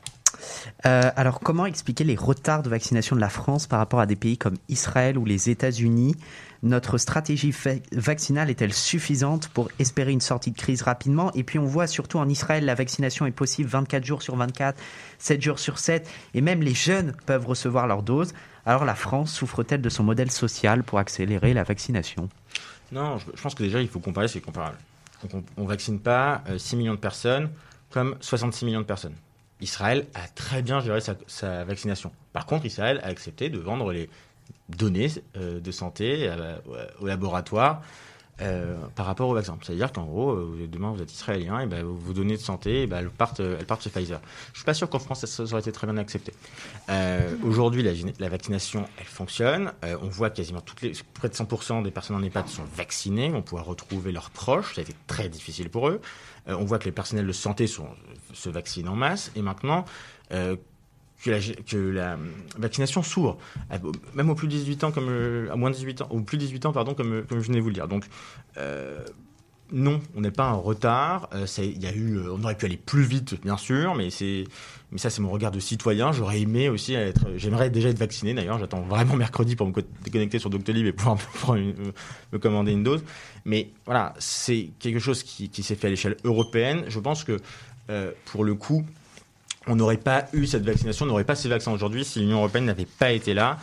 Alors, 0.82 1.40
comment 1.40 1.66
expliquer 1.66 2.04
les 2.04 2.16
retards 2.16 2.62
de 2.62 2.68
vaccination 2.68 3.16
de 3.16 3.20
la 3.20 3.28
France 3.28 3.66
par 3.66 3.78
rapport 3.78 4.00
à 4.00 4.06
des 4.06 4.16
pays 4.16 4.37
comme 4.37 4.56
Israël 4.68 5.16
ou 5.18 5.24
les 5.24 5.50
États-Unis? 5.50 6.14
Notre 6.64 6.96
stratégie 6.96 7.53
vaccinale 7.90 8.48
est-elle 8.48 8.72
suffisante 8.72 9.48
pour 9.48 9.68
espérer 9.81 10.12
une 10.12 10.20
sortie 10.20 10.53
de 10.53 10.57
crise 10.57 10.83
rapidement? 10.83 11.33
Et 11.35 11.42
puis, 11.42 11.59
on 11.59 11.64
voit 11.64 11.88
surtout 11.88 12.18
en 12.18 12.29
Israël, 12.29 12.64
la 12.64 12.77
vaccination 12.77 13.27
est 13.27 13.33
possible 13.33 13.68
24 13.68 14.05
jours 14.05 14.22
sur 14.22 14.37
24, 14.37 14.81
7 15.18 15.42
jours 15.42 15.59
sur 15.59 15.81
7, 15.81 16.09
et 16.35 16.40
même 16.40 16.62
les 16.62 16.75
jeunes 16.75 17.16
peuvent 17.27 17.46
recevoir 17.46 17.88
leur 17.88 18.05
dose. 18.05 18.33
Alors, 18.64 18.85
la 18.85 18.94
France 18.94 19.33
souffre-t-elle 19.33 19.83
de 19.83 19.88
son 19.88 20.05
modèle 20.05 20.31
social 20.31 20.85
pour 20.85 21.01
accélérer 21.01 21.53
la 21.53 21.64
vaccination? 21.64 22.29
Non, 22.92 23.18
je, 23.18 23.42
pense 23.42 23.57
que 23.57 23.64
déjà, 23.64 23.81
il 23.81 23.88
faut 23.88 23.98
comparer, 23.98 24.29
c'est 24.29 24.40
comparable. 24.40 24.79
On 25.57 25.62
ne 25.62 25.68
vaccine 25.68 25.98
pas 25.98 26.44
euh, 26.48 26.59
6 26.59 26.77
millions 26.77 26.94
de 26.94 26.98
personnes 26.98 27.51
comme 27.90 28.16
66 28.20 28.64
millions 28.64 28.81
de 28.81 28.87
personnes. 28.87 29.14
Israël 29.61 30.07
a 30.14 30.29
très 30.29 30.62
bien 30.62 30.81
géré 30.81 31.01
sa, 31.01 31.14
sa 31.27 31.64
vaccination. 31.64 32.12
Par 32.33 32.46
contre, 32.46 32.66
Israël 32.66 33.01
a 33.03 33.09
accepté 33.09 33.48
de 33.51 33.59
vendre 33.59 33.92
les 33.92 34.09
données 34.68 35.10
euh, 35.36 35.60
de 35.60 35.70
santé 35.70 36.28
euh, 36.28 36.58
au 37.00 37.06
laboratoire 37.06 37.82
euh, 38.40 38.76
par 38.96 39.06
rapport 39.06 39.28
au 39.28 39.34
vaccin. 39.34 39.58
C'est-à-dire 39.62 39.92
qu'en 39.92 40.04
gros, 40.04 40.36
demain 40.66 40.90
vous 40.90 41.02
êtes 41.02 41.12
israélien, 41.12 41.60
et 41.60 41.66
ben, 41.66 41.84
vos 41.84 42.12
données 42.12 42.36
de 42.36 42.42
santé, 42.42 42.82
eh 42.82 42.86
ben, 42.86 42.98
elles, 42.98 43.10
partent, 43.10 43.40
elles 43.40 43.66
chez 43.80 43.90
Pfizer. 43.90 44.20
Je 44.52 44.58
suis 44.58 44.64
pas 44.64 44.74
sûr 44.74 44.88
qu'en 44.88 44.98
France 44.98 45.24
ça, 45.26 45.42
aurait 45.44 45.60
été 45.60 45.70
très 45.70 45.86
bien 45.86 45.98
accepté. 45.98 46.32
Aujourd'hui, 47.44 47.82
la, 48.18 48.28
vaccination, 48.28 48.88
elle 48.98 49.04
fonctionne. 49.04 49.72
On 49.82 50.08
voit 50.08 50.30
quasiment 50.30 50.60
toutes 50.60 50.80
les, 50.80 50.92
près 51.14 51.28
de 51.28 51.34
100% 51.34 51.82
des 51.82 51.90
personnes 51.90 52.16
en 52.16 52.22
EHPAD 52.22 52.48
sont 52.48 52.64
vaccinées, 52.74 53.28
vont 53.28 53.42
pouvoir 53.42 53.66
retrouver 53.66 54.12
leurs 54.12 54.30
proches. 54.30 54.74
Ça 54.74 54.80
a 54.80 54.84
été 54.84 54.94
très 55.06 55.28
difficile 55.28 55.68
pour 55.68 55.88
eux. 55.88 56.00
On 56.46 56.64
voit 56.64 56.78
que 56.78 56.86
les 56.86 56.92
personnels 56.92 57.26
de 57.26 57.32
santé 57.32 57.66
se 57.68 58.48
vaccinent 58.48 58.88
en 58.88 58.96
masse. 58.96 59.30
Et 59.36 59.42
maintenant, 59.42 59.84
que 61.24 61.30
la, 61.30 61.38
la 61.92 62.18
vaccination 62.58 63.02
s'ouvre, 63.02 63.38
à- 63.70 63.78
même 64.14 64.30
au 64.30 64.35
plus 64.35 64.48
de 64.48 64.52
18 64.52 64.85
ans, 64.85 64.92
comme 64.92 65.08
euh, 65.08 65.50
à 65.52 65.56
moins 65.56 65.70
de 65.70 65.76
18 65.76 66.02
ans, 66.02 66.08
au 66.11 66.20
plus 66.20 66.37
de 66.38 66.42
18 66.42 66.66
ans, 66.66 66.72
pardon, 66.72 66.94
comme, 66.94 67.12
euh, 67.12 67.24
je 67.30 67.37
venais 67.37 67.61
vous 67.61 67.68
le 67.68 67.74
dire. 67.74 67.88
Donc, 67.88 68.04
euh, 68.58 69.00
non, 69.74 70.02
on 70.14 70.20
n'est 70.20 70.30
pas 70.30 70.52
en 70.52 70.61
retard. 70.61 71.30
Euh, 71.32 71.46
y 71.58 71.87
a 71.87 71.92
eu, 71.94 72.16
euh, 72.18 72.32
on 72.35 72.42
aurait 72.44 72.56
pu 72.56 72.66
aller 72.66 72.76
plus 72.76 73.04
vite, 73.04 73.40
bien 73.40 73.56
sûr, 73.56 73.94
mais 73.94 74.11
c'est, 74.11 74.44
mais 74.90 74.98
ça, 74.98 75.08
c'est 75.08 75.22
mon 75.22 75.30
regard 75.30 75.50
de 75.50 75.61
citoyen. 75.61 76.12
J'aurais 76.12 76.40
aimé 76.42 76.68
aussi 76.68 76.92
être, 76.92 77.24
j'aimerais 77.37 77.70
déjà 77.70 77.88
être 77.88 77.98
vacciné. 77.98 78.35
D'ailleurs, 78.35 78.58
j'attends 78.58 78.82
vraiment 78.82 79.16
mercredi 79.16 79.56
pour 79.56 79.66
me 79.66 79.72
co- 79.72 79.80
déconnecter 80.04 80.38
sur 80.38 80.50
Doctolib 80.50 80.87
et 80.87 80.92
pouvoir 80.92 81.16
me, 82.32 82.38
commander 82.38 82.72
une 82.72 82.82
dose. 82.82 83.02
Mais 83.46 83.70
voilà, 83.87 84.12
c'est 84.18 84.70
quelque 84.78 84.98
chose 84.98 85.22
qui, 85.22 85.50
s'est 85.62 85.74
fait 85.76 85.87
à 85.87 85.90
l'échelle 85.90 86.16
européenne. 86.24 86.85
Je 86.88 87.00
pense 87.00 87.24
que 87.24 87.38
euh, 87.88 88.12
pour 88.26 88.44
le 88.44 88.54
coup, 88.54 88.85
on 89.66 89.77
n'aurait 89.77 89.96
pas 89.96 90.27
eu 90.33 90.46
cette 90.46 90.64
vaccination, 90.64 91.05
on 91.05 91.09
n'aurait 91.09 91.25
pas 91.25 91.35
ces 91.35 91.48
vaccins 91.48 91.72
aujourd'hui 91.72 92.05
si 92.05 92.20
l'Union 92.20 92.38
européenne 92.38 92.64
n'avait 92.66 92.87
pas 92.87 93.12
été 93.12 93.35
là 93.35 93.59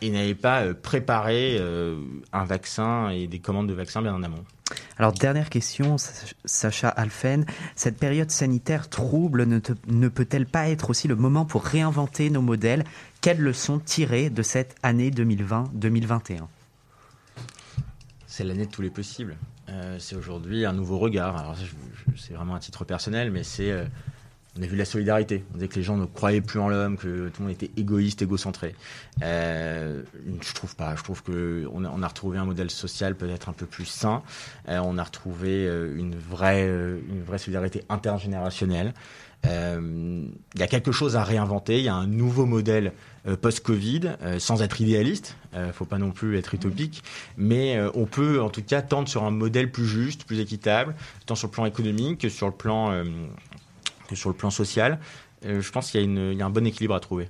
et 0.00 0.10
n'avait 0.10 0.34
pas 0.34 0.62
euh, 0.62 0.74
préparé 0.74 1.56
euh, 1.58 1.96
un 2.32 2.44
vaccin 2.44 3.08
et 3.10 3.26
des 3.26 3.38
commandes 3.40 3.68
de 3.68 3.74
vaccins 3.74 4.00
bien 4.02 4.14
en 4.14 4.22
amont. 4.22 4.44
Alors, 4.98 5.12
dernière 5.12 5.48
question, 5.48 5.96
Sa- 5.96 6.26
Sacha 6.44 6.88
Alphen. 6.90 7.46
Cette 7.74 7.96
période 7.98 8.30
sanitaire 8.30 8.88
trouble 8.90 9.46
ne, 9.46 9.58
te- 9.60 9.72
ne 9.86 10.08
peut-elle 10.08 10.44
pas 10.46 10.68
être 10.68 10.90
aussi 10.90 11.08
le 11.08 11.16
moment 11.16 11.44
pour 11.46 11.64
réinventer 11.64 12.28
nos 12.30 12.42
modèles? 12.42 12.84
Quelles 13.22 13.40
leçons 13.40 13.78
tirer 13.78 14.28
de 14.28 14.42
cette 14.42 14.76
année 14.82 15.10
2020-2021 15.10 16.42
C'est 18.26 18.44
l'année 18.44 18.66
de 18.66 18.70
tous 18.70 18.82
les 18.82 18.90
possibles. 18.90 19.36
Euh, 19.70 19.96
c'est 19.98 20.16
aujourd'hui 20.16 20.64
un 20.64 20.72
nouveau 20.72 20.98
regard. 20.98 21.36
Alors, 21.36 21.56
c'est 22.16 22.34
vraiment 22.34 22.54
un 22.54 22.58
titre 22.60 22.84
personnel, 22.84 23.30
mais 23.30 23.42
c'est 23.42 23.70
euh, 23.70 23.84
on 24.58 24.62
a 24.62 24.66
vu 24.66 24.76
la 24.76 24.84
solidarité. 24.84 25.44
On 25.52 25.54
disait 25.54 25.68
que 25.68 25.76
les 25.76 25.82
gens 25.82 25.96
ne 25.96 26.06
croyaient 26.06 26.40
plus 26.40 26.58
en 26.58 26.68
l'homme, 26.68 26.96
que 26.96 27.28
tout 27.28 27.42
le 27.42 27.48
monde 27.48 27.54
était 27.54 27.70
égoïste, 27.76 28.22
égocentré. 28.22 28.74
Euh, 29.22 30.02
je 30.40 30.52
trouve 30.54 30.74
pas. 30.74 30.96
Je 30.96 31.02
trouve 31.02 31.22
que 31.22 31.68
on 31.72 31.84
a, 31.84 32.08
retrouvé 32.08 32.38
un 32.38 32.44
modèle 32.44 32.70
social 32.70 33.14
peut-être 33.14 33.48
un 33.48 33.52
peu 33.52 33.66
plus 33.66 33.84
sain. 33.84 34.22
Euh, 34.68 34.80
on 34.82 34.98
a 34.98 35.04
retrouvé 35.04 35.66
euh, 35.66 35.96
une 35.96 36.16
vraie, 36.16 36.66
euh, 36.66 36.98
une 37.08 37.22
vraie 37.22 37.38
solidarité 37.38 37.84
intergénérationnelle. 37.88 38.94
Il 39.44 40.30
y 40.56 40.62
a 40.62 40.66
quelque 40.66 40.90
chose 40.90 41.14
à 41.14 41.22
réinventer. 41.22 41.78
Il 41.78 41.84
y 41.84 41.88
a 41.88 41.94
un 41.94 42.08
nouveau 42.08 42.44
modèle 42.44 42.92
post-Covid, 43.40 44.16
sans 44.38 44.62
être 44.62 44.80
idéaliste. 44.80 45.36
Euh, 45.54 45.72
faut 45.72 45.84
pas 45.84 45.98
non 45.98 46.10
plus 46.10 46.36
être 46.36 46.54
utopique, 46.54 47.04
mais 47.36 47.80
on 47.94 48.04
peut 48.04 48.42
en 48.42 48.50
tout 48.50 48.62
cas 48.62 48.82
tendre 48.82 49.08
sur 49.08 49.22
un 49.22 49.30
modèle 49.30 49.70
plus 49.70 49.86
juste, 49.86 50.24
plus 50.24 50.40
équitable, 50.40 50.96
tant 51.24 51.36
sur 51.36 51.46
le 51.46 51.52
plan 51.52 51.66
économique 51.66 52.18
que 52.18 52.28
sur 52.28 52.48
le 52.48 52.52
plan 52.52 53.04
sur 54.16 54.30
le 54.30 54.36
plan 54.36 54.50
social. 54.50 54.98
Euh, 55.44 55.60
je 55.60 55.70
pense 55.70 55.90
qu'il 55.90 56.34
y 56.34 56.42
a 56.42 56.46
un 56.46 56.50
bon 56.50 56.66
équilibre 56.66 56.94
à 56.94 57.00
trouver. 57.00 57.28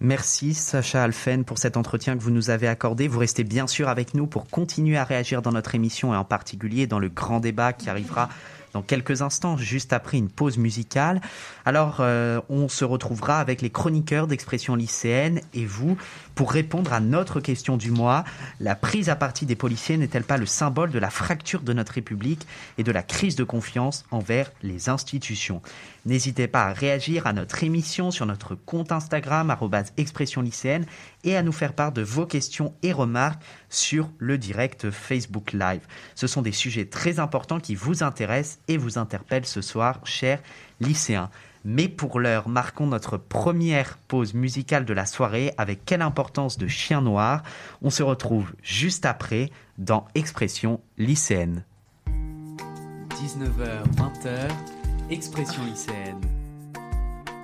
Merci 0.00 0.52
Sacha 0.52 1.04
Alphen 1.04 1.44
pour 1.44 1.58
cet 1.58 1.76
entretien 1.76 2.16
que 2.16 2.22
vous 2.22 2.32
nous 2.32 2.50
avez 2.50 2.66
accordé. 2.66 3.06
Vous 3.06 3.20
restez 3.20 3.44
bien 3.44 3.68
sûr 3.68 3.88
avec 3.88 4.14
nous 4.14 4.26
pour 4.26 4.48
continuer 4.48 4.96
à 4.96 5.04
réagir 5.04 5.42
dans 5.42 5.52
notre 5.52 5.76
émission 5.76 6.12
et 6.12 6.16
en 6.16 6.24
particulier 6.24 6.88
dans 6.88 6.98
le 6.98 7.08
grand 7.08 7.38
débat 7.38 7.72
qui 7.72 7.88
arrivera 7.88 8.28
dans 8.72 8.82
quelques 8.82 9.22
instants, 9.22 9.56
juste 9.56 9.92
après 9.92 10.18
une 10.18 10.28
pause 10.28 10.58
musicale. 10.58 11.20
Alors, 11.64 11.98
euh, 12.00 12.40
on 12.48 12.68
se 12.68 12.84
retrouvera 12.84 13.38
avec 13.38 13.62
les 13.62 13.70
chroniqueurs 13.70 14.26
d'expression 14.26 14.74
lycéenne 14.74 15.40
et 15.54 15.66
vous 15.66 15.96
pour 16.34 16.52
répondre 16.52 16.92
à 16.92 17.00
notre 17.00 17.40
question 17.40 17.76
du 17.76 17.90
mois. 17.90 18.24
La 18.60 18.74
prise 18.74 19.08
à 19.08 19.16
partie 19.16 19.46
des 19.46 19.56
policiers 19.56 19.96
n'est-elle 19.96 20.24
pas 20.24 20.36
le 20.36 20.46
symbole 20.46 20.90
de 20.90 20.98
la 20.98 21.10
fracture 21.10 21.62
de 21.62 21.72
notre 21.72 21.92
République 21.92 22.46
et 22.78 22.84
de 22.84 22.92
la 22.92 23.02
crise 23.02 23.36
de 23.36 23.44
confiance 23.44 24.04
envers 24.10 24.50
les 24.62 24.88
institutions? 24.88 25.62
N'hésitez 26.04 26.48
pas 26.48 26.64
à 26.64 26.72
réagir 26.72 27.26
à 27.26 27.32
notre 27.32 27.62
émission 27.62 28.10
sur 28.10 28.26
notre 28.26 28.54
compte 28.54 28.92
Instagram, 28.92 29.54
expression 29.96 30.42
lycéenne, 30.42 30.86
et 31.24 31.36
à 31.36 31.42
nous 31.42 31.52
faire 31.52 31.74
part 31.74 31.92
de 31.92 32.02
vos 32.02 32.26
questions 32.26 32.74
et 32.82 32.92
remarques 32.92 33.42
sur 33.68 34.10
le 34.18 34.38
direct 34.38 34.90
Facebook 34.90 35.52
Live. 35.52 35.86
Ce 36.14 36.26
sont 36.26 36.42
des 36.42 36.52
sujets 36.52 36.86
très 36.86 37.20
importants 37.20 37.60
qui 37.60 37.74
vous 37.74 38.02
intéressent 38.02 38.58
et 38.68 38.76
vous 38.76 38.98
interpellent 38.98 39.46
ce 39.46 39.60
soir, 39.60 40.00
chers 40.04 40.40
lycéens. 40.80 41.30
Mais 41.64 41.88
pour 41.88 42.18
l'heure, 42.18 42.48
marquons 42.48 42.86
notre 42.86 43.16
première 43.16 43.96
pause 44.08 44.34
musicale 44.34 44.84
de 44.84 44.92
la 44.92 45.06
soirée 45.06 45.52
avec 45.58 45.84
quelle 45.84 46.02
importance 46.02 46.58
de 46.58 46.66
chien 46.66 47.00
noir. 47.00 47.42
On 47.82 47.90
se 47.90 48.02
retrouve 48.02 48.52
juste 48.62 49.06
après 49.06 49.50
dans 49.78 50.06
Expression 50.14 50.80
lycéenne. 50.98 51.64
19h, 52.06 53.84
20h, 53.96 54.50
Expression 55.10 55.64
lycéenne. 55.64 56.20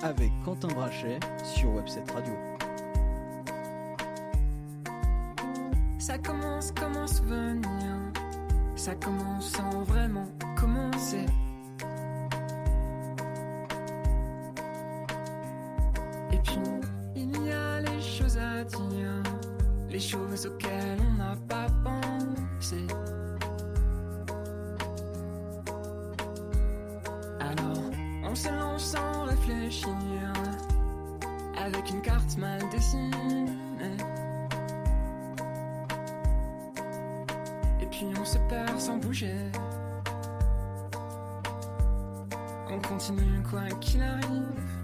Avec 0.02 0.30
Quentin 0.44 0.68
Brachet 0.68 1.20
sur 1.44 1.70
Webset 1.74 2.04
Radio. 2.12 2.34
Ça 5.98 6.18
commence 6.18 6.72
comme 6.72 6.96
un 6.96 7.06
souvenir. 7.06 7.94
Ça 8.76 8.94
commence 8.94 9.50
sans 9.50 9.82
vraiment 9.82 10.28
commencer. 10.56 11.26
Et 16.38 16.40
puis, 16.42 16.60
il 17.16 17.46
y 17.46 17.50
a 17.50 17.80
les 17.80 18.00
choses 18.00 18.38
à 18.38 18.62
dire. 18.62 19.22
Les 19.90 19.98
choses 19.98 20.46
auxquelles 20.46 20.98
on 21.00 21.14
n'a 21.14 21.34
pas 21.48 21.66
pensé. 21.82 22.86
Alors, 27.40 27.90
on 28.22 28.34
se 28.34 28.48
lance 28.48 28.84
sans 28.84 29.24
réfléchir. 29.24 29.88
Avec 31.56 31.90
une 31.90 32.02
carte 32.02 32.36
mal 32.38 32.62
dessinée. 32.70 33.46
Et 37.80 37.86
puis 37.86 38.06
on 38.18 38.24
se 38.24 38.38
perd 38.48 38.78
sans 38.78 38.98
bouger. 38.98 39.34
On 42.70 42.78
continue 42.80 43.42
quoi 43.50 43.66
qu'il 43.80 44.02
arrive. 44.02 44.77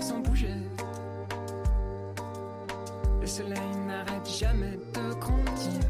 Sans 0.00 0.20
bouger. 0.20 0.54
Le 3.20 3.26
soleil 3.26 3.76
n'arrête 3.86 4.28
jamais 4.28 4.78
de 4.94 5.14
grandir. 5.14 5.80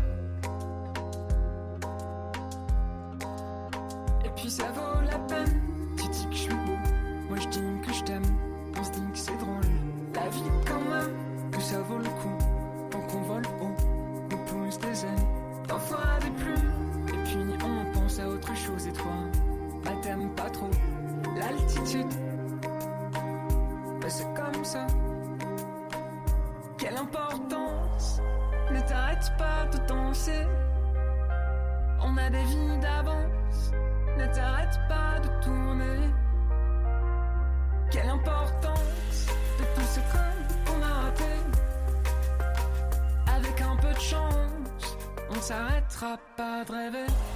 Et 4.24 4.28
puis 4.36 4.50
ça 4.50 4.64
vaut 4.72 4.95
s'arrêtera 45.96 46.18
pas 46.36 46.64
de 46.64 46.72
rêver. 46.72 47.35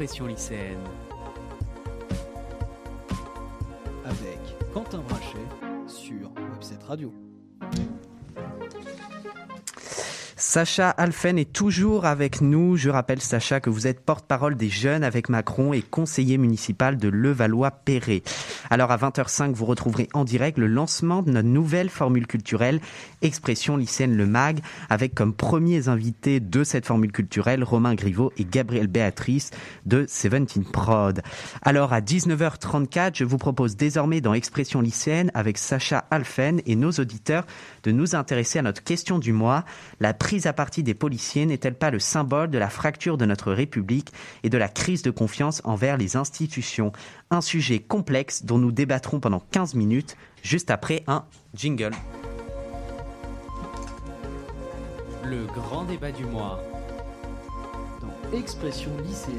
Expression 0.00 0.28
lycéenne. 0.28 0.78
Avec 4.06 4.38
Quentin 4.72 5.02
Brachet 5.06 5.36
sur 5.86 6.32
Webset 6.54 6.78
Radio. 6.88 7.12
Sacha 10.36 10.88
Alphen 10.88 11.38
est 11.38 11.52
toujours 11.52 12.06
avec 12.06 12.40
nous. 12.40 12.76
Je 12.76 12.88
rappelle, 12.88 13.20
Sacha, 13.20 13.60
que 13.60 13.68
vous 13.68 13.86
êtes 13.86 14.00
porte-parole 14.00 14.56
des 14.56 14.70
jeunes 14.70 15.04
avec 15.04 15.28
Macron 15.28 15.74
et 15.74 15.82
conseiller 15.82 16.38
municipal 16.38 16.96
de 16.96 17.08
Levallois-Perret. 17.08 18.22
Alors, 18.72 18.92
à 18.92 18.96
20h05, 18.96 19.52
vous 19.52 19.64
retrouverez 19.64 20.08
en 20.14 20.22
direct 20.22 20.56
le 20.56 20.68
lancement 20.68 21.22
de 21.22 21.32
notre 21.32 21.48
nouvelle 21.48 21.88
formule 21.88 22.28
culturelle, 22.28 22.80
Expression 23.20 23.76
lycéenne 23.76 24.16
Le 24.16 24.26
Mag, 24.26 24.60
avec 24.88 25.12
comme 25.12 25.34
premiers 25.34 25.88
invités 25.88 26.38
de 26.38 26.62
cette 26.62 26.86
formule 26.86 27.10
culturelle 27.10 27.64
Romain 27.64 27.96
Griveau 27.96 28.32
et 28.38 28.44
Gabriel 28.44 28.86
Béatrice 28.86 29.50
de 29.86 30.06
Seventeen 30.08 30.64
Prod. 30.64 31.20
Alors, 31.62 31.92
à 31.92 32.00
19h34, 32.00 33.10
je 33.14 33.24
vous 33.24 33.38
propose 33.38 33.76
désormais 33.76 34.20
dans 34.20 34.34
Expression 34.34 34.80
lycéenne 34.80 35.32
avec 35.34 35.58
Sacha 35.58 36.04
Alphen 36.12 36.62
et 36.64 36.76
nos 36.76 36.92
auditeurs 36.92 37.46
de 37.82 37.90
nous 37.90 38.14
intéresser 38.14 38.60
à 38.60 38.62
notre 38.62 38.84
question 38.84 39.18
du 39.18 39.32
mois. 39.32 39.64
La 39.98 40.14
prise 40.14 40.46
à 40.46 40.52
partie 40.52 40.84
des 40.84 40.94
policiers 40.94 41.44
n'est-elle 41.44 41.74
pas 41.74 41.90
le 41.90 41.98
symbole 41.98 42.50
de 42.50 42.58
la 42.58 42.70
fracture 42.70 43.18
de 43.18 43.26
notre 43.26 43.52
République 43.52 44.12
et 44.44 44.48
de 44.48 44.58
la 44.58 44.68
crise 44.68 45.02
de 45.02 45.10
confiance 45.10 45.60
envers 45.64 45.96
les 45.96 46.16
institutions? 46.16 46.92
Un 47.32 47.40
sujet 47.40 47.80
complexe 47.80 48.44
dont 48.44 48.59
nous 48.60 48.72
débattrons 48.72 49.20
pendant 49.20 49.42
15 49.50 49.74
minutes, 49.74 50.16
juste 50.42 50.70
après 50.70 51.02
un 51.06 51.24
jingle. 51.54 51.92
Le 55.24 55.46
grand 55.46 55.84
débat 55.84 56.12
du 56.12 56.24
mois. 56.24 56.62
Dans 58.00 58.38
Expression 58.38 58.90
lycéenne. 59.04 59.36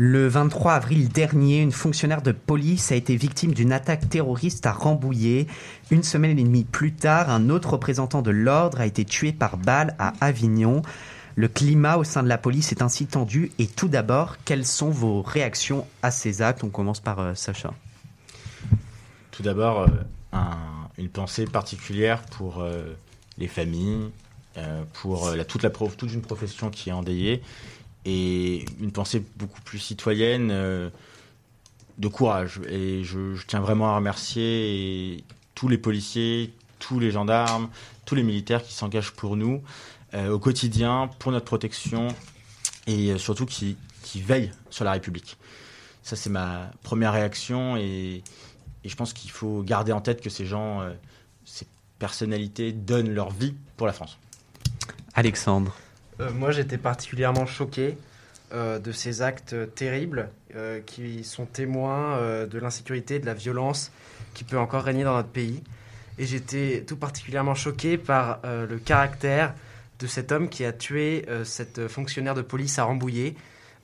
Le 0.00 0.28
23 0.28 0.74
avril 0.74 1.08
dernier, 1.08 1.60
une 1.60 1.72
fonctionnaire 1.72 2.22
de 2.22 2.30
police 2.30 2.92
a 2.92 2.94
été 2.94 3.16
victime 3.16 3.52
d'une 3.52 3.72
attaque 3.72 4.08
terroriste 4.08 4.64
à 4.64 4.70
Rambouillet. 4.70 5.48
Une 5.90 6.04
semaine 6.04 6.38
et 6.38 6.44
demie 6.44 6.62
plus 6.62 6.92
tard, 6.92 7.30
un 7.30 7.50
autre 7.50 7.72
représentant 7.72 8.22
de 8.22 8.30
l'ordre 8.30 8.80
a 8.80 8.86
été 8.86 9.04
tué 9.04 9.32
par 9.32 9.56
balle 9.56 9.96
à 9.98 10.12
Avignon. 10.20 10.82
Le 11.38 11.46
climat 11.46 11.98
au 11.98 12.02
sein 12.02 12.24
de 12.24 12.28
la 12.28 12.36
police 12.36 12.72
est 12.72 12.82
ainsi 12.82 13.06
tendu. 13.06 13.52
Et 13.60 13.68
tout 13.68 13.86
d'abord, 13.86 14.38
quelles 14.44 14.66
sont 14.66 14.90
vos 14.90 15.22
réactions 15.22 15.86
à 16.02 16.10
ces 16.10 16.42
actes? 16.42 16.64
On 16.64 16.68
commence 16.68 16.98
par 16.98 17.20
euh, 17.20 17.34
Sacha. 17.36 17.72
Tout 19.30 19.44
d'abord, 19.44 19.82
euh, 19.82 19.86
un- 20.32 20.88
une 20.98 21.08
pensée 21.08 21.44
particulière 21.44 22.22
pour 22.22 22.60
euh, 22.60 22.92
les 23.38 23.46
familles, 23.46 24.10
pour 24.94 25.30
toute, 25.46 25.62
la 25.62 25.70
toute 25.70 26.12
une 26.12 26.22
profession 26.22 26.70
qui 26.70 26.88
est 26.88 26.92
endeuillée, 26.92 27.40
et 28.04 28.64
une 28.80 28.90
pensée 28.90 29.24
beaucoup 29.36 29.60
plus 29.60 29.78
citoyenne 29.78 30.48
de 30.48 32.08
courage. 32.08 32.60
Et 32.68 33.04
je, 33.04 33.40
tiens 33.46 33.60
vraiment 33.60 33.90
à 33.92 33.94
remercier 33.94 35.22
tous 35.54 35.68
les 35.68 35.78
policiers, 35.78 36.52
tous 36.80 36.98
les 36.98 37.12
gendarmes, 37.12 37.68
tous 38.04 38.16
les 38.16 38.24
militaires 38.24 38.64
qui 38.64 38.72
s'engagent 38.72 39.12
pour 39.12 39.36
nous 39.36 39.62
au 40.14 40.38
quotidien, 40.38 41.10
pour 41.18 41.32
notre 41.32 41.44
protection, 41.44 42.08
et 42.86 43.10
euh, 43.10 43.18
surtout 43.18 43.46
qui, 43.46 43.76
qui 44.02 44.22
veillent 44.22 44.52
sur 44.70 44.84
la 44.84 44.92
République. 44.92 45.36
Ça, 46.02 46.16
c'est 46.16 46.30
ma 46.30 46.70
première 46.82 47.12
réaction, 47.12 47.76
et, 47.76 48.22
et 48.84 48.88
je 48.88 48.96
pense 48.96 49.12
qu'il 49.12 49.30
faut 49.30 49.62
garder 49.62 49.92
en 49.92 50.00
tête 50.00 50.22
que 50.22 50.30
ces 50.30 50.46
gens, 50.46 50.80
euh, 50.80 50.92
ces 51.44 51.66
personnalités 51.98 52.72
donnent 52.72 53.12
leur 53.12 53.30
vie 53.30 53.54
pour 53.76 53.86
la 53.86 53.92
France. 53.92 54.18
Alexandre. 55.14 55.76
Euh, 56.20 56.32
moi, 56.32 56.50
j'étais 56.52 56.78
particulièrement 56.78 57.44
choqué 57.44 57.98
euh, 58.52 58.78
de 58.78 58.92
ces 58.92 59.20
actes 59.20 59.52
euh, 59.52 59.66
terribles 59.66 60.30
euh, 60.54 60.80
qui 60.80 61.24
sont 61.24 61.44
témoins 61.44 62.16
euh, 62.16 62.46
de 62.46 62.58
l'insécurité, 62.58 63.18
de 63.18 63.26
la 63.26 63.34
violence 63.34 63.92
qui 64.32 64.44
peut 64.44 64.58
encore 64.58 64.84
régner 64.84 65.04
dans 65.04 65.14
notre 65.14 65.28
pays. 65.28 65.62
Et 66.18 66.24
j'étais 66.24 66.84
tout 66.86 66.96
particulièrement 66.96 67.54
choqué 67.54 67.98
par 67.98 68.40
euh, 68.44 68.66
le 68.66 68.78
caractère 68.78 69.54
de 69.98 70.06
cet 70.06 70.32
homme 70.32 70.48
qui 70.48 70.64
a 70.64 70.72
tué 70.72 71.24
euh, 71.28 71.44
cette 71.44 71.88
fonctionnaire 71.88 72.34
de 72.34 72.42
police 72.42 72.78
à 72.78 72.84
Rambouillet. 72.84 73.34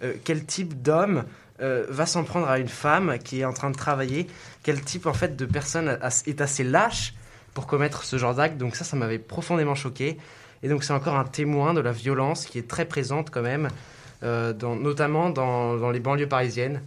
Euh, 0.02 0.14
quel 0.24 0.44
type 0.44 0.82
d'homme 0.82 1.24
euh, 1.60 1.86
va 1.88 2.06
s'en 2.06 2.24
prendre 2.24 2.48
à 2.48 2.58
une 2.58 2.68
femme 2.68 3.18
qui 3.18 3.40
est 3.40 3.44
en 3.44 3.52
train 3.52 3.70
de 3.70 3.76
travailler? 3.76 4.26
Quel 4.62 4.80
type 4.82 5.06
en 5.06 5.12
fait 5.12 5.36
de 5.36 5.46
personne 5.46 5.88
a- 6.00 6.08
est 6.26 6.40
assez 6.40 6.64
lâche 6.64 7.14
pour 7.52 7.66
commettre 7.66 8.04
ce 8.04 8.18
genre 8.18 8.34
d'acte? 8.34 8.58
Donc 8.58 8.76
ça, 8.76 8.84
ça 8.84 8.96
m'avait 8.96 9.18
profondément 9.18 9.74
choqué. 9.74 10.18
Et 10.62 10.68
donc 10.68 10.82
c'est 10.84 10.92
encore 10.92 11.16
un 11.16 11.24
témoin 11.24 11.74
de 11.74 11.80
la 11.80 11.92
violence 11.92 12.46
qui 12.46 12.58
est 12.58 12.68
très 12.68 12.86
présente 12.86 13.30
quand 13.30 13.42
même, 13.42 13.68
euh, 14.22 14.52
dans- 14.52 14.76
notamment 14.76 15.30
dans, 15.30 15.76
dans 15.76 15.90
les 15.90 16.00
banlieues 16.00 16.28
parisiennes, 16.28 16.82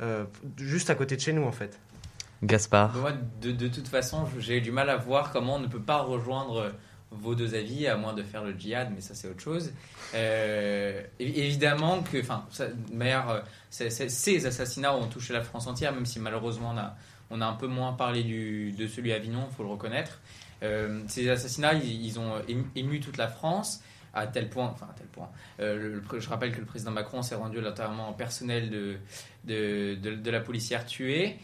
euh, 0.00 0.24
juste 0.56 0.90
à 0.90 0.94
côté 0.94 1.16
de 1.16 1.20
chez 1.20 1.32
nous 1.32 1.44
en 1.44 1.52
fait. 1.52 1.78
Gaspard. 2.42 2.96
Moi, 2.96 3.12
de, 3.40 3.52
de 3.52 3.68
toute 3.68 3.86
façon, 3.86 4.26
j'ai 4.38 4.60
du 4.60 4.72
mal 4.72 4.90
à 4.90 4.96
voir 4.96 5.30
comment 5.30 5.56
on 5.56 5.60
ne 5.60 5.68
peut 5.68 5.78
pas 5.80 5.98
rejoindre 5.98 6.72
vos 7.20 7.34
deux 7.34 7.54
avis, 7.54 7.86
à 7.86 7.96
moins 7.96 8.12
de 8.14 8.22
faire 8.22 8.44
le 8.44 8.52
djihad, 8.58 8.90
mais 8.94 9.00
ça 9.00 9.14
c'est 9.14 9.28
autre 9.28 9.40
chose. 9.40 9.72
Euh, 10.14 11.02
évidemment 11.18 12.02
que, 12.02 12.20
enfin, 12.20 12.44
euh, 12.60 13.40
c'est- 13.70 14.08
ces 14.08 14.46
assassinats 14.46 14.94
ont 14.94 15.06
touché 15.08 15.32
la 15.32 15.42
France 15.42 15.66
entière, 15.66 15.92
même 15.92 16.06
si 16.06 16.18
malheureusement 16.20 16.72
on 16.74 16.78
a, 16.78 16.96
on 17.30 17.40
a 17.40 17.46
un 17.46 17.54
peu 17.54 17.66
moins 17.66 17.92
parlé 17.92 18.22
du, 18.22 18.72
de 18.72 18.86
celui 18.86 19.12
à 19.12 19.16
Avignon, 19.16 19.48
faut 19.56 19.62
le 19.62 19.70
reconnaître. 19.70 20.20
Euh, 20.62 21.02
ces 21.08 21.28
assassinats, 21.28 21.74
ils, 21.74 22.18
ont 22.20 22.34
ému, 22.48 22.64
ému 22.76 23.00
toute 23.00 23.16
la 23.16 23.28
France 23.28 23.82
à 24.14 24.26
tel 24.26 24.48
point, 24.50 24.66
enfin 24.66 24.86
à 24.90 24.94
tel 24.96 25.06
point. 25.06 25.30
Euh, 25.60 26.00
je 26.18 26.28
rappelle 26.28 26.52
que 26.52 26.60
le 26.60 26.66
président 26.66 26.90
Macron 26.90 27.22
s'est 27.22 27.34
rendu 27.34 27.60
l'enterrement 27.60 28.12
personnel 28.12 28.68
de, 28.70 28.96
de, 29.44 29.94
de, 29.94 30.14
de 30.14 30.30
la 30.30 30.40
policière 30.40 30.84
tuée. 30.84 31.38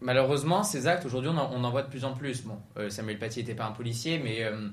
Malheureusement, 0.00 0.62
ces 0.62 0.86
actes, 0.86 1.04
aujourd'hui, 1.06 1.30
on, 1.30 1.36
en- 1.64 1.70
voit 1.70 1.82
de 1.82 1.90
plus 1.90 2.04
en 2.04 2.12
plus. 2.12 2.42
Bon, 2.44 2.56
euh, 2.76 2.88
Samuel 2.88 3.18
Paty 3.18 3.40
n'était 3.40 3.56
pas 3.56 3.66
un 3.66 3.72
policier, 3.72 4.20
mais 4.22 4.44
euh, 4.44 4.68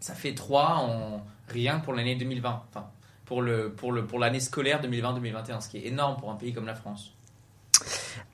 ça 0.00 0.14
fait 0.14 0.34
trois 0.34 0.76
en 0.78 1.22
rien 1.48 1.78
pour 1.78 1.92
l'année 1.92 2.16
2020. 2.16 2.62
Enfin, 2.68 2.86
pour 3.26 3.42
le 3.42 3.70
pour 3.70 3.92
le 3.92 4.06
pour 4.06 4.20
scolaire 4.40 4.82
2020-2021, 4.82 5.60
ce 5.60 5.68
qui 5.68 5.78
est 5.78 5.86
énorme 5.86 6.16
pour 6.18 6.30
un 6.30 6.34
pays 6.34 6.52
comme 6.52 6.66
la 6.66 6.74
France. 6.74 7.12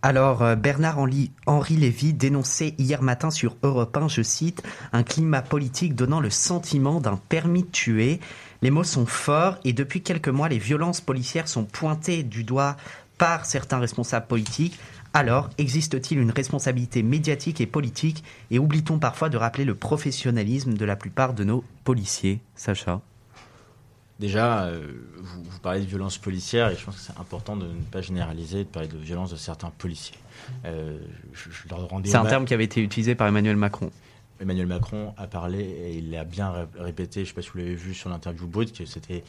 Alors, 0.03 0.43
euh, 0.43 0.57
Bernard-Henri 0.57 1.31
Henri 1.47 1.77
Lévy 1.77 2.13
dénonçait 2.13 2.75
hier 2.79 3.03
matin 3.03 3.31
sur 3.31 3.57
Europe 3.63 3.97
1, 3.97 4.09
je 4.09 4.23
cite, 4.23 4.63
un 4.93 5.03
climat 5.03 5.43
politique 5.43 5.95
donnant 5.95 6.21
le 6.21 6.31
sentiment 6.31 7.01
d'un 7.01 7.17
permis 7.17 7.63
de 7.63 7.69
tuer. 7.69 8.21
Les 8.63 8.71
mots 8.71 8.85
sont 8.85 9.07
forts 9.07 9.59
et 9.65 9.73
depuis 9.73 10.03
quelques 10.03 10.29
mois, 10.29 10.49
les 10.49 10.59
violences 10.59 11.01
policières 11.01 11.49
sont 11.49 11.65
pointées 11.65 12.23
du 12.23 12.45
doigt 12.45 12.77
par 13.19 13.47
certains 13.47 13.79
responsables 13.79 14.27
politiques. 14.27 14.79
Alors, 15.17 15.49
existe-t-il 15.57 16.21
une 16.21 16.31
responsabilité 16.31 17.03
médiatique 17.03 17.61
et 17.63 17.67
politique 17.67 18.23
et 18.51 18.59
oublie-t-on 18.59 18.99
parfois 18.99 19.31
de 19.31 19.39
rappeler 19.39 19.65
le 19.65 19.75
professionnalisme 19.75 20.75
de 20.75 20.85
la 20.85 20.95
plupart 20.95 21.33
de 21.33 21.43
nos 21.43 21.65
policiers 21.85 22.41
Sacha? 22.55 23.01
Déjà, 24.21 24.65
euh, 24.65 24.93
vous, 25.19 25.43
vous 25.43 25.59
parlez 25.61 25.81
de 25.81 25.87
violence 25.87 26.19
policière 26.19 26.69
et 26.71 26.77
je 26.77 26.85
pense 26.85 26.97
que 26.97 27.01
c'est 27.01 27.19
important 27.19 27.57
de 27.57 27.67
ne 27.67 27.83
pas 27.91 28.03
généraliser, 28.03 28.65
de 28.65 28.69
parler 28.69 28.89
de 28.89 28.97
violence 28.99 29.31
de 29.31 29.37
certains 29.37 29.71
policiers. 29.71 30.17
Euh, 30.67 30.99
je, 31.33 31.51
je 31.51 31.69
leur 31.71 31.89
rendais 31.89 32.11
C'est 32.11 32.17
un 32.17 32.25
terme 32.27 32.45
qui 32.45 32.53
avait 32.55 32.65
été 32.65 32.83
utilisé 32.83 33.15
par 33.15 33.27
Emmanuel 33.27 33.57
Macron. 33.57 33.91
Emmanuel 34.39 34.67
Macron 34.67 35.15
a 35.17 35.27
parlé 35.27 35.61
et 35.61 35.97
il 35.97 36.11
l'a 36.11 36.25
bien 36.25 36.51
ré- 36.51 36.67
répété, 36.79 37.21
je 37.21 37.21
ne 37.21 37.27
sais 37.29 37.33
pas 37.35 37.41
si 37.43 37.49
vous 37.51 37.59
l'avez 37.59 37.75
vu 37.75 37.95
sur 37.95 38.11
l'interview 38.11 38.47
brute, 38.47 38.77
que 38.77 38.85
c'était 38.85 39.25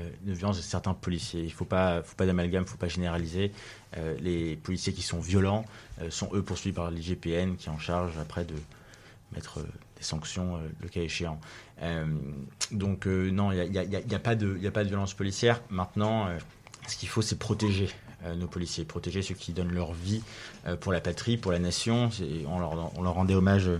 euh, 0.00 0.08
une 0.26 0.32
violence 0.34 0.56
de 0.56 0.62
certains 0.62 0.94
policiers. 0.94 1.42
Il 1.42 1.46
ne 1.46 1.50
faut 1.52 1.64
pas, 1.64 2.02
d'amalgame, 2.18 2.62
il 2.62 2.66
ne 2.66 2.70
faut 2.70 2.76
pas 2.76 2.88
généraliser. 2.88 3.52
Euh, 3.96 4.16
les 4.20 4.56
policiers 4.56 4.92
qui 4.92 5.02
sont 5.02 5.20
violents 5.20 5.64
euh, 6.00 6.10
sont 6.10 6.28
eux 6.32 6.42
poursuivis 6.42 6.74
par 6.74 6.90
l'IGPN 6.90 7.56
qui 7.56 7.68
est 7.68 7.72
en 7.72 7.78
charge 7.78 8.12
après 8.18 8.44
de 8.44 8.54
mettre 9.32 9.60
des 9.96 10.02
sanctions 10.02 10.58
le 10.82 10.88
cas 10.88 11.02
échéant. 11.02 11.38
Donc 12.72 13.06
non, 13.06 13.52
il 13.52 13.70
n'y 13.70 13.78
a, 13.78 13.82
a- 13.82 14.18
pas 14.18 14.34
de 14.34 14.54
de 14.58 14.88
violence 14.88 15.14
policière. 15.14 15.60
Maintenant, 15.70 16.28
ce 16.88 16.96
qu'il 16.96 17.08
faut, 17.08 17.22
c'est 17.22 17.38
protéger 17.38 17.88
nos 18.36 18.48
policiers, 18.48 18.84
protéger 18.84 19.22
ceux 19.22 19.34
qui 19.36 19.52
donnent 19.52 19.72
leur 19.72 19.92
vie 19.92 20.22
pour 20.80 20.92
la 20.92 21.00
patrie, 21.00 21.36
pour 21.36 21.52
la 21.52 21.60
nation. 21.60 22.10
On 22.48 22.58
leur, 22.58 23.14
rendait 23.14 23.34
hommage 23.34 23.70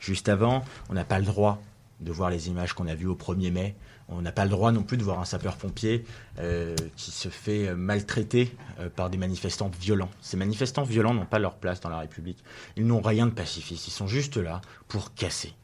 juste 0.00 0.30
avant. 0.30 0.64
On 0.88 0.94
n'a 0.94 1.04
pas 1.04 1.18
le 1.18 1.26
droit 1.26 1.60
de 2.00 2.10
voir 2.10 2.30
les 2.30 2.48
images 2.48 2.72
qu'on 2.72 2.86
a 2.86 2.94
vues 2.94 3.06
au 3.06 3.14
1er 3.14 3.50
mai. 3.52 3.74
On 4.08 4.20
n'a 4.20 4.32
pas 4.32 4.44
le 4.44 4.50
droit 4.50 4.70
non 4.70 4.82
plus 4.82 4.96
de 4.96 5.02
voir 5.02 5.18
un 5.18 5.24
sapeur-pompier 5.24 6.04
euh, 6.38 6.76
qui 6.96 7.10
se 7.10 7.28
fait 7.28 7.68
euh, 7.68 7.74
maltraiter 7.74 8.54
euh, 8.78 8.90
par 8.90 9.08
des 9.08 9.16
manifestants 9.16 9.70
violents. 9.80 10.10
Ces 10.20 10.36
manifestants 10.36 10.82
violents 10.82 11.14
n'ont 11.14 11.24
pas 11.24 11.38
leur 11.38 11.54
place 11.54 11.80
dans 11.80 11.88
la 11.88 11.98
République. 11.98 12.44
Ils 12.76 12.86
n'ont 12.86 13.00
rien 13.00 13.26
de 13.26 13.32
pacifiste. 13.32 13.88
Ils 13.88 13.92
sont 13.92 14.06
juste 14.06 14.36
là 14.36 14.60
pour 14.88 15.14
casser. 15.14 15.54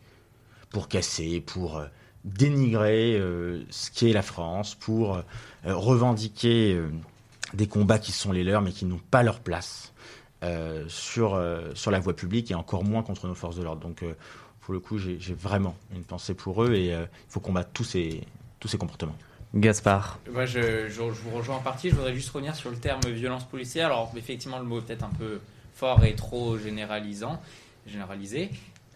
Pour 0.70 0.88
casser, 0.88 1.40
pour 1.40 1.82
dénigrer 2.24 3.20
ce 3.70 3.90
qu'est 3.90 4.12
la 4.12 4.22
France, 4.22 4.76
pour 4.76 5.20
revendiquer 5.64 6.80
des 7.54 7.66
combats 7.66 7.98
qui 7.98 8.12
sont 8.12 8.30
les 8.30 8.44
leurs 8.44 8.62
mais 8.62 8.70
qui 8.70 8.84
n'ont 8.84 9.00
pas 9.10 9.24
leur 9.24 9.40
place 9.40 9.92
sur, 10.86 11.42
sur 11.74 11.90
la 11.90 11.98
voie 11.98 12.14
publique 12.14 12.52
et 12.52 12.54
encore 12.54 12.84
moins 12.84 13.02
contre 13.02 13.26
nos 13.26 13.34
forces 13.34 13.56
de 13.56 13.64
l'ordre. 13.64 13.80
Donc, 13.80 14.04
pour 14.60 14.74
le 14.74 14.80
coup, 14.80 14.98
j'ai 14.98 15.16
vraiment 15.34 15.76
une 15.94 16.04
pensée 16.04 16.34
pour 16.34 16.62
eux 16.64 16.74
et 16.74 16.94
euh, 16.94 17.02
il 17.28 17.32
faut 17.32 17.40
combattre 17.40 17.70
tous 17.72 17.84
ces, 17.84 18.22
tous 18.60 18.68
ces 18.68 18.78
comportements. 18.78 19.16
Gaspard. 19.54 20.20
Moi, 20.30 20.46
je, 20.46 20.88
je, 20.88 20.92
je 20.94 21.00
vous 21.00 21.30
rejoins 21.30 21.56
en 21.56 21.60
partie. 21.60 21.90
Je 21.90 21.96
voudrais 21.96 22.14
juste 22.14 22.30
revenir 22.30 22.54
sur 22.54 22.70
le 22.70 22.76
terme 22.76 23.00
violence 23.10 23.44
policière. 23.44 23.86
Alors, 23.86 24.12
effectivement, 24.16 24.58
le 24.58 24.64
mot 24.64 24.78
est 24.78 24.82
peut-être 24.82 25.02
un 25.04 25.10
peu 25.10 25.40
fort 25.74 26.04
et 26.04 26.14
trop 26.14 26.56
généralisant, 26.56 27.40
généralisé. 27.86 28.50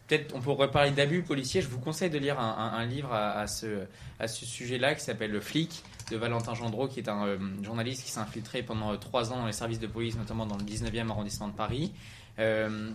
peut-être 0.06 0.34
on 0.36 0.40
pourrait 0.40 0.70
parler 0.70 0.90
d'abus 0.92 1.22
policiers. 1.22 1.60
Je 1.62 1.68
vous 1.68 1.80
conseille 1.80 2.10
de 2.10 2.18
lire 2.18 2.38
un, 2.38 2.56
un- 2.56 2.78
un 2.78 2.84
livre 2.86 3.12
à, 3.12 3.32
à 3.40 3.46
ce, 3.48 3.84
à 4.20 4.28
ce 4.28 4.44
sujet-là 4.44 4.94
qui 4.94 5.02
s'appelle 5.02 5.32
Le 5.32 5.40
flic 5.40 5.82
de 6.10 6.16
Valentin 6.16 6.54
Gendreau, 6.54 6.86
qui 6.86 7.00
est 7.00 7.08
un 7.08 7.26
euh, 7.26 7.38
journaliste 7.62 8.04
qui 8.04 8.10
s'est 8.12 8.20
infiltré 8.20 8.62
pendant 8.62 8.92
euh, 8.92 8.96
trois 8.96 9.32
ans 9.32 9.38
dans 9.38 9.46
les 9.46 9.52
services 9.52 9.80
de 9.80 9.86
police, 9.88 10.16
notamment 10.16 10.44
dans 10.46 10.58
le 10.58 10.62
19e 10.64 11.08
arrondissement 11.10 11.48
de 11.48 11.54
Paris. 11.54 11.92
Euh, 12.38 12.90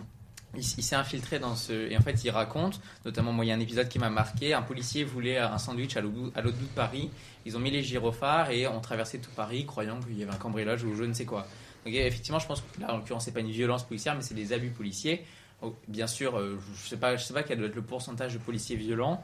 il, 0.56 0.62
s'est 0.64 0.96
infiltré 0.96 1.38
dans 1.38 1.54
ce. 1.56 1.72
Et 1.90 1.96
en 1.96 2.00
fait, 2.00 2.22
il 2.24 2.30
raconte, 2.30 2.80
notamment, 3.04 3.32
moi, 3.32 3.44
il 3.44 3.48
y 3.48 3.52
a 3.52 3.54
un 3.54 3.60
épisode 3.60 3.88
qui 3.88 3.98
m'a 3.98 4.10
marqué. 4.10 4.52
Un 4.54 4.62
policier 4.62 5.04
voulait 5.04 5.38
un 5.38 5.58
sandwich 5.58 5.96
à 5.96 6.00
l'autre 6.00 6.16
bout 6.16 6.64
de 6.66 6.74
Paris. 6.74 7.10
Ils 7.46 7.56
ont 7.56 7.60
mis 7.60 7.70
les 7.70 7.82
gyrophares 7.82 8.50
et 8.50 8.66
ont 8.66 8.80
traversé 8.80 9.18
tout 9.20 9.30
Paris, 9.36 9.64
croyant 9.66 10.00
qu'il 10.00 10.18
y 10.18 10.22
avait 10.22 10.32
un 10.32 10.36
cambriolage 10.36 10.84
ou 10.84 10.94
je 10.94 11.04
ne 11.04 11.12
sais 11.12 11.24
quoi. 11.24 11.46
Donc, 11.84 11.94
effectivement, 11.94 12.38
je 12.38 12.46
pense 12.46 12.60
que 12.60 12.80
là, 12.80 12.92
en 12.92 12.98
l'occurrence, 12.98 13.24
c'est 13.24 13.32
pas 13.32 13.40
une 13.40 13.50
violence 13.50 13.84
policière, 13.84 14.14
mais 14.14 14.22
c'est 14.22 14.34
des 14.34 14.52
abus 14.52 14.70
policiers. 14.70 15.24
Oh, 15.62 15.74
bien 15.88 16.06
sûr, 16.06 16.38
euh, 16.38 16.58
je 16.82 16.88
sais 16.88 16.96
pas, 16.96 17.16
sais 17.18 17.34
pas 17.34 17.42
quel 17.42 17.58
doit 17.58 17.68
être 17.68 17.74
le 17.74 17.82
pourcentage 17.82 18.32
de 18.34 18.38
policiers 18.38 18.76
violents. 18.76 19.22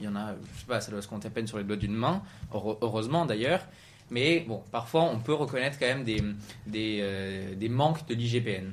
Il 0.00 0.04
y 0.04 0.08
en 0.08 0.16
a, 0.16 0.34
je 0.54 0.60
sais 0.60 0.66
pas, 0.66 0.80
ça 0.80 0.90
doit 0.90 1.00
se 1.00 1.08
compter 1.08 1.28
à 1.28 1.30
peine 1.30 1.46
sur 1.46 1.58
les 1.58 1.64
doigts 1.64 1.76
d'une 1.76 1.94
main. 1.94 2.22
Heure- 2.54 2.76
Heureusement 2.82 3.24
d'ailleurs. 3.24 3.62
Mais 4.10 4.40
bon, 4.40 4.62
parfois, 4.70 5.02
on 5.04 5.18
peut 5.18 5.32
reconnaître 5.34 5.78
quand 5.80 5.86
même 5.86 6.04
des, 6.04 6.22
des, 6.66 6.98
euh, 7.02 7.54
des 7.56 7.68
manques 7.68 8.06
de 8.06 8.14
l'IGPN. 8.14 8.72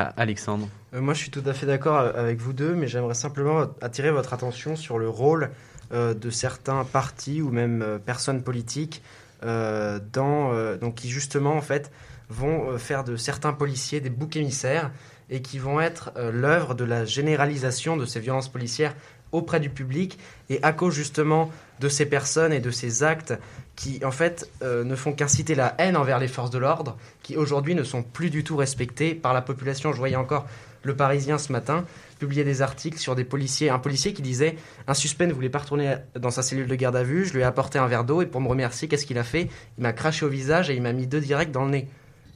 Alexandre. 0.00 0.68
Euh, 0.94 1.00
moi, 1.00 1.14
je 1.14 1.20
suis 1.20 1.30
tout 1.30 1.42
à 1.46 1.52
fait 1.52 1.66
d'accord 1.66 1.96
avec 1.96 2.38
vous 2.38 2.52
deux, 2.52 2.74
mais 2.74 2.86
j'aimerais 2.86 3.14
simplement 3.14 3.66
attirer 3.80 4.10
votre 4.10 4.32
attention 4.32 4.76
sur 4.76 4.98
le 4.98 5.08
rôle 5.08 5.50
euh, 5.92 6.14
de 6.14 6.30
certains 6.30 6.84
partis 6.84 7.42
ou 7.42 7.50
même 7.50 7.82
euh, 7.82 7.98
personnes 7.98 8.42
politiques 8.42 9.02
dans, 9.42 10.54
donc 10.80 10.94
qui 10.94 11.10
justement 11.10 11.52
en 11.52 11.60
fait 11.60 11.92
vont 12.30 12.78
faire 12.78 13.04
de 13.04 13.14
certains 13.14 13.52
policiers 13.52 14.00
des 14.00 14.08
boucs 14.08 14.36
émissaires 14.36 14.90
et 15.28 15.42
qui 15.42 15.58
vont 15.58 15.82
être 15.82 16.14
l'œuvre 16.32 16.74
de 16.74 16.82
la 16.82 17.04
généralisation 17.04 17.98
de 17.98 18.06
ces 18.06 18.20
violences 18.20 18.48
policières 18.48 18.94
auprès 19.34 19.60
du 19.60 19.68
public 19.68 20.18
et 20.48 20.62
à 20.62 20.72
cause 20.72 20.94
justement 20.94 21.50
de 21.80 21.88
ces 21.88 22.06
personnes 22.06 22.52
et 22.52 22.60
de 22.60 22.70
ces 22.70 23.02
actes 23.02 23.34
qui 23.76 24.00
en 24.04 24.12
fait 24.12 24.48
euh, 24.62 24.84
ne 24.84 24.94
font 24.94 25.12
qu'inciter 25.12 25.54
la 25.54 25.74
haine 25.78 25.96
envers 25.96 26.20
les 26.20 26.28
forces 26.28 26.50
de 26.50 26.58
l'ordre 26.58 26.96
qui 27.22 27.36
aujourd'hui 27.36 27.74
ne 27.74 27.82
sont 27.82 28.02
plus 28.02 28.30
du 28.30 28.44
tout 28.44 28.56
respectés 28.56 29.14
par 29.14 29.34
la 29.34 29.42
population. 29.42 29.92
Je 29.92 29.98
voyais 29.98 30.16
encore 30.16 30.46
le 30.84 30.94
Parisien 30.94 31.38
ce 31.38 31.50
matin 31.50 31.84
publier 32.18 32.44
des 32.44 32.62
articles 32.62 32.98
sur 32.98 33.16
des 33.16 33.24
policiers. 33.24 33.70
Un 33.70 33.78
policier 33.78 34.12
qui 34.12 34.22
disait 34.22 34.56
un 34.86 34.94
suspect 34.94 35.26
ne 35.26 35.32
voulait 35.32 35.48
pas 35.48 35.58
retourner 35.58 35.96
dans 36.14 36.30
sa 36.30 36.42
cellule 36.42 36.68
de 36.68 36.74
garde 36.76 36.96
à 36.96 37.02
vue, 37.02 37.24
je 37.24 37.32
lui 37.32 37.40
ai 37.40 37.44
apporté 37.44 37.78
un 37.78 37.88
verre 37.88 38.04
d'eau 38.04 38.22
et 38.22 38.26
pour 38.26 38.40
me 38.40 38.48
remercier, 38.48 38.86
qu'est-ce 38.86 39.06
qu'il 39.06 39.18
a 39.18 39.24
fait? 39.24 39.48
Il 39.78 39.82
m'a 39.82 39.92
craché 39.92 40.24
au 40.24 40.28
visage 40.28 40.70
et 40.70 40.74
il 40.74 40.82
m'a 40.82 40.92
mis 40.92 41.06
deux 41.06 41.20
directs 41.20 41.50
dans 41.50 41.64
le 41.64 41.70
nez. 41.70 41.88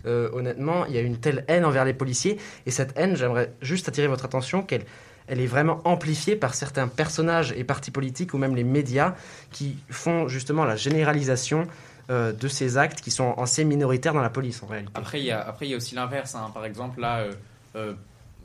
Euh, 0.07 0.31
honnêtement, 0.33 0.87
il 0.87 0.95
y 0.95 0.99
a 0.99 1.01
une 1.01 1.19
telle 1.19 1.45
haine 1.49 1.65
envers 1.65 1.85
les 1.85 1.95
policiers 1.95 2.39
et 2.67 2.71
cette 2.71 2.93
haine, 2.97 3.17
j'aimerais 3.17 3.53
juste 3.61 3.89
attirer 3.89 4.09
votre 4.09 4.25
attention 4.25 4.63
qu'elle 4.63 4.85
elle 5.29 5.41
est 5.41 5.47
vraiment 5.47 5.81
amplifiée 5.85 6.37
par 6.37 6.55
certains 6.55 6.89
personnages 6.89 7.53
et 7.57 7.65
partis 7.65 7.91
politiques 7.91 8.35
ou 8.35 8.39
même 8.39 8.57
les 8.57 8.65
médias 8.65 9.15
qui 9.53 9.77
font 9.91 10.29
justement 10.29 10.65
la 10.65 10.77
généralisation 10.77 11.69
euh, 12.11 12.33
de 12.33 12.49
ces 12.49 12.79
actes 12.79 13.03
qui 13.03 13.11
sont 13.11 13.35
assez 13.35 13.65
minoritaires 13.67 14.15
dans 14.15 14.23
la 14.23 14.31
police 14.31 14.63
en 14.63 14.67
réalité. 14.67 14.93
Après, 14.95 15.21
il 15.21 15.27
y 15.27 15.31
a, 15.31 15.47
après, 15.47 15.67
il 15.67 15.73
y 15.73 15.75
a 15.75 15.77
aussi 15.77 15.95
l'inverse. 15.95 16.35
hein. 16.35 16.51
Par 16.55 16.65
exemple, 16.65 17.01
là, 17.01 17.19
euh, 17.19 17.33
euh, 17.77 17.93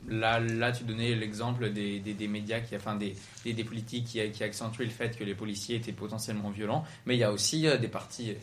là, 0.06 0.38
là, 0.38 0.70
tu 0.70 0.84
donnais 0.84 1.14
l'exemple 1.14 1.70
des, 1.70 1.98
des, 1.98 2.28
médias, 2.28 2.60
qui, 2.60 2.76
enfin, 2.76 2.94
des, 2.94 3.16
des, 3.42 3.54
des 3.54 3.64
politiques 3.64 4.04
qui, 4.04 4.30
qui 4.32 4.44
accentuaient 4.44 4.84
le 4.84 4.90
fait 4.90 5.16
que 5.16 5.24
les 5.24 5.34
policiers 5.34 5.76
étaient 5.76 5.92
potentiellement 5.92 6.50
violents. 6.50 6.84
Mais 7.06 7.16
il 7.16 7.20
y 7.20 7.24
a 7.24 7.32
aussi 7.32 7.66
des 7.80 7.88
partis 7.88 8.36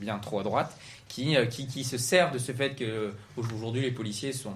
bien 0.00 0.18
trop 0.18 0.40
à 0.40 0.42
droite 0.42 0.74
qui, 1.08 1.36
qui, 1.50 1.66
qui 1.66 1.84
se 1.84 1.98
servent 1.98 2.32
de 2.32 2.38
ce 2.38 2.52
fait 2.52 2.74
que 2.74 3.12
aujourd'hui 3.36 3.82
les 3.82 3.92
policiers 3.92 4.32
sont, 4.32 4.54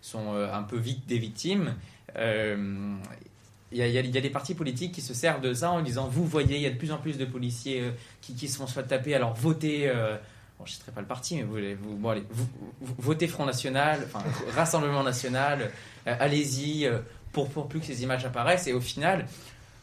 sont 0.00 0.32
un 0.32 0.62
peu 0.62 0.78
vite 0.78 1.08
des 1.08 1.18
victimes. 1.18 1.74
Euh, 2.16 2.96
il 3.72 3.78
y, 3.78 3.82
a, 3.82 3.86
il 3.86 3.92
y 3.94 4.18
a- 4.18 4.20
des 4.20 4.30
partis 4.30 4.54
politiques 4.54 4.92
qui 4.92 5.00
se 5.00 5.14
servent 5.14 5.40
de 5.40 5.54
ça 5.54 5.70
en 5.70 5.80
disant 5.82 6.08
Vous 6.08 6.24
voyez, 6.24 6.56
il 6.56 6.62
y 6.62 6.66
a 6.66 6.70
de 6.70 6.76
plus 6.76 6.90
en 6.90 6.98
plus 6.98 7.16
de 7.18 7.24
policiers 7.24 7.82
euh, 7.82 7.90
qui, 8.20 8.48
se 8.48 8.56
font 8.56 8.66
faire 8.66 8.86
taper, 8.86 9.14
alors 9.14 9.34
votez. 9.34 9.88
euh, 9.88 10.16
bon, 10.58 10.66
je 10.66 10.72
ne 10.72 10.74
citerai 10.74 10.92
pas 10.92 11.00
le 11.00 11.06
parti, 11.06 11.36
mais 11.36 11.42
vous, 11.44 12.08
allez, 12.08 12.24
votez 12.80 13.28
Front 13.28 13.46
National, 13.46 14.00
enfin, 14.06 14.24
Rassemblement 14.56 15.02
National, 15.04 15.70
euh, 16.06 16.16
allez-y, 16.18 16.84
euh, 16.86 16.98
pour, 17.32 17.48
pour 17.48 17.68
plus 17.68 17.78
que 17.80 17.86
ces 17.86 18.02
images 18.02 18.24
apparaissent. 18.24 18.66
Et 18.66 18.72
au 18.72 18.80
final, 18.80 19.26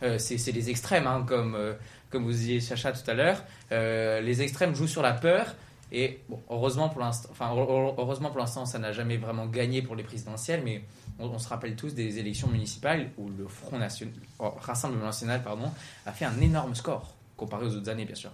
euh, 0.03 0.17
c'est 0.17 0.51
les 0.51 0.69
extrêmes, 0.69 1.07
hein, 1.07 1.23
comme, 1.25 1.55
euh, 1.55 1.73
comme 2.09 2.23
vous 2.25 2.31
disiez, 2.31 2.59
Chacha, 2.59 2.91
tout 2.91 3.09
à 3.09 3.13
l'heure. 3.13 3.41
Euh, 3.71 4.19
les 4.19 4.41
extrêmes 4.41 4.75
jouent 4.75 4.87
sur 4.87 5.01
la 5.01 5.13
peur. 5.13 5.55
Et 5.93 6.19
heureusement 6.49 6.89
pour 6.89 6.99
l'instant, 6.99 7.29
enfin, 7.31 7.55
heure- 7.55 7.95
heureusement 7.97 8.27
pour 8.29 8.39
l'instant, 8.39 8.65
ça 8.65 8.77
n'a 8.79 8.91
jamais 8.91 9.15
vraiment 9.15 9.45
gagné 9.45 9.81
pour 9.81 9.95
les 9.95 10.03
présidentielles, 10.03 10.61
mais 10.65 10.81
on, 11.19 11.27
on 11.27 11.39
se 11.39 11.47
rappelle 11.47 11.75
tous 11.75 11.93
des 11.93 12.19
élections 12.19 12.47
municipales 12.47 13.09
où 13.17 13.29
le 13.37 13.47
Front 13.47 13.79
National, 13.79 14.13
oh, 14.39 14.53
Rassemblement 14.59 15.05
National, 15.05 15.43
pardon, 15.43 15.71
a 16.05 16.11
fait 16.11 16.25
un 16.25 16.39
énorme 16.41 16.75
score 16.75 17.13
comparé 17.35 17.65
aux 17.65 17.75
autres 17.75 17.89
années, 17.89 18.05
bien 18.05 18.15
sûr. 18.15 18.31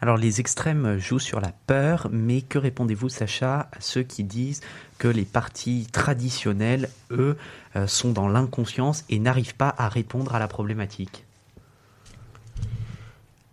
Alors 0.00 0.16
les 0.16 0.40
extrêmes 0.40 0.98
jouent 0.98 1.18
sur 1.18 1.40
la 1.40 1.52
peur, 1.66 2.08
mais 2.12 2.42
que 2.42 2.58
répondez-vous 2.58 3.08
Sacha 3.08 3.68
à 3.72 3.80
ceux 3.80 4.02
qui 4.02 4.22
disent 4.22 4.60
que 4.98 5.08
les 5.08 5.24
partis 5.24 5.88
traditionnels, 5.90 6.88
eux, 7.10 7.36
euh, 7.74 7.86
sont 7.86 8.12
dans 8.12 8.28
l'inconscience 8.28 9.04
et 9.08 9.18
n'arrivent 9.18 9.56
pas 9.56 9.74
à 9.76 9.88
répondre 9.88 10.34
à 10.34 10.38
la 10.38 10.48
problématique? 10.48 11.24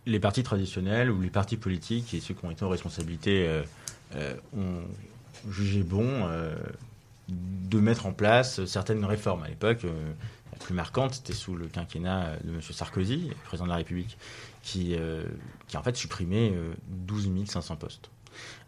Les 0.06 0.20
partis 0.20 0.44
traditionnels 0.44 1.10
ou 1.10 1.22
les 1.22 1.30
partis 1.30 1.58
politiques 1.58 2.14
et 2.14 2.20
ceux 2.20 2.34
qui 2.34 2.46
ont 2.46 2.52
été 2.52 2.64
en 2.64 2.70
responsabilité 2.70 3.48
euh, 3.48 3.64
euh, 4.16 4.36
ont 4.56 4.82
jugé 5.50 5.82
bon 5.82 6.06
euh, 6.06 6.56
de 7.30 7.80
mettre 7.80 8.06
en 8.06 8.14
place 8.14 8.64
certaines 8.66 9.04
réformes. 9.06 9.44
À 9.44 9.48
l'époque, 9.48 9.86
euh, 9.86 10.14
la 10.52 10.58
plus 10.60 10.74
marquante, 10.74 11.16
c'était 11.16 11.34
sous 11.34 11.56
le 11.56 11.68
quinquennat 11.68 12.38
de 12.44 12.54
M. 12.54 12.62
Sarkozy, 12.62 13.32
président 13.46 13.66
de 13.66 13.72
la 13.72 13.78
République, 13.78 14.18
qui, 14.62 14.96
euh, 14.96 15.24
qui 15.68 15.78
en 15.78 15.84
fait 15.84 15.96
supprimé 15.96 16.52
euh, 16.54 16.74
12 16.88 17.30
500 17.48 17.76
postes. 17.76 18.10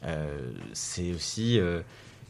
Euh, 0.03 0.51
C'est 0.73 1.13
aussi 1.13 1.59
euh, 1.59 1.81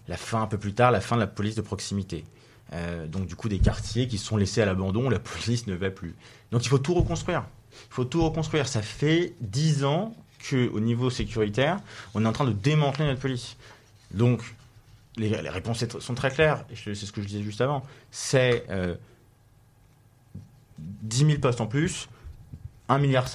la 0.08 0.18
fin, 0.18 0.42
un 0.42 0.48
peu 0.48 0.58
plus 0.58 0.74
tard, 0.74 0.92
la 0.92 1.02
fin 1.02 1.16
de 1.16 1.22
la 1.22 1.28
police 1.28 1.56
de 1.56 1.62
proximité. 1.62 2.26
Euh, 2.74 3.06
donc 3.08 3.28
du 3.28 3.36
coup, 3.36 3.50
des 3.50 3.60
quartiers 3.60 4.08
qui 4.08 4.18
sont 4.18 4.38
laissés 4.38 4.62
à 4.62 4.66
l'abandon, 4.66 5.10
la 5.10 5.20
police 5.20 5.68
ne 5.68 5.76
va 5.76 5.90
plus. 5.92 6.16
Donc 6.52 6.66
il 6.66 6.70
faut 6.70 6.80
tout 6.80 6.94
reconstruire. 6.94 7.46
Il 7.72 7.94
faut 7.94 8.06
tout 8.06 8.24
reconstruire. 8.24 8.68
Ça 8.68 8.82
fait 8.82 9.34
dix 9.42 9.84
ans 9.84 10.16
qu'au 10.50 10.80
niveau 10.80 11.10
sécuritaire, 11.10 11.80
on 12.14 12.24
est 12.24 12.28
en 12.28 12.32
train 12.32 12.46
de 12.46 12.52
démanteler 12.54 13.06
notre 13.06 13.20
police. 13.22 13.58
Donc, 14.12 14.42
les, 15.18 15.50
réponses 15.50 15.86
sont 16.00 16.16
très 16.16 16.32
claires. 16.32 16.66
C'est 16.74 16.96
ce 16.96 17.12
que 17.12 17.22
je 17.22 17.28
disais 17.28 17.44
juste 17.44 17.62
avant. 17.62 17.84
C'est 18.12 18.66
euh, 18.70 18.96
10 20.80 21.26
000 21.26 21.40
postes 21.40 21.62
en 21.62 21.68
plus, 21.68 22.10
1,7 22.90 23.00
milliard 23.00 23.26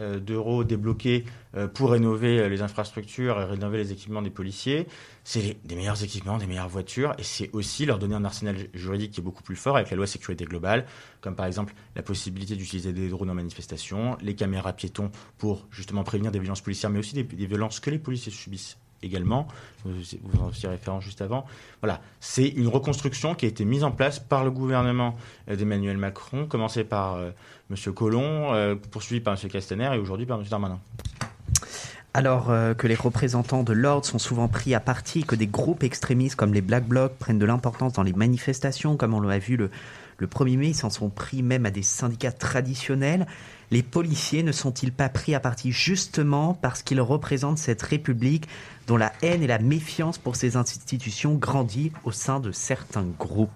euh, 0.00 0.20
d'euros 0.20 0.62
débloqués 0.62 1.24
euh, 1.56 1.66
pour 1.66 1.90
rénover 1.90 2.38
euh, 2.38 2.48
les 2.48 2.62
infrastructures 2.62 3.40
et 3.40 3.44
rénover 3.44 3.78
les 3.78 3.92
équipements 3.92 4.22
des 4.22 4.30
policiers. 4.30 4.86
C'est 5.24 5.56
des 5.64 5.74
meilleurs 5.74 6.02
équipements, 6.04 6.38
des 6.38 6.46
meilleures 6.46 6.68
voitures, 6.68 7.14
et 7.18 7.22
c'est 7.24 7.50
aussi 7.52 7.84
leur 7.84 7.98
donner 7.98 8.14
un 8.14 8.24
arsenal 8.24 8.56
ju- 8.56 8.70
juridique 8.74 9.12
qui 9.12 9.20
est 9.20 9.24
beaucoup 9.24 9.42
plus 9.42 9.56
fort 9.56 9.76
avec 9.76 9.90
la 9.90 9.96
loi 9.96 10.06
sécurité 10.06 10.44
globale, 10.44 10.86
comme 11.20 11.34
par 11.34 11.46
exemple 11.46 11.74
la 11.96 12.02
possibilité 12.02 12.54
d'utiliser 12.54 12.92
des 12.92 13.08
drones 13.08 13.30
en 13.30 13.34
manifestation, 13.34 14.16
les 14.20 14.34
caméras 14.36 14.72
piétons 14.72 15.10
pour 15.38 15.66
justement 15.70 16.04
prévenir 16.04 16.30
des 16.30 16.38
violences 16.38 16.60
policières, 16.60 16.90
mais 16.90 17.00
aussi 17.00 17.14
des 17.14 17.46
violences 17.46 17.80
que 17.80 17.90
les 17.90 17.98
policiers 17.98 18.32
subissent 18.32 18.78
également. 19.02 19.48
Vous, 19.84 19.92
vous 20.22 20.40
en 20.40 20.50
faisiez 20.50 20.68
référence 20.68 21.04
juste 21.04 21.22
avant. 21.22 21.44
Voilà, 21.80 22.00
c'est 22.20 22.48
une 22.48 22.68
reconstruction 22.68 23.34
qui 23.34 23.46
a 23.46 23.48
été 23.48 23.64
mise 23.64 23.84
en 23.84 23.90
place 23.90 24.18
par 24.18 24.44
le 24.44 24.50
gouvernement 24.50 25.16
d'Emmanuel 25.48 25.96
Macron, 25.96 26.46
commencé 26.46 26.84
par 26.84 27.14
euh, 27.14 27.30
M. 27.70 27.92
Collomb, 27.92 28.52
euh, 28.52 28.74
poursuivi 28.74 29.20
par 29.20 29.34
M. 29.34 29.50
Castaner 29.50 29.90
et 29.94 29.98
aujourd'hui 29.98 30.26
par 30.26 30.38
M. 30.38 30.46
Darmanin. 30.48 30.78
Alors 32.14 32.50
euh, 32.50 32.74
que 32.74 32.86
les 32.86 32.94
représentants 32.94 33.62
de 33.62 33.72
l'ordre 33.72 34.04
sont 34.04 34.18
souvent 34.18 34.46
pris 34.46 34.74
à 34.74 34.80
partie, 34.80 35.24
que 35.24 35.34
des 35.34 35.46
groupes 35.46 35.82
extrémistes 35.82 36.36
comme 36.36 36.52
les 36.52 36.60
Black 36.60 36.84
Blocs 36.84 37.14
prennent 37.18 37.38
de 37.38 37.46
l'importance 37.46 37.94
dans 37.94 38.02
les 38.02 38.12
manifestations, 38.12 38.98
comme 38.98 39.14
on 39.14 39.20
l'a 39.20 39.38
vu 39.38 39.56
le, 39.56 39.70
le 40.18 40.26
1er 40.26 40.58
mai, 40.58 40.68
ils 40.68 40.74
s'en 40.74 40.90
sont 40.90 41.08
pris 41.08 41.42
même 41.42 41.64
à 41.64 41.70
des 41.70 41.82
syndicats 41.82 42.32
traditionnels, 42.32 43.26
les 43.72 43.82
policiers 43.82 44.42
ne 44.42 44.52
sont-ils 44.52 44.92
pas 44.92 45.08
pris 45.08 45.34
à 45.34 45.40
partie 45.40 45.72
justement 45.72 46.52
parce 46.52 46.82
qu'ils 46.82 47.00
représentent 47.00 47.56
cette 47.56 47.80
République 47.80 48.46
dont 48.86 48.98
la 48.98 49.14
haine 49.22 49.42
et 49.42 49.46
la 49.46 49.58
méfiance 49.58 50.18
pour 50.18 50.36
ces 50.36 50.56
institutions 50.56 51.34
grandit 51.34 51.90
au 52.04 52.12
sein 52.12 52.38
de 52.38 52.52
certains 52.52 53.06
groupes? 53.18 53.50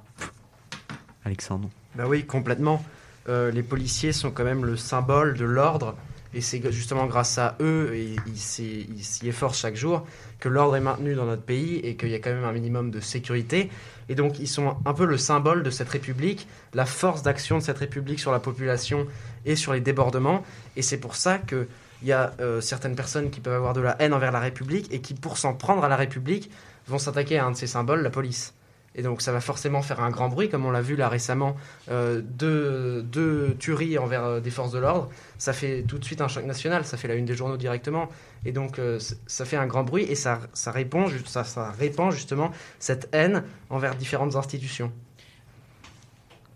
Alexandre 1.26 1.68
Bah 1.94 2.04
oui, 2.08 2.24
complètement. 2.24 2.82
Euh, 3.28 3.50
les 3.50 3.62
policiers 3.62 4.12
sont 4.12 4.30
quand 4.30 4.44
même 4.44 4.64
le 4.64 4.78
symbole 4.78 5.36
de 5.36 5.44
l'ordre. 5.44 5.94
Et 6.36 6.42
c'est 6.42 6.60
justement 6.70 7.06
grâce 7.06 7.38
à 7.38 7.56
eux, 7.60 7.92
et 7.94 8.14
ils 8.26 8.36
s'y 8.38 9.26
efforcent 9.26 9.58
chaque 9.58 9.74
jour, 9.74 10.06
que 10.38 10.50
l'ordre 10.50 10.76
est 10.76 10.80
maintenu 10.80 11.14
dans 11.14 11.24
notre 11.24 11.40
pays 11.40 11.76
et 11.76 11.96
qu'il 11.96 12.10
y 12.10 12.14
a 12.14 12.18
quand 12.18 12.28
même 12.28 12.44
un 12.44 12.52
minimum 12.52 12.90
de 12.90 13.00
sécurité. 13.00 13.70
Et 14.10 14.14
donc 14.14 14.38
ils 14.38 14.46
sont 14.46 14.76
un 14.84 14.92
peu 14.92 15.06
le 15.06 15.16
symbole 15.16 15.62
de 15.62 15.70
cette 15.70 15.88
République, 15.88 16.46
la 16.74 16.84
force 16.84 17.22
d'action 17.22 17.56
de 17.56 17.62
cette 17.62 17.78
République 17.78 18.20
sur 18.20 18.32
la 18.32 18.38
population 18.38 19.06
et 19.46 19.56
sur 19.56 19.72
les 19.72 19.80
débordements. 19.80 20.44
Et 20.76 20.82
c'est 20.82 20.98
pour 20.98 21.16
ça 21.16 21.38
qu'il 21.38 21.66
y 22.02 22.12
a 22.12 22.34
euh, 22.40 22.60
certaines 22.60 22.96
personnes 22.96 23.30
qui 23.30 23.40
peuvent 23.40 23.54
avoir 23.54 23.72
de 23.72 23.80
la 23.80 23.96
haine 24.02 24.12
envers 24.12 24.30
la 24.30 24.40
République 24.40 24.92
et 24.92 25.00
qui, 25.00 25.14
pour 25.14 25.38
s'en 25.38 25.54
prendre 25.54 25.84
à 25.84 25.88
la 25.88 25.96
République, 25.96 26.50
vont 26.86 26.98
s'attaquer 26.98 27.38
à 27.38 27.46
un 27.46 27.52
de 27.52 27.56
ces 27.56 27.66
symboles, 27.66 28.02
la 28.02 28.10
police. 28.10 28.52
Et 28.98 29.02
donc 29.02 29.20
ça 29.20 29.30
va 29.30 29.40
forcément 29.42 29.82
faire 29.82 30.00
un 30.00 30.10
grand 30.10 30.28
bruit, 30.30 30.48
comme 30.48 30.64
on 30.64 30.70
l'a 30.70 30.80
vu 30.80 30.96
là 30.96 31.08
récemment, 31.10 31.54
euh, 31.90 32.22
deux, 32.24 33.02
deux 33.02 33.54
tueries 33.58 33.98
envers 33.98 34.24
euh, 34.24 34.40
des 34.40 34.50
forces 34.50 34.72
de 34.72 34.78
l'ordre. 34.78 35.10
Ça 35.36 35.52
fait 35.52 35.82
tout 35.82 35.98
de 35.98 36.04
suite 36.04 36.22
un 36.22 36.28
choc 36.28 36.44
national, 36.46 36.84
ça 36.86 36.96
fait 36.96 37.06
la 37.06 37.14
une 37.14 37.26
des 37.26 37.34
journaux 37.34 37.58
directement. 37.58 38.08
Et 38.46 38.52
donc 38.52 38.78
euh, 38.78 38.98
ça 39.26 39.44
fait 39.44 39.56
un 39.58 39.66
grand 39.66 39.84
bruit 39.84 40.04
et 40.04 40.14
ça, 40.14 40.40
ça, 40.54 40.70
répond, 40.70 41.06
ça, 41.26 41.44
ça 41.44 41.70
répand 41.72 42.10
justement 42.10 42.50
cette 42.78 43.08
haine 43.12 43.44
envers 43.68 43.94
différentes 43.96 44.34
institutions. 44.34 44.90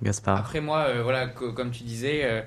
Gaspard. 0.02 0.38
Après 0.38 0.60
moi, 0.60 0.86
euh, 0.88 1.02
voilà, 1.02 1.26
co- 1.26 1.52
comme 1.52 1.70
tu 1.70 1.82
disais, 1.82 2.22
euh, 2.24 2.40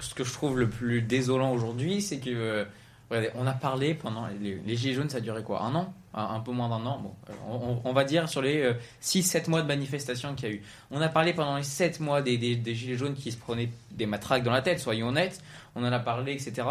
ce 0.00 0.14
que 0.14 0.22
je 0.22 0.32
trouve 0.32 0.58
le 0.58 0.68
plus 0.68 1.00
désolant 1.00 1.52
aujourd'hui, 1.52 2.02
c'est 2.02 2.18
que 2.18 2.28
euh, 2.28 2.64
regardez, 3.08 3.30
on 3.36 3.46
a 3.46 3.52
parlé 3.52 3.94
pendant 3.94 4.26
les, 4.38 4.56
les 4.66 4.76
gilets 4.76 4.94
jaunes, 4.94 5.08
ça 5.08 5.16
a 5.16 5.20
duré 5.20 5.42
quoi, 5.42 5.62
un 5.62 5.74
an, 5.74 5.94
un, 6.14 6.40
peu 6.40 6.52
moins 6.52 6.68
d'un 6.68 6.86
an. 6.86 7.00
Bon, 7.00 7.14
euh, 7.30 7.74
on, 7.84 7.92
va 7.92 8.04
dire 8.04 8.28
sur 8.28 8.40
les 8.40 8.72
6-7 9.02 9.50
mois 9.50 9.62
de 9.62 9.66
manifestation 9.66 10.34
qu'il 10.34 10.48
y 10.48 10.52
a 10.52 10.54
eu. 10.54 10.62
On 10.90 11.00
a 11.00 11.08
parlé 11.08 11.32
pendant 11.32 11.56
les 11.56 11.62
7 11.62 12.00
mois 12.00 12.22
des, 12.22 12.38
des- 12.38 12.74
gilets 12.74 12.96
jaunes 12.96 13.14
qui 13.14 13.32
se 13.32 13.36
prenaient 13.36 13.70
des 13.90 14.06
matraques 14.06 14.44
dans 14.44 14.52
la 14.52 14.62
tête, 14.62 14.80
soyons 14.80 15.08
honnêtes. 15.08 15.42
On 15.74 15.84
en 15.84 15.92
a 15.92 15.98
parlé, 15.98 16.32
etc. 16.32 16.62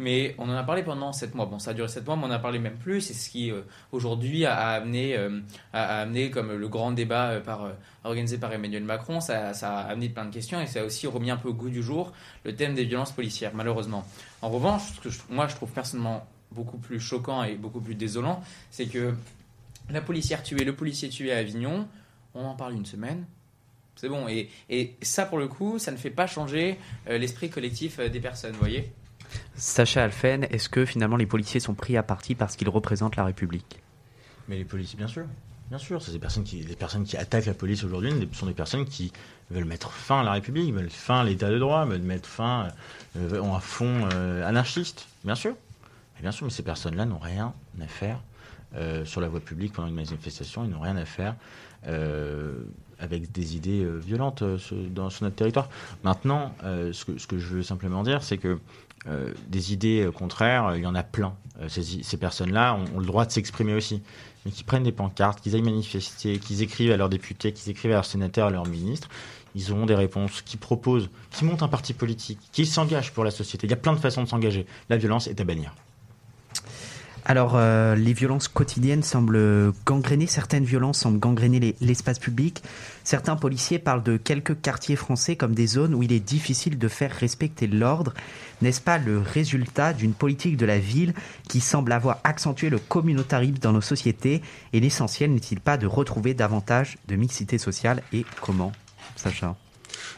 Mais 0.00 0.34
on 0.38 0.48
en 0.48 0.56
a 0.56 0.62
parlé 0.62 0.82
pendant 0.82 1.12
7 1.12 1.34
mois. 1.34 1.44
Bon, 1.44 1.58
ça 1.58 1.72
a 1.72 1.74
duré 1.74 1.86
7 1.86 2.06
mois, 2.06 2.16
mais 2.16 2.22
on 2.24 2.28
en 2.28 2.30
a 2.30 2.38
parlé 2.38 2.58
même 2.58 2.78
plus. 2.78 3.02
C'est 3.02 3.12
ce 3.12 3.28
qui, 3.28 3.50
euh, 3.50 3.60
aujourd'hui, 3.92 4.46
a, 4.46 4.56
amené, 4.56 5.14
euh, 5.14 5.40
a, 5.74 6.00
amené 6.00 6.30
comme 6.30 6.52
le 6.52 6.68
grand 6.68 6.92
débat 6.92 7.32
euh, 7.32 7.40
par, 7.40 7.64
euh, 7.64 7.72
organisé 8.04 8.38
par 8.38 8.50
Emmanuel 8.50 8.82
Macron. 8.82 9.20
Ça, 9.20 9.52
ça 9.52 9.76
a 9.76 9.90
amené 9.90 10.08
plein 10.08 10.24
de 10.24 10.32
questions 10.32 10.58
et 10.58 10.66
ça 10.66 10.80
a 10.80 10.84
aussi 10.84 11.06
remis 11.06 11.30
un 11.30 11.36
peu 11.36 11.50
au 11.50 11.52
goût 11.52 11.68
du 11.68 11.82
jour 11.82 12.12
le 12.44 12.56
thème 12.56 12.74
des 12.74 12.84
violences 12.84 13.12
policières, 13.12 13.52
malheureusement. 13.54 14.06
En 14.40 14.48
revanche, 14.48 14.82
moi, 15.28 15.48
je 15.48 15.54
trouve 15.56 15.70
personnellement 15.70 16.26
beaucoup 16.52 16.78
plus 16.78 17.00
choquant 17.00 17.42
et 17.44 17.56
beaucoup 17.56 17.80
plus 17.80 17.94
désolant, 17.94 18.42
c'est 18.70 18.86
que 18.86 19.14
la 19.90 20.00
policière 20.00 20.42
tuée, 20.42 20.64
le 20.64 20.74
policier 20.74 21.08
tué 21.08 21.32
à 21.32 21.38
Avignon, 21.38 21.88
on 22.34 22.44
en 22.44 22.54
parle 22.54 22.74
une 22.74 22.86
semaine. 22.86 23.24
C'est 23.96 24.08
bon. 24.08 24.28
Et, 24.28 24.48
et 24.68 24.96
ça, 25.02 25.26
pour 25.26 25.38
le 25.38 25.48
coup, 25.48 25.78
ça 25.78 25.92
ne 25.92 25.96
fait 25.96 26.10
pas 26.10 26.26
changer 26.26 26.78
euh, 27.08 27.18
l'esprit 27.18 27.50
collectif 27.50 27.98
euh, 27.98 28.08
des 28.08 28.20
personnes, 28.20 28.52
vous 28.52 28.60
voyez 28.60 28.90
Sacha 29.54 30.04
Alphen, 30.04 30.44
est-ce 30.44 30.68
que 30.68 30.84
finalement 30.84 31.16
les 31.16 31.26
policiers 31.26 31.60
sont 31.60 31.74
pris 31.74 31.96
à 31.96 32.02
partie 32.02 32.34
parce 32.34 32.56
qu'ils 32.56 32.68
représentent 32.68 33.16
la 33.16 33.24
République? 33.24 33.80
Mais 34.48 34.56
les 34.56 34.64
policiers, 34.64 34.96
bien 34.96 35.06
sûr. 35.06 35.26
Bien 35.68 35.78
sûr, 35.78 36.02
c'est 36.02 36.10
des 36.10 36.18
personnes 36.18 36.42
qui, 36.42 36.62
les 36.62 36.74
personnes 36.74 37.04
qui 37.04 37.16
attaquent 37.16 37.46
la 37.46 37.54
police 37.54 37.84
aujourd'hui 37.84 38.12
sont 38.32 38.46
des 38.46 38.54
personnes 38.54 38.86
qui 38.86 39.12
veulent 39.52 39.64
mettre 39.64 39.92
fin 39.92 40.20
à 40.20 40.24
la 40.24 40.32
République, 40.32 40.74
veulent 40.74 40.90
fin 40.90 41.20
à 41.20 41.24
l'état 41.24 41.48
de 41.48 41.60
droit, 41.60 41.84
veulent 41.84 42.00
mettre 42.00 42.28
fin, 42.28 42.68
euh, 43.16 43.40
ont 43.40 43.54
un 43.54 43.60
fond 43.60 44.08
euh, 44.12 44.44
anarchiste, 44.48 45.06
bien 45.24 45.36
sûr. 45.36 45.54
Mais 46.20 46.24
bien 46.24 46.32
sûr, 46.32 46.44
mais 46.44 46.52
ces 46.52 46.62
personnes-là 46.62 47.06
n'ont 47.06 47.18
rien 47.18 47.54
à 47.80 47.86
faire 47.86 48.20
euh, 48.76 49.06
sur 49.06 49.22
la 49.22 49.28
voie 49.28 49.40
publique 49.40 49.72
pendant 49.72 49.88
une 49.88 49.94
manifestation, 49.94 50.66
ils 50.66 50.70
n'ont 50.70 50.80
rien 50.80 50.98
à 50.98 51.06
faire 51.06 51.34
euh, 51.86 52.62
avec 52.98 53.32
des 53.32 53.56
idées 53.56 53.82
euh, 53.82 53.96
violentes 53.96 54.44
dans, 54.90 55.08
sur 55.08 55.24
notre 55.24 55.36
territoire. 55.36 55.70
Maintenant, 56.04 56.54
ce, 56.62 57.04
que, 57.26 57.38
je 57.38 57.46
veux 57.46 57.62
simplement 57.62 58.02
dire, 58.02 58.22
c'est 58.22 58.36
que 58.36 58.58
des 59.48 59.72
idées 59.72 60.10
contraires, 60.14 60.76
il 60.76 60.82
y 60.82 60.86
en 60.86 60.94
a 60.94 61.02
plein. 61.02 61.32
Ces, 61.68 62.16
personnes-là 62.18 62.74
ont, 62.74 63.00
le 63.00 63.06
droit 63.06 63.24
de 63.24 63.32
s'exprimer 63.32 63.72
aussi 63.72 64.02
mais 64.44 64.52
qui 64.52 64.62
prennent 64.62 64.82
des 64.82 64.92
pancartes, 64.92 65.40
qu'ils 65.40 65.54
aillent 65.54 65.62
manifester, 65.62 66.38
qu'ils 66.38 66.62
écrivent 66.62 66.92
à 66.92 66.96
leurs 66.96 67.10
députés, 67.10 67.52
qu'ils 67.52 67.70
écrivent 67.70 67.90
à 67.92 67.94
leurs 67.94 68.06
sénateurs, 68.06 68.48
à 68.48 68.50
leurs 68.50 68.66
ministres, 68.66 69.08
ils 69.54 69.72
auront 69.72 69.86
des 69.86 69.94
réponses, 69.94 70.42
qui 70.42 70.56
proposent, 70.56 71.10
qui 71.30 71.44
montent 71.44 71.62
un 71.62 71.68
parti 71.68 71.92
politique, 71.92 72.38
qui 72.52 72.66
s'engagent 72.66 73.12
pour 73.12 73.24
la 73.24 73.30
société. 73.30 73.66
Il 73.66 73.70
y 73.70 73.74
a 73.74 73.76
plein 73.76 73.92
de 73.92 73.98
façons 73.98 74.22
de 74.22 74.28
s'engager. 74.28 74.66
La 74.88 74.96
violence 74.96 75.26
est 75.26 75.40
à 75.40 75.44
bannir. 75.44 75.74
Alors, 77.26 77.52
euh, 77.54 77.94
les 77.94 78.12
violences 78.12 78.48
quotidiennes 78.48 79.02
semblent 79.02 79.72
gangréner, 79.86 80.26
certaines 80.26 80.64
violences 80.64 80.98
semblent 81.00 81.18
gangréner 81.18 81.60
les- 81.60 81.76
l'espace 81.80 82.18
public. 82.18 82.62
Certains 83.04 83.36
policiers 83.36 83.78
parlent 83.78 84.02
de 84.02 84.16
quelques 84.16 84.60
quartiers 84.60 84.96
français 84.96 85.36
comme 85.36 85.54
des 85.54 85.66
zones 85.66 85.94
où 85.94 86.02
il 86.02 86.12
est 86.12 86.20
difficile 86.20 86.78
de 86.78 86.88
faire 86.88 87.12
respecter 87.12 87.66
l'ordre. 87.66 88.14
N'est-ce 88.62 88.80
pas 88.80 88.98
le 88.98 89.18
résultat 89.20 89.92
d'une 89.92 90.12
politique 90.14 90.56
de 90.56 90.66
la 90.66 90.78
ville 90.78 91.14
qui 91.48 91.60
semble 91.60 91.92
avoir 91.92 92.18
accentué 92.24 92.68
le 92.70 92.78
communautarisme 92.78 93.58
dans 93.58 93.72
nos 93.72 93.80
sociétés? 93.80 94.42
Et 94.72 94.80
l'essentiel 94.80 95.32
n'est-il 95.32 95.60
pas 95.60 95.76
de 95.76 95.86
retrouver 95.86 96.34
davantage 96.34 96.96
de 97.06 97.16
mixité 97.16 97.58
sociale 97.58 98.02
Et 98.12 98.24
comment, 98.40 98.72
Sacha? 99.16 99.56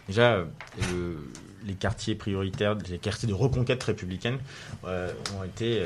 Déjà, 0.08 0.32
euh, 0.34 0.44
le- 0.92 1.28
les 1.66 1.74
quartiers 1.74 2.14
prioritaires, 2.14 2.76
les 2.90 2.98
quartiers 2.98 3.28
de 3.28 3.34
reconquête 3.34 3.82
républicaine 3.82 4.38
euh, 4.84 5.12
ont 5.38 5.44
été 5.44 5.78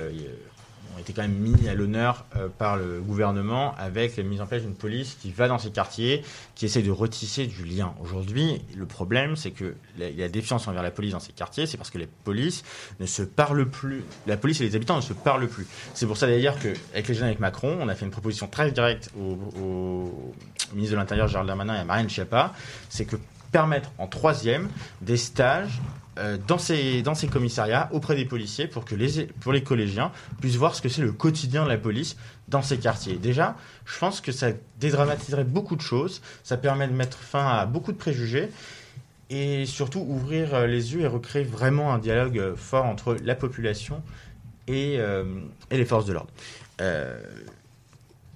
ont 0.97 1.01
été 1.01 1.13
quand 1.13 1.23
même 1.23 1.37
mis 1.37 1.69
à 1.69 1.75
l'honneur 1.75 2.25
euh, 2.37 2.49
par 2.49 2.77
le 2.77 3.01
gouvernement 3.01 3.75
avec 3.77 4.17
la 4.17 4.23
mise 4.23 4.41
en 4.41 4.47
place 4.47 4.63
d'une 4.63 4.75
police 4.75 5.17
qui 5.21 5.31
va 5.31 5.49
dans 5.49 5.59
ces 5.59 5.71
quartiers, 5.71 6.23
qui 6.55 6.65
essaie 6.65 6.83
de 6.83 6.91
retisser 6.91 7.47
du 7.47 7.65
lien. 7.65 7.95
Aujourd'hui, 8.01 8.63
le 8.77 8.87
problème, 8.87 9.37
c'est 9.37 9.51
que 9.51 9.75
la, 9.99 10.09
il 10.09 10.17
y 10.17 10.23
a 10.23 10.29
défiance 10.29 10.67
envers 10.69 10.83
la 10.83 10.91
police 10.91 11.13
dans 11.13 11.21
ces 11.21 11.33
quartiers, 11.33 11.67
c'est 11.67 11.77
parce 11.77 11.91
que 11.91 11.99
les 11.99 12.09
polices 12.25 12.65
ne 13.01 13.07
se 13.07 13.23
parlent 13.23 13.67
plus. 13.67 14.05
La 14.27 14.37
police 14.37 14.61
et 14.61 14.65
les 14.65 14.77
habitants 14.77 14.97
ne 14.97 15.03
se 15.03 15.13
parlent 15.13 15.49
plus. 15.49 15.67
C'est 15.95 16.07
pour 16.07 16.17
ça 16.17 16.27
d'ailleurs 16.27 16.59
qu'avec 16.59 17.09
les 17.09 17.15
jeunes 17.15 17.27
avec 17.27 17.41
Macron, 17.41 17.79
on 17.81 17.89
a 17.89 17.95
fait 17.95 18.05
une 18.05 18.11
proposition 18.11 18.47
très 18.47 18.71
directe 18.71 19.11
au, 19.19 20.35
ministre 20.73 20.93
de 20.93 21.01
l'Intérieur 21.01 21.29
Gérald 21.29 21.47
Darmanin 21.47 21.75
et 21.75 21.79
à 21.79 21.85
Marine 21.85 22.09
Schiappa, 22.09 22.53
c'est 22.89 23.05
que 23.05 23.17
permettre 23.53 23.91
en 23.99 24.07
troisième 24.07 24.69
des 25.01 25.17
stages 25.17 25.81
dans, 26.47 26.59
ces, 26.59 27.03
dans 27.03 27.15
ces 27.15 27.29
commissariats 27.29 27.89
auprès 27.93 28.17
des 28.17 28.25
policiers 28.25 28.67
pour 28.67 28.85
que 28.85 28.95
les, 28.95 29.27
pour 29.41 29.53
les 29.53 29.63
collégiens 29.63 30.13
puissent 30.41 30.57
voir 30.57 30.75
ce 30.75 30.83
que 30.83 30.89
c'est 30.89 31.03
le 31.03 31.13
quotidien 31.13 31.65
de 31.65 31.69
la 31.69 31.79
police 31.79 32.17
dans 32.49 32.63
ces 32.63 32.79
quartiers. 32.79 33.17
Déjà, 33.17 33.57
je 33.85 33.99
pense 33.99 34.21
que 34.21 34.33
ça 34.33 34.49
dédramatiserait 34.81 35.45
beaucoup 35.45 35.77
de 35.77 35.83
choses, 35.83 36.23
ça 36.43 36.57
permet 36.57 36.89
de 36.89 36.93
mettre 36.95 37.19
fin 37.19 37.47
à 37.47 37.67
beaucoup 37.67 37.93
de 37.93 37.99
préjugés 37.99 38.51
et 39.31 39.67
surtout 39.67 40.01
ouvrir 40.01 40.55
euh, 40.55 40.67
les 40.67 40.95
yeux 40.95 41.01
et 41.01 41.07
recréer 41.07 41.45
vraiment 41.45 41.93
un 41.93 41.99
dialogue 41.99 42.39
euh, 42.39 42.57
fort 42.57 42.85
entre 42.85 43.17
la 43.25 43.35
population 43.35 44.03
et, 44.69 44.97
euh, 44.99 45.25
et 45.71 45.77
les 45.77 45.85
forces 45.85 46.07
de 46.07 46.13
l'ordre. 46.13 46.31
Euh, 46.81 47.19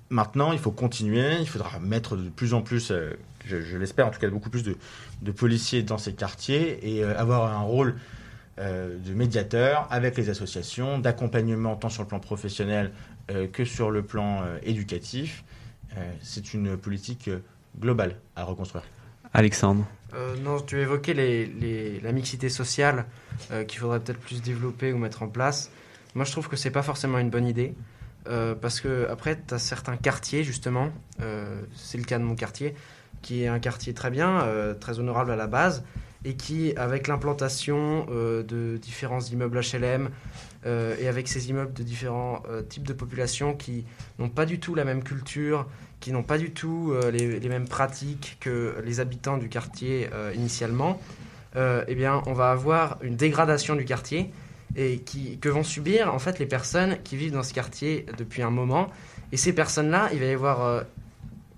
maintenant, 0.09 0.53
il 0.53 0.59
faut 0.59 0.73
continuer, 0.73 1.37
il 1.41 1.49
faudra 1.49 1.79
mettre 1.79 2.17
de 2.17 2.29
plus 2.29 2.55
en 2.55 2.63
plus, 2.63 2.91
euh, 2.91 3.15
je, 3.47 3.61
je 3.61 3.77
l'espère 3.77 4.07
en 4.07 4.11
tout 4.11 4.21
cas, 4.21 4.29
beaucoup 4.29 4.51
plus 4.51 4.63
de, 4.63 4.77
de 5.23 5.31
policiers 5.33 5.83
dans 5.83 5.99
ces 5.99 6.13
quartiers 6.15 6.79
et 6.97 7.05
euh, 7.05 7.19
avoir 7.19 7.53
un 7.53 7.63
rôle 7.63 7.97
euh, 8.59 8.97
de 8.99 9.15
médiateur 9.15 9.87
avec 9.91 10.17
les 10.17 10.29
associations, 10.31 10.99
d'accompagnement 10.99 11.77
tant 11.77 11.89
sur 11.89 12.03
le 12.03 12.09
plan 12.09 12.21
professionnel 12.21 12.93
euh, 13.31 13.47
que 13.47 13.65
sur 13.65 13.91
le 13.91 14.03
plan 14.03 14.43
euh, 14.43 14.59
éducatif. 14.63 15.45
Euh, 15.97 16.13
C'est 16.23 16.53
une 16.55 16.77
politique 16.77 17.31
globale 17.81 18.17
à 18.37 18.45
reconstruire. 18.45 18.85
Alexandre 19.33 19.87
Euh, 20.15 20.35
non, 20.43 20.61
tu 20.61 20.79
évoquais 20.81 21.15
les, 21.15 21.47
les- 21.47 22.01
la 22.01 22.11
mixité 22.13 22.49
sociale 22.49 23.07
euh, 23.53 23.63
qu'il 23.65 23.79
faudrait 23.79 24.01
peut-être 24.01 24.19
plus 24.19 24.43
développer 24.43 24.93
ou 24.93 24.99
mettre 24.99 25.23
en 25.23 25.29
place. 25.29 25.71
Moi, 26.17 26.25
je 26.25 26.33
trouve 26.33 26.49
que 26.49 26.57
c'est 26.57 26.73
pas 26.73 26.83
forcément 26.83 27.19
une 27.21 27.31
bonne 27.31 27.47
idée. 27.47 27.75
euh, 28.29 28.55
parce 28.55 28.81
que 28.81 29.07
après, 29.09 29.39
tu 29.47 29.55
as 29.55 29.59
certains 29.59 29.97
quartiers, 29.97 30.43
justement, 30.45 30.91
euh, 31.23 31.63
c'est 31.75 31.97
le 31.97 32.05
cas 32.05 32.19
de 32.19 32.25
mon 32.25 32.35
quartier, 32.35 32.75
qui 33.23 33.45
est 33.45 33.49
un 33.49 33.59
quartier 33.59 33.95
très 33.95 34.11
bien, 34.11 34.43
euh, 34.43 34.75
très 34.75 34.99
honorable 34.99 35.31
à 35.31 35.37
la 35.37 35.47
base, 35.47 35.85
et 36.25 36.35
qui, 36.35 36.75
avec 36.77 37.09
l'implantation 37.09 38.07
euh, 38.11 38.43
de 38.43 38.77
différents 38.77 39.21
immeubles 39.21 39.61
HLM, 39.61 40.11
euh, 40.67 40.95
et 40.99 41.09
avec 41.09 41.29
ces 41.29 41.49
immeubles 41.49 41.73
de 41.73 41.83
différents 41.83 42.43
types 42.69 42.87
de 42.87 42.93
populations 42.93 43.55
qui 43.55 43.85
n'ont 44.19 44.29
pas 44.29 44.45
du 44.45 44.61
tout 44.61 44.75
la 44.75 44.85
même 44.85 45.03
culture, 45.03 45.67
qui 46.01 46.13
n'ont 46.13 46.23
pas 46.23 46.39
du 46.39 46.51
tout 46.51 46.95
les, 47.13 47.49
mêmes 47.49 47.69
pratiques 47.69 48.39
que 48.41 48.77
les 48.85 49.01
habitants 49.01 49.37
du 49.37 49.49
quartier 49.49 50.09
initialement, 50.35 51.01
eh 51.57 51.95
bien, 51.95 52.23
on 52.27 52.33
va 52.33 52.51
avoir 52.51 52.99
une 53.03 53.17
dégradation 53.17 53.75
du 53.75 53.85
quartier 53.85 54.31
et 54.77 55.03
que 55.41 55.49
vont 55.49 55.65
subir 55.65 56.15
en 56.15 56.19
fait 56.19 56.39
les 56.39 56.47
personnes 56.47 56.97
qui 57.03 57.17
vivent 57.17 57.33
dans 57.33 57.43
ce 57.43 57.53
quartier 57.53 58.07
depuis 58.17 58.43
un 58.43 58.51
moment. 58.51 58.89
Et 59.33 59.37
ces 59.37 59.53
personnes-là, 59.55 60.09
il 60.13 60.21
va 60.21 60.27
y 60.27 60.33
avoir 60.33 60.85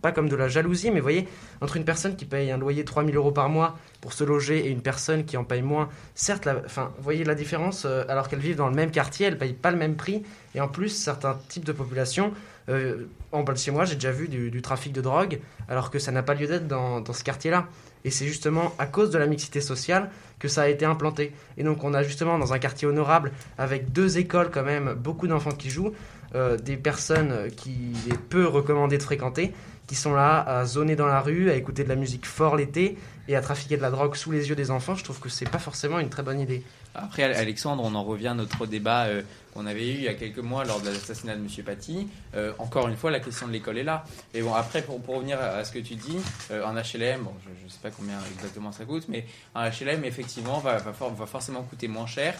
pas 0.03 0.13
comme 0.13 0.29
de 0.29 0.37
la 0.37 0.49
jalousie, 0.49 0.91
mais 0.91 0.99
vous 0.99 1.05
voyez, 1.05 1.29
entre 1.61 1.77
une 1.77 1.85
personne 1.85 2.17
qui 2.17 2.25
paye 2.25 2.51
un 2.51 2.59
loyer 2.59 2.85
3000 2.85 3.17
euros 3.17 3.31
par 3.31 3.49
mois 3.49 3.79
pour 4.01 4.13
se 4.13 4.25
loger 4.25 4.67
et 4.67 4.69
une 4.69 4.83
personne 4.83 5.25
qui 5.25 5.37
en 5.37 5.45
paye 5.45 5.63
moins, 5.63 5.89
certes, 6.15 6.45
la, 6.45 6.57
enfin, 6.67 6.93
vous 6.97 7.03
voyez 7.03 7.25
la 7.25 7.35
différence, 7.35 7.85
euh, 7.87 8.05
alors 8.09 8.29
qu'elles 8.29 8.41
vivent 8.41 8.57
dans 8.57 8.69
le 8.69 8.75
même 8.75 8.91
quartier, 8.91 9.27
elles 9.27 9.35
ne 9.35 9.39
payent 9.39 9.53
pas 9.53 9.71
le 9.71 9.79
même 9.79 9.97
prix, 9.97 10.23
et 10.55 10.61
en 10.61 10.69
plus, 10.69 10.89
certains 10.91 11.39
types 11.49 11.65
de 11.65 11.73
populations, 11.73 12.33
euh, 12.69 13.07
en 13.33 13.43
bas 13.43 13.53
de 13.53 13.59
chez 13.59 13.71
moi, 13.71 13.85
j'ai 13.85 13.95
déjà 13.95 14.13
vu 14.13 14.29
du, 14.29 14.63
trafic 14.63 14.93
de 14.93 15.01
drogue, 15.01 15.41
alors 15.69 15.91
que 15.91 15.99
ça 15.99 16.13
n'a 16.13 16.23
pas 16.23 16.35
lieu 16.35 16.47
d'être 16.47 16.69
dans, 16.69 17.05
ce 17.13 17.25
quartier-là. 17.25 17.67
Et 18.05 18.11
c'est 18.11 18.27
justement 18.27 18.75
à 18.79 18.87
cause 18.87 19.11
de 19.11 19.19
la 19.19 19.27
mixité 19.27 19.61
sociale 19.61 20.11
que 20.39 20.49
ça 20.49 20.63
a 20.63 20.69
été 20.69 20.85
implanté. 20.85 21.33
Et 21.57 21.63
donc 21.63 21.85
on 21.85 21.95
a 21.95 22.03
justement 22.03 22.39
dans 22.39 22.53
un 22.53 22.59
quartier 22.59 22.89
honorable, 22.89 23.33
avec 23.59 23.93
deux 23.93 24.19
écoles 24.19 24.51
quand 24.51 24.65
même, 24.65 24.95
beaucoup 24.95 25.29
d'enfants 25.29 25.53
qui 25.53 25.71
jouent, 25.71 25.93
euh, 26.35 26.57
des 26.57 26.77
personnes 26.77 27.49
qu'il 27.57 27.95
est 28.11 28.19
peu 28.19 28.47
recommandé 28.47 28.99
de 28.99 29.03
fréquenter, 29.03 29.53
qui 29.93 29.99
sont 29.99 30.14
là 30.14 30.40
à 30.40 30.64
zoner 30.64 30.97
dans 30.97 31.07
la 31.07 31.20
rue, 31.20 31.51
à 31.51 31.55
écouter 31.55 31.84
de 31.84 31.90
la 31.90 31.97
musique 31.97 32.24
fort 32.24 32.57
l'été 32.57 32.97
et 33.28 33.36
à 33.36 33.43
trafiquer 33.43 33.76
de 33.76 33.82
la 33.82 33.90
drogue 33.90 34.16
sous 34.16 34.32
les 34.32 34.49
yeux 34.49 34.55
des 34.55 34.70
enfants. 34.70 34.95
Je 34.95 35.05
trouve 35.05 35.20
que 35.20 35.28
c'est 35.28 35.47
pas 35.51 35.59
forcément 35.59 35.99
une 35.99 36.09
très 36.09 36.22
bonne 36.22 36.40
idée. 36.40 36.62
Après, 36.95 37.24
Alexandre, 37.24 37.82
on 37.84 37.95
en 37.95 38.03
revient 38.03 38.28
à 38.28 38.34
notre 38.34 38.64
débat 38.64 39.05
euh, 39.05 39.20
qu'on 39.53 39.66
avait 39.66 39.86
eu 39.86 39.95
il 39.97 40.03
y 40.05 40.09
a 40.09 40.14
quelques 40.14 40.38
mois 40.38 40.64
lors 40.64 40.80
de 40.80 40.88
l'assassinat 40.88 41.36
de 41.36 41.40
M. 41.43 41.49
Paty. 41.62 42.09
Euh, 42.34 42.55
encore 42.59 42.88
une 42.88 42.97
fois, 42.97 43.11
la 43.11 43.20
question 43.20 43.47
de 43.47 43.53
l'école 43.53 43.76
est 43.76 43.82
là. 43.84 44.05
Et 44.32 44.40
bon, 44.40 44.55
après, 44.55 44.80
pour, 44.80 44.99
pour 45.03 45.16
revenir 45.16 45.38
à 45.38 45.62
ce 45.62 45.72
que 45.72 45.78
tu 45.80 45.95
dis, 45.97 46.16
euh, 46.51 46.64
un 46.66 46.72
HLM, 46.72 47.24
bon, 47.24 47.32
je 47.45 47.64
ne 47.66 47.68
sais 47.68 47.78
pas 47.82 47.90
combien 47.90 48.16
exactement 48.34 48.72
ça 48.72 48.86
coûte, 48.86 49.05
mais 49.11 49.26
un 49.55 49.68
HLM, 49.68 50.07
effectivement, 50.07 50.59
va, 50.61 50.78
va, 50.78 50.95
for- 50.95 51.12
va 51.14 51.26
forcément 51.26 51.61
coûter 51.64 51.86
moins 51.86 52.07
cher 52.07 52.34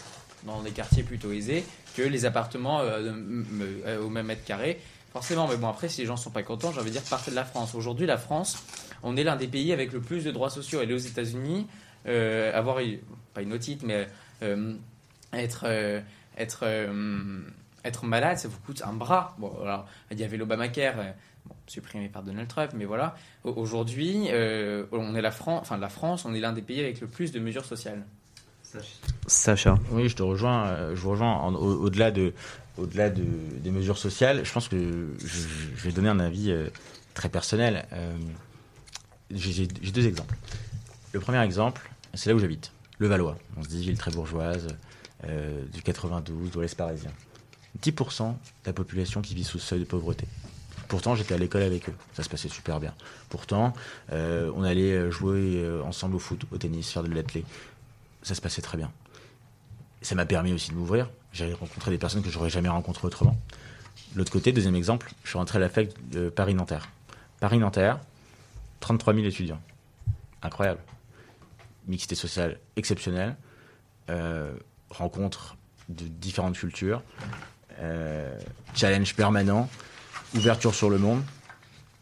dans 0.47 0.63
des 0.63 0.71
quartiers 0.71 1.03
plutôt 1.03 1.31
aisés 1.33 1.65
que 1.97 2.03
les 2.03 2.25
appartements 2.25 2.81
au 2.81 4.09
même 4.09 4.27
mètre 4.27 4.45
carré. 4.45 4.81
Forcément, 5.13 5.47
mais 5.47 5.57
bon, 5.57 5.69
après, 5.69 5.89
si 5.89 6.01
les 6.01 6.07
gens 6.07 6.17
sont 6.17 6.31
pas 6.31 6.43
contents, 6.43 6.73
j'ai 6.73 6.81
envie 6.81 6.89
de 6.91 6.95
dire, 6.99 7.03
partez 7.09 7.31
de 7.31 7.37
la 7.37 7.45
France. 7.45 7.75
Aujourd'hui, 7.75 8.07
la 8.07 8.17
France, 8.17 8.63
on 9.03 9.17
est 9.17 9.25
l'un 9.25 9.37
des 9.37 9.47
pays 9.49 9.73
avec 9.73 9.93
le 9.93 10.01
plus 10.01 10.25
de 10.25 10.31
droits 10.31 10.49
sociaux. 10.51 10.81
Elle 10.83 10.91
est 10.91 10.95
aux 10.95 10.99
États-Unis. 10.99 11.67
Euh, 12.07 12.57
avoir, 12.59 12.79
une- 12.81 12.99
pas 13.35 13.43
une 13.43 13.53
otite, 13.53 13.83
mais 13.83 14.09
euh, 14.43 14.75
être, 15.33 15.65
euh, 15.67 16.01
être, 16.39 16.61
euh, 16.63 17.41
être 17.85 18.05
malade, 18.07 18.39
ça 18.39 18.49
vous 18.49 18.59
coûte 18.67 18.83
un 18.87 18.93
bras. 18.95 19.37
Bon, 19.39 19.53
alors, 19.63 19.87
il 20.11 20.19
y 20.19 20.25
avait 20.25 20.37
l'Obamacare, 20.39 20.95
euh, 20.99 21.11
bon, 21.47 21.55
supprimé 21.67 22.09
par 22.09 22.23
Donald 22.23 22.49
Trump, 22.49 22.71
mais 22.75 22.87
voilà. 22.87 23.15
Au- 23.45 23.53
Aujourd'hui, 23.53 24.29
euh, 24.31 24.87
on 24.93 25.15
est 25.15 25.21
la 25.23 25.31
France, 25.31 25.61
enfin 25.63 25.77
la 25.79 25.89
France, 25.91 26.25
on 26.25 26.35
est 26.35 26.41
l'un 26.41 26.53
des 26.53 26.63
pays 26.63 26.81
avec 26.81 27.01
le 27.01 27.07
plus 27.07 27.31
de 27.33 27.39
mesures 27.39 27.65
sociales. 27.67 28.03
Sacha. 29.27 29.77
Oui, 29.91 30.09
je 30.09 30.17
te 30.17 30.23
rejoins. 30.23 30.95
Je 30.95 31.01
vous 31.01 31.11
rejoins 31.11 31.45
au- 31.53 31.83
au-delà 31.85 32.11
de, 32.11 32.33
au-delà 32.79 33.11
de, 33.11 33.25
des 33.59 33.71
mesures 33.71 33.99
sociales. 33.99 34.45
Je 34.45 34.53
pense 34.53 34.69
que 34.69 35.09
je, 35.25 35.85
vais 35.85 35.93
donner 35.93 36.09
un 36.09 36.21
avis 36.21 36.51
euh, 36.51 36.69
très 37.15 37.29
personnel. 37.29 37.87
Euh, 37.93 38.17
j'ai, 39.31 39.67
deux 39.67 40.07
exemples. 40.07 40.37
Le 41.13 41.21
premier 41.21 41.43
exemple, 41.43 41.91
c'est 42.15 42.31
là 42.31 42.37
où 42.37 42.39
j'habite, 42.39 42.73
le 42.99 43.07
Valois. 43.09 43.37
On 43.57 43.63
se 43.63 43.69
dit 43.69 43.83
ville 43.83 43.99
très 43.99 44.11
bourgeoise, 44.11 44.69
euh, 45.25 45.65
du 45.73 45.83
92, 45.83 46.51
de 46.51 46.61
l'Est 46.61 46.75
parisien. 46.75 47.11
10% 47.83 48.29
de 48.29 48.35
la 48.67 48.73
population 48.73 49.23
qui 49.23 49.35
vit 49.35 49.45
sous 49.45 49.57
le 49.57 49.63
seuil 49.63 49.81
de 49.81 49.85
pauvreté. 49.85 50.27
Pourtant, 50.89 51.15
j'étais 51.15 51.35
à 51.35 51.39
l'école 51.39 51.63
avec 51.63 51.89
eux. 51.89 51.95
Ça 52.13 52.23
se 52.23 52.29
passait 52.29 52.51
super 52.51 52.79
bien. 52.79 52.95
Pourtant, 53.31 53.73
on 54.11 54.63
allait 54.63 55.11
jouer 55.11 55.67
ensemble 55.83 56.17
au 56.17 56.19
foot, 56.19 56.43
au 56.53 56.59
tennis, 56.59 56.93
faire 56.93 57.03
de 57.03 57.09
l'athlé. 57.09 57.47
Ça 58.23 58.35
se 58.35 58.43
passait 58.43 58.61
très 58.61 58.77
bien. 58.77 58.93
Ça 60.03 60.15
m'a 60.15 60.27
permis 60.27 60.53
aussi 60.53 60.71
de 60.71 60.75
m'ouvrir. 60.75 61.09
J'ai 61.33 61.53
rencontré 61.55 61.91
des 61.91 61.99
personnes 61.99 62.23
que 62.23 62.31
j'aurais 62.31 62.51
jamais 62.51 62.69
rencontrées 62.69 63.07
autrement. 63.07 63.37
L'autre 64.15 64.31
côté, 64.31 64.53
deuxième 64.53 64.77
exemple, 64.77 65.11
je 65.25 65.31
suis 65.31 65.39
rentré 65.39 65.59
à 65.59 65.61
la 65.61 65.69
de 66.11 66.29
Paris-Nanterre. 66.29 66.89
Paris-Nanterre, 67.41 67.99
33 68.81 69.15
000 69.15 69.27
étudiants. 69.27 69.61
Incroyable. 70.43 70.81
Mixité 71.89 72.15
sociale 72.15 72.59
exceptionnelle. 72.77 73.37
Euh, 74.11 74.53
rencontre 74.91 75.57
de 75.89 76.05
différentes 76.05 76.57
cultures. 76.57 77.03
Euh, 77.81 78.39
challenge 78.75 79.15
permanent. 79.15 79.69
Ouverture 80.35 80.75
sur 80.75 80.91
le 80.91 80.99
monde. 80.99 81.23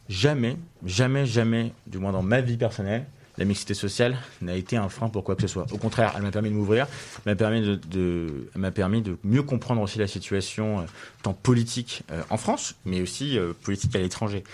Jamais, 0.08 0.56
jamais, 0.84 1.24
jamais, 1.24 1.72
du 1.86 1.98
moins 1.98 2.10
dans 2.10 2.22
ma 2.22 2.40
vie 2.40 2.56
personnelle, 2.56 3.06
la 3.40 3.46
mixité 3.46 3.72
sociale 3.72 4.18
n'a 4.42 4.54
été 4.54 4.76
un 4.76 4.90
frein 4.90 5.08
pour 5.08 5.24
quoi 5.24 5.34
que 5.34 5.40
ce 5.42 5.48
soit. 5.48 5.66
Au 5.72 5.78
contraire, 5.78 6.12
elle 6.14 6.22
m'a 6.22 6.30
permis 6.30 6.50
de 6.50 6.54
m'ouvrir, 6.54 6.86
m'a 7.24 7.34
permis 7.34 7.62
de, 7.62 8.48
m'a 8.54 8.70
permis 8.70 9.00
de 9.00 9.16
mieux 9.24 9.42
comprendre 9.42 9.80
aussi 9.80 9.98
la 9.98 10.06
situation 10.06 10.80
euh, 10.80 10.82
tant 11.22 11.32
politique 11.32 12.02
euh, 12.12 12.22
en 12.28 12.36
France, 12.36 12.74
mais 12.84 13.00
aussi 13.00 13.38
euh, 13.38 13.54
politique 13.62 13.96
à 13.96 13.98
l'étranger. 13.98 14.44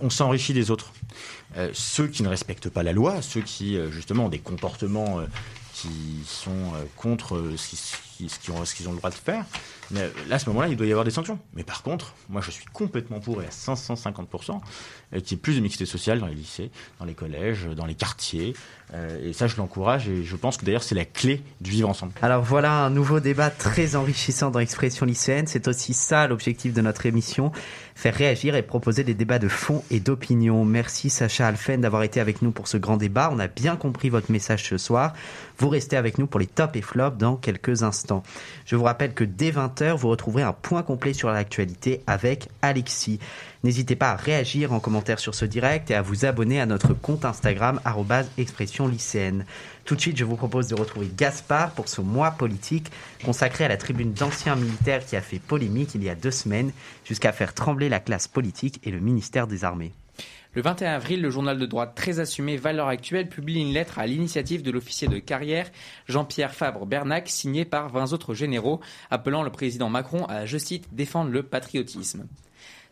On 0.00 0.10
s'enrichit 0.10 0.54
des 0.54 0.70
autres. 0.70 0.92
Ceux 1.72 2.06
qui 2.06 2.22
ne 2.22 2.28
respectent 2.28 2.68
pas 2.70 2.84
la 2.84 2.92
loi, 2.92 3.20
ceux 3.20 3.40
qui 3.40 3.76
justement 3.90 4.26
ont 4.26 4.28
des 4.28 4.38
comportements 4.38 5.18
qui 5.74 6.22
sont 6.24 6.70
contre 6.96 7.50
ce 7.56 7.68
qui- 7.70 7.80
ce 8.28 8.38
qui- 8.38 8.52
ce 8.64 8.74
qu'ils 8.74 8.88
ont, 8.88 8.92
le 8.92 8.98
droit 8.98 9.10
de 9.10 9.14
faire, 9.14 9.44
mais 9.90 10.10
là, 10.28 10.36
à 10.36 10.38
ce 10.38 10.48
moment-là, 10.50 10.68
il 10.68 10.76
doit 10.76 10.86
y 10.86 10.90
avoir 10.90 11.04
des 11.04 11.10
sanctions. 11.10 11.38
Mais 11.54 11.64
par 11.64 11.82
contre, 11.82 12.14
moi, 12.28 12.40
je 12.40 12.50
suis 12.50 12.64
complètement 12.72 13.20
pour 13.20 13.42
et 13.42 13.46
à 13.46 13.50
550% 13.50 14.60
euh, 15.14 15.20
qu'il 15.20 15.32
y 15.32 15.34
ait 15.34 15.42
plus 15.42 15.56
de 15.56 15.60
mixité 15.60 15.86
sociale 15.86 16.20
dans 16.20 16.26
les 16.26 16.34
lycées, 16.34 16.70
dans 16.98 17.04
les 17.04 17.14
collèges, 17.14 17.66
dans 17.76 17.86
les 17.86 17.94
quartiers. 17.94 18.54
Euh, 18.94 19.28
et 19.30 19.32
ça, 19.32 19.46
je 19.46 19.56
l'encourage 19.56 20.08
et 20.08 20.22
je 20.22 20.36
pense 20.36 20.56
que 20.58 20.64
d'ailleurs, 20.66 20.82
c'est 20.82 20.94
la 20.94 21.04
clé 21.06 21.42
du 21.60 21.70
vivre 21.70 21.88
ensemble. 21.88 22.12
Alors 22.20 22.42
voilà 22.42 22.84
un 22.84 22.90
nouveau 22.90 23.20
débat 23.20 23.48
très 23.50 23.96
enrichissant 23.96 24.50
dans 24.50 24.58
l'expression 24.58 25.06
lycéenne. 25.06 25.46
C'est 25.46 25.66
aussi 25.68 25.94
ça 25.94 26.26
l'objectif 26.26 26.74
de 26.74 26.80
notre 26.82 27.06
émission, 27.06 27.52
faire 27.94 28.14
réagir 28.14 28.54
et 28.54 28.62
proposer 28.62 29.02
des 29.04 29.14
débats 29.14 29.38
de 29.38 29.48
fond 29.48 29.82
et 29.90 29.98
d'opinion. 30.00 30.64
Merci 30.66 31.08
Sacha 31.08 31.46
Alphen 31.48 31.80
d'avoir 31.80 32.02
été 32.02 32.20
avec 32.20 32.42
nous 32.42 32.50
pour 32.50 32.68
ce 32.68 32.76
grand 32.76 32.98
débat. 32.98 33.30
On 33.32 33.38
a 33.38 33.48
bien 33.48 33.76
compris 33.76 34.10
votre 34.10 34.30
message 34.30 34.68
ce 34.68 34.76
soir. 34.76 35.14
Vous 35.58 35.68
restez 35.70 35.96
avec 35.96 36.18
nous 36.18 36.26
pour 36.26 36.40
les 36.40 36.46
tops 36.46 36.76
et 36.76 36.82
flops 36.82 37.16
dans 37.16 37.36
quelques 37.36 37.82
instants. 37.82 38.11
Je 38.66 38.76
vous 38.76 38.84
rappelle 38.84 39.14
que 39.14 39.24
dès 39.24 39.50
20h, 39.50 39.92
vous 39.94 40.08
retrouverez 40.08 40.42
un 40.42 40.52
point 40.52 40.82
complet 40.82 41.12
sur 41.12 41.30
l'actualité 41.30 42.02
avec 42.06 42.48
Alexis. 42.60 43.18
N'hésitez 43.64 43.94
pas 43.94 44.10
à 44.10 44.16
réagir 44.16 44.72
en 44.72 44.80
commentaire 44.80 45.20
sur 45.20 45.34
ce 45.34 45.44
direct 45.44 45.90
et 45.90 45.94
à 45.94 46.02
vous 46.02 46.24
abonner 46.24 46.60
à 46.60 46.66
notre 46.66 46.94
compte 46.94 47.24
Instagram 47.24 47.80
expression 48.36 48.88
lycéenne. 48.88 49.44
Tout 49.84 49.94
de 49.94 50.00
suite, 50.00 50.16
je 50.16 50.24
vous 50.24 50.36
propose 50.36 50.68
de 50.68 50.74
retrouver 50.74 51.10
Gaspard 51.16 51.70
pour 51.72 51.88
ce 51.88 52.00
mois 52.00 52.32
politique 52.32 52.90
consacré 53.24 53.64
à 53.64 53.68
la 53.68 53.76
tribune 53.76 54.12
d'anciens 54.12 54.56
militaires 54.56 55.04
qui 55.04 55.16
a 55.16 55.20
fait 55.20 55.38
polémique 55.38 55.94
il 55.94 56.02
y 56.02 56.10
a 56.10 56.14
deux 56.14 56.30
semaines 56.30 56.72
jusqu'à 57.04 57.32
faire 57.32 57.54
trembler 57.54 57.88
la 57.88 58.00
classe 58.00 58.28
politique 58.28 58.80
et 58.84 58.90
le 58.90 59.00
ministère 59.00 59.46
des 59.46 59.64
Armées. 59.64 59.92
Le 60.54 60.60
21 60.60 60.92
avril, 60.92 61.22
le 61.22 61.30
journal 61.30 61.58
de 61.58 61.64
droite 61.64 61.94
très 61.94 62.20
assumé 62.20 62.58
Valeurs 62.58 62.88
Actuelles 62.88 63.30
publie 63.30 63.58
une 63.58 63.72
lettre 63.72 63.98
à 63.98 64.06
l'initiative 64.06 64.62
de 64.62 64.70
l'officier 64.70 65.08
de 65.08 65.18
carrière 65.18 65.70
Jean-Pierre 66.08 66.54
Fabre-Bernac 66.54 67.30
signée 67.30 67.64
par 67.64 67.88
20 67.88 68.12
autres 68.12 68.34
généraux 68.34 68.80
appelant 69.10 69.42
le 69.42 69.50
président 69.50 69.88
Macron 69.88 70.26
à, 70.26 70.44
je 70.44 70.58
cite, 70.58 70.92
défendre 70.92 71.30
le 71.30 71.42
patriotisme. 71.42 72.26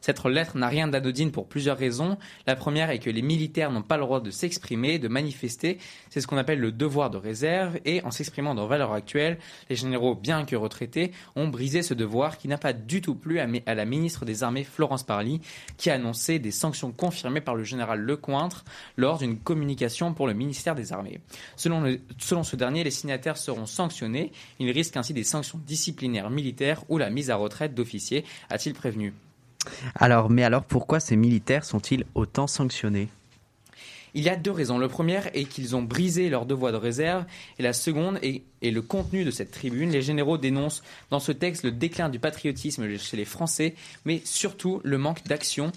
Cette 0.01 0.25
lettre 0.25 0.57
n'a 0.57 0.69
rien 0.69 0.89
d'anodine 0.89 1.31
pour 1.31 1.49
plusieurs 1.49 1.77
raisons. 1.77 2.17
La 2.47 2.57
première 2.57 2.91
est 2.91 2.99
que 2.99 3.11
les 3.11 3.23
militaires 3.23 3.71
n'ont 3.71 3.83
pas 3.83 3.97
le 3.97 4.03
droit 4.03 4.21
de 4.21 4.31
s'exprimer, 4.31 4.99
de 4.99 5.09
manifester. 5.09 5.79
C'est 6.09 6.21
ce 6.21 6.27
qu'on 6.27 6.37
appelle 6.37 6.61
le 6.61 6.73
devoir 6.73 7.11
de 7.11 7.19
réserve. 7.19 7.79
Et 7.85 8.03
en 8.05 8.11
s'exprimant 8.11 8.55
dans 8.55 8.67
Valeurs 8.67 8.93
Actuelles, 8.93 9.39
les 9.69 9.77
généraux, 9.77 10.15
bien 10.15 10.45
que 10.45 10.57
retraités, 10.57 11.13
ont 11.37 11.49
brisé 11.49 11.83
ce 11.83 11.95
devoir 11.95 12.39
qui 12.39 12.49
n'a 12.49 12.59
pas 12.59 12.73
du 12.73 13.01
tout 13.01 13.15
plu 13.15 13.41
à, 13.41 13.75
la 13.75 13.85
ministre 13.85 14.25
des 14.25 14.43
Armées 14.43 14.65
Florence 14.65 15.05
Parly, 15.05 15.41
qui 15.77 15.91
a 15.91 15.95
annoncé 15.95 16.39
des 16.39 16.51
sanctions 16.51 16.93
confirmées 16.93 17.41
par 17.41 17.55
le 17.55 17.65
général 17.65 18.01
Lecointre 18.01 18.65
lors 18.97 19.19
d'une 19.19 19.39
communication 19.39 20.15
pour 20.15 20.27
le 20.27 20.35
ministère 20.35 20.75
des 20.75 20.93
Armées. 20.93 21.21
Selon, 21.57 21.97
selon 22.19 22.43
ce 22.43 22.57
dernier, 22.57 22.85
les 22.85 22.91
signataires 22.91 23.37
seront 23.37 23.67
sanctionnés. 23.67 24.33
Ils 24.59 24.71
risquent 24.71 24.97
ainsi 24.97 25.13
des 25.13 25.25
sanctions 25.25 25.61
disciplinaires 25.67 26.31
militaires 26.31 26.85
ou 26.89 26.99
la 26.99 27.11
mise 27.11 27.31
à 27.31 27.37
retraite 27.37 27.75
d'officiers, 27.75 28.25
a-t-il 28.49 28.75
prévenu. 28.75 29.13
Alors, 29.95 30.31
mais 30.31 30.45
alors 30.45 30.65
pourquoi 30.65 31.01
ces 31.01 31.17
militaires 31.17 31.65
sont-ils 31.65 32.05
autant 32.15 32.47
sanctionnés? 32.47 33.09
Il 34.15 34.25
y 34.25 34.29
a 34.29 34.37
deux 34.37 34.51
raisons. 34.51 34.79
Le 34.79 34.89
premier 34.89 35.21
est 35.35 35.45
qu'ils 35.45 35.77
ont 35.77 35.83
brisé 35.83 36.31
leur 36.31 36.47
devoir 36.47 36.73
de 36.73 36.77
réserve 36.77 37.25
et 37.59 37.63
la 37.63 37.73
seconde 37.73 38.19
est, 38.23 38.43
est 38.61 38.73
le 38.73 38.83
contenu 38.83 39.25
de 39.25 39.31
cette 39.31 39.53
tribune. 39.53 39.91
Les 39.91 40.03
généraux 40.03 40.39
dénoncent 40.39 40.83
dans 41.11 41.21
ce 41.21 41.31
texte 41.31 41.63
le 41.63 41.71
déclin 41.71 42.09
du 42.09 42.19
patriotisme 42.19 42.97
chez 42.99 43.17
les 43.17 43.25
Français, 43.25 43.75
mais 44.05 44.21
surtout 44.25 44.81
le 44.83 44.99
manque 44.99 45.25
d'action 45.25 45.71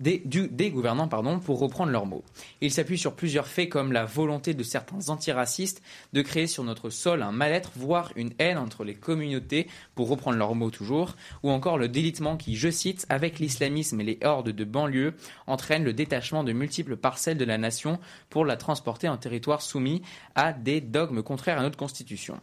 des, 0.00 0.70
gouvernants 0.70 1.08
pardon, 1.08 1.38
pour 1.38 1.60
reprendre 1.60 1.92
leurs 1.92 2.06
mots. 2.06 2.24
Il 2.60 2.72
s'appuie 2.72 2.98
sur 2.98 3.14
plusieurs 3.14 3.46
faits 3.46 3.68
comme 3.68 3.92
la 3.92 4.04
volonté 4.04 4.54
de 4.54 4.62
certains 4.62 5.10
antiracistes 5.10 5.82
de 6.12 6.22
créer 6.22 6.46
sur 6.46 6.64
notre 6.64 6.90
sol 6.90 7.22
un 7.22 7.32
mal-être, 7.32 7.72
voire 7.76 8.12
une 8.16 8.32
haine 8.38 8.58
entre 8.58 8.84
les 8.84 8.94
communautés, 8.94 9.68
pour 9.94 10.08
reprendre 10.08 10.38
leurs 10.38 10.54
mots 10.54 10.70
toujours, 10.70 11.16
ou 11.42 11.50
encore 11.50 11.78
le 11.78 11.88
délitement 11.88 12.36
qui, 12.36 12.56
je 12.56 12.70
cite, 12.70 13.04
avec 13.08 13.38
l'islamisme 13.38 14.00
et 14.00 14.04
les 14.04 14.18
hordes 14.24 14.50
de 14.50 14.64
banlieue, 14.64 15.14
entraîne 15.46 15.84
le 15.84 15.92
détachement 15.92 16.44
de 16.44 16.52
multiples 16.52 16.96
parcelles 16.96 17.38
de 17.38 17.44
la 17.44 17.58
nation 17.58 17.98
pour 18.30 18.44
la 18.44 18.56
transporter 18.56 19.08
en 19.08 19.18
territoire 19.18 19.62
soumis 19.62 20.02
à 20.34 20.52
des 20.52 20.80
dogmes 20.80 21.22
contraires 21.22 21.58
à 21.58 21.62
notre 21.62 21.76
constitution. 21.76 22.40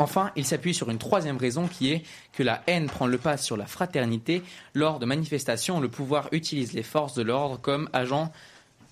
Enfin, 0.00 0.32
il 0.34 0.46
s'appuie 0.46 0.72
sur 0.72 0.88
une 0.88 0.96
troisième 0.96 1.36
raison 1.36 1.68
qui 1.68 1.92
est 1.92 2.02
que 2.32 2.42
la 2.42 2.62
haine 2.66 2.86
prend 2.86 3.06
le 3.06 3.18
pas 3.18 3.36
sur 3.36 3.58
la 3.58 3.66
fraternité. 3.66 4.42
Lors 4.72 4.98
de 4.98 5.04
manifestations, 5.04 5.78
le 5.78 5.90
pouvoir 5.90 6.30
utilise 6.32 6.72
les 6.72 6.82
forces 6.82 7.12
de 7.12 7.20
l'ordre 7.20 7.60
comme 7.60 7.90
agents 7.92 8.32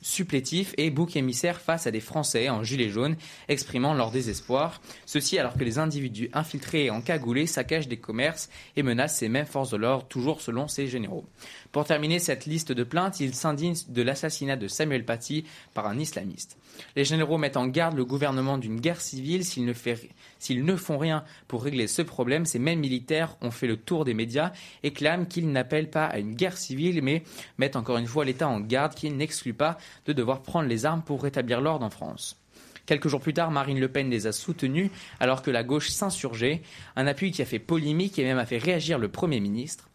supplétif 0.02 0.74
et 0.76 0.90
bouc 0.90 1.16
émissaire 1.16 1.60
face 1.60 1.86
à 1.86 1.90
des 1.90 2.00
Français 2.00 2.50
en 2.50 2.62
gilet 2.62 2.90
jaune 2.90 3.16
exprimant 3.48 3.94
leur 3.94 4.10
désespoir. 4.10 4.80
Ceci 5.06 5.38
alors 5.38 5.54
que 5.54 5.64
les 5.64 5.78
individus 5.78 6.30
infiltrés 6.34 6.84
et 6.84 6.90
encagoulés 6.90 7.46
saccagent 7.46 7.88
des 7.88 7.96
commerces 7.96 8.48
et 8.76 8.82
menacent 8.82 9.16
ces 9.16 9.28
mêmes 9.28 9.46
forces 9.46 9.70
de 9.70 9.76
l'ordre, 9.76 10.06
toujours 10.08 10.40
selon 10.40 10.68
ces 10.68 10.88
généraux. 10.88 11.24
Pour 11.72 11.84
terminer 11.84 12.18
cette 12.18 12.46
liste 12.46 12.72
de 12.72 12.82
plaintes, 12.82 13.20
ils 13.20 13.34
s'indignent 13.34 13.76
de 13.88 14.02
l'assassinat 14.02 14.56
de 14.56 14.68
Samuel 14.68 15.04
Paty 15.04 15.44
par 15.74 15.86
un 15.86 15.98
islamiste. 15.98 16.56
Les 16.96 17.04
généraux 17.04 17.36
mettent 17.36 17.58
en 17.58 17.66
garde 17.66 17.96
le 17.96 18.06
gouvernement 18.06 18.56
d'une 18.56 18.80
guerre 18.80 19.00
civile 19.00 19.44
s'ils 19.44 19.66
ne, 19.66 20.76
font 20.76 20.98
rien 20.98 21.24
pour 21.46 21.62
régler 21.62 21.86
ce 21.86 22.00
problème. 22.00 22.46
Ces 22.46 22.58
mêmes 22.58 22.80
militaires 22.80 23.36
ont 23.42 23.50
fait 23.50 23.66
le 23.66 23.76
tour 23.76 24.04
des 24.06 24.14
médias 24.14 24.52
et 24.82 24.92
clament 24.92 25.26
qu'ils 25.26 25.50
n'appellent 25.50 25.90
pas 25.90 26.06
à 26.06 26.18
une 26.18 26.34
guerre 26.34 26.56
civile, 26.56 27.02
mais 27.02 27.22
mettent 27.58 27.76
encore 27.76 27.98
une 27.98 28.06
fois 28.06 28.24
l'État 28.24 28.48
en 28.48 28.60
garde 28.60 28.94
qu'il 28.94 29.16
n'exclut 29.16 29.54
pas 29.54 29.76
de 30.06 30.14
devoir 30.14 30.42
prendre 30.42 30.68
les 30.68 30.86
armes 30.86 31.02
pour 31.02 31.22
rétablir 31.22 31.60
l'ordre 31.60 31.84
en 31.84 31.90
France. 31.90 32.40
Quelques 32.86 33.08
jours 33.08 33.20
plus 33.20 33.34
tard, 33.34 33.50
Marine 33.50 33.80
Le 33.80 33.88
Pen 33.88 34.08
les 34.08 34.26
a 34.26 34.32
soutenus 34.32 34.90
alors 35.20 35.42
que 35.42 35.50
la 35.50 35.62
gauche 35.62 35.90
s'insurgeait, 35.90 36.62
un 36.96 37.06
appui 37.06 37.32
qui 37.32 37.42
a 37.42 37.44
fait 37.44 37.58
polémique 37.58 38.18
et 38.18 38.24
même 38.24 38.38
a 38.38 38.46
fait 38.46 38.56
réagir 38.56 38.98
le 38.98 39.08
Premier 39.08 39.40
ministre. 39.40 39.90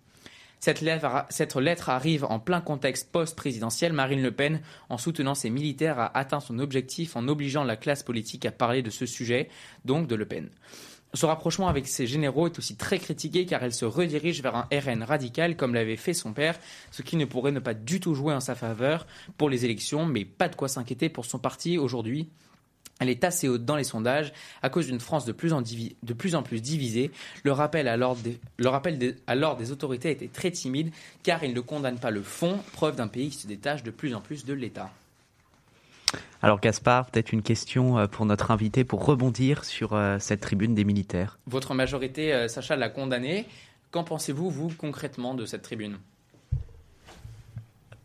Cette 0.64 0.80
lettre, 0.80 1.90
arrive 1.90 2.24
en 2.24 2.40
plein 2.40 2.62
contexte 2.62 3.12
post-présidentiel. 3.12 3.92
Marine 3.92 4.22
Le 4.22 4.32
Pen, 4.32 4.62
en 4.88 4.98
soutenant 4.98 5.36
ses 5.36 5.50
militaires, 5.50 6.00
a 6.00 6.18
atteint 6.18 6.40
son 6.40 6.58
objectif 6.58 7.18
en 7.18 7.28
obligeant 7.28 7.66
la 7.66 7.76
classe 7.76 8.02
politique 8.02 8.46
à 8.46 8.52
parler 8.54 8.82
de 8.82 8.90
ce 8.90 9.06
sujet, 9.06 9.50
donc 9.84 10.08
de 10.08 10.16
Le 10.16 10.26
Pen. 10.26 10.50
Ce 11.14 11.26
rapprochement 11.26 11.68
avec 11.68 11.86
ses 11.86 12.08
généraux 12.08 12.48
est 12.48 12.58
aussi 12.58 12.78
très 12.78 12.98
critiqué 12.98 13.46
car 13.46 13.62
elle 13.62 13.74
se 13.74 13.84
redirige 13.84 14.42
vers 14.42 14.56
un 14.56 14.70
RN 14.72 15.04
radical 15.04 15.58
comme 15.58 15.74
l'avait 15.74 15.98
fait 15.98 16.14
son 16.14 16.32
père, 16.32 16.58
ce 16.92 17.02
qui 17.02 17.18
ne 17.18 17.26
pourrait 17.26 17.52
ne 17.52 17.60
pas 17.60 17.74
du 17.74 18.00
tout 18.00 18.16
jouer 18.16 18.34
en 18.34 18.40
sa 18.40 18.56
faveur 18.56 19.06
pour 19.38 19.50
les 19.50 19.66
élections, 19.66 20.06
mais 20.06 20.24
pas 20.24 20.48
de 20.48 20.56
quoi 20.56 20.70
s'inquiéter 20.70 21.10
pour 21.10 21.26
son 21.26 21.40
parti 21.40 21.78
aujourd'hui. 21.78 22.30
Elle 23.00 23.10
est 23.10 23.24
assez 23.24 23.48
haute 23.50 23.66
dans 23.66 23.76
les 23.76 23.84
sondages 23.84 24.32
à 24.62 24.70
cause 24.70 24.86
d'une 24.86 25.00
France 25.00 25.26
de 25.26 25.32
plus 25.32 25.52
en, 25.52 25.62
divi- 25.62 25.96
de 26.04 26.14
plus, 26.14 26.36
en 26.36 26.44
plus 26.44 26.62
divisée. 26.62 27.12
Le 27.44 27.52
rappel, 27.52 27.88
à 27.88 27.98
l'ordre 27.98 28.22
des, 28.22 28.40
le 28.58 28.70
rappel 28.70 28.98
des- 28.98 29.16
à 29.28 29.36
l'ordre 29.36 29.58
des 29.60 29.72
autorités 29.72 30.12
était 30.12 30.28
très 30.28 30.52
timide 30.52 30.92
car 31.24 31.44
il 31.44 31.54
ne 31.54 31.60
condamne 31.60 31.98
pas 31.98 32.12
le 32.12 32.22
fond, 32.22 32.60
preuve 32.74 32.96
d'un 32.96 33.08
pays 33.08 33.30
qui 33.30 33.38
se 33.38 33.48
détache 33.48 33.84
de 33.84 33.92
plus 33.92 34.14
en 34.16 34.22
plus 34.22 34.46
de 34.46 34.54
l'État. 34.54 34.92
Alors 36.42 36.60
Gaspard, 36.60 37.08
peut-être 37.10 37.34
une 37.34 37.42
question 37.42 37.98
euh, 37.98 38.08
pour 38.08 38.26
notre 38.26 38.52
invité 38.52 38.84
pour 38.84 39.04
rebondir 39.06 39.66
sur 39.66 39.94
euh, 39.94 40.20
cette 40.20 40.42
tribune 40.42 40.76
des 40.76 40.84
militaires. 40.84 41.40
Votre 41.48 41.74
majorité, 41.74 42.34
euh, 42.34 42.48
Sacha, 42.48 42.76
l'a 42.76 42.90
condamné. 42.90 43.48
Qu'en 43.92 44.04
pensez-vous, 44.04 44.50
vous, 44.50 44.70
concrètement, 44.78 45.34
de 45.36 45.46
cette 45.46 45.62
tribune? 45.62 45.98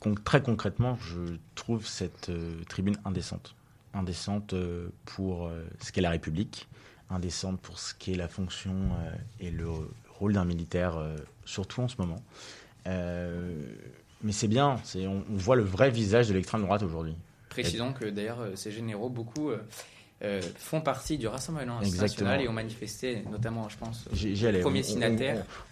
Con- 0.01 0.15
très 0.25 0.43
concrètement, 0.43 0.97
je 1.01 1.37
trouve 1.55 1.87
cette 1.87 2.29
euh, 2.29 2.55
tribune 2.69 2.97
indécente. 3.05 3.55
Indécente 3.99 4.53
euh, 4.53 4.91
pour 5.05 5.49
euh, 5.49 5.65
ce 5.81 5.91
qu'est 5.91 6.01
la 6.01 6.11
République, 6.11 6.69
indécente 7.11 7.61
pour 7.61 7.81
ce 7.81 7.95
qu'est 7.95 8.15
la 8.15 8.29
fonction 8.29 8.71
euh, 8.73 9.11
et 9.41 9.51
le 9.51 9.67
rôle 10.21 10.35
d'un 10.35 10.45
militaire, 10.45 11.01
surtout 11.45 11.81
en 11.81 11.89
ce 11.89 11.97
moment. 11.99 12.23
Mais 12.87 14.33
c'est 14.33 14.49
bien, 14.49 14.77
on, 14.97 15.23
voit 15.31 15.55
le 15.55 15.63
vrai 15.63 15.91
visage 15.91 16.29
de 16.29 16.35
l'extrême 16.35 16.63
droite 16.63 16.83
aujourd'hui. 16.83 17.15
Précisons 17.51 17.93
que 17.93 18.05
d'ailleurs, 18.05 18.39
ces 18.57 18.73
généraux, 18.73 19.09
beaucoup 19.09 19.53
euh, 20.25 20.41
font 20.57 20.81
partie 20.81 21.17
du 21.17 21.29
Rassemblement 21.29 21.81
Exactement. 21.81 22.03
national 22.31 22.41
et 22.43 22.49
ont 22.49 22.53
manifesté, 22.53 23.23
notamment, 23.31 23.69
je 23.69 23.77
pense, 23.77 24.07
euh, 24.09 24.11
J'y- 24.17 24.35
j'y 24.35 24.47
allais. 24.49 24.61
premier 24.61 24.83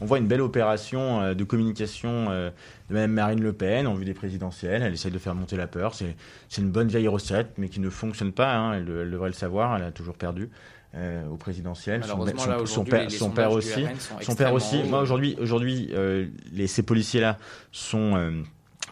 On- 0.01 0.05
voit 0.07 0.19
une 0.19 0.29
belle 0.29 0.41
opération 0.41 1.21
euh, 1.21 1.35
de 1.35 1.43
communication 1.43 2.27
euh, 2.31 2.51
de 2.89 2.95
Mme 2.95 3.11
Marine 3.13 3.41
Le 3.43 3.53
Pen 3.53 3.89
en 3.89 3.95
vue 3.95 4.05
des 4.05 4.15
présidentielles. 4.15 4.83
Elle 4.83 4.93
essaie 4.95 5.11
de 5.11 5.19
faire 5.19 5.35
monter 5.35 5.57
la 5.57 5.67
peur. 5.67 5.95
C'est 5.95 6.15
une 6.61 6.71
bonne 6.71 6.87
vieille 6.87 7.09
recette, 7.09 7.55
mais 7.59 7.69
qui 7.69 7.81
ne 7.81 7.91
fonctionne 7.91 8.31
pas. 8.33 8.55
hein. 8.55 8.75
Elle, 8.75 8.89
elle 8.89 9.11
devrait 9.11 9.31
le 9.31 9.35
savoir. 9.35 9.77
Elle 9.77 9.83
a 9.83 9.91
toujours 9.91 10.15
perdu 10.15 10.49
euh, 10.95 11.27
au 11.27 11.37
présidentiel. 11.37 12.03
Son, 12.05 12.11
Malheureusement, 12.17 12.41
son- 12.43 12.49
là, 12.51 12.57
son 12.59 12.63
aujourd'hui, 12.63 12.91
père, 12.93 13.01
les- 13.01 13.07
les 13.09 13.19
son 13.19 13.31
aussi. 13.51 13.85
Son 14.23 14.35
père 14.37 14.55
aussi. 14.55 14.83
Moi 14.85 15.01
aujourd'hui, 15.03 15.37
aujourd'hui, 15.41 15.89
euh, 15.93 16.27
les, 16.53 16.69
ces 16.69 16.85
policiers-là 16.85 17.37
sont 17.73 18.45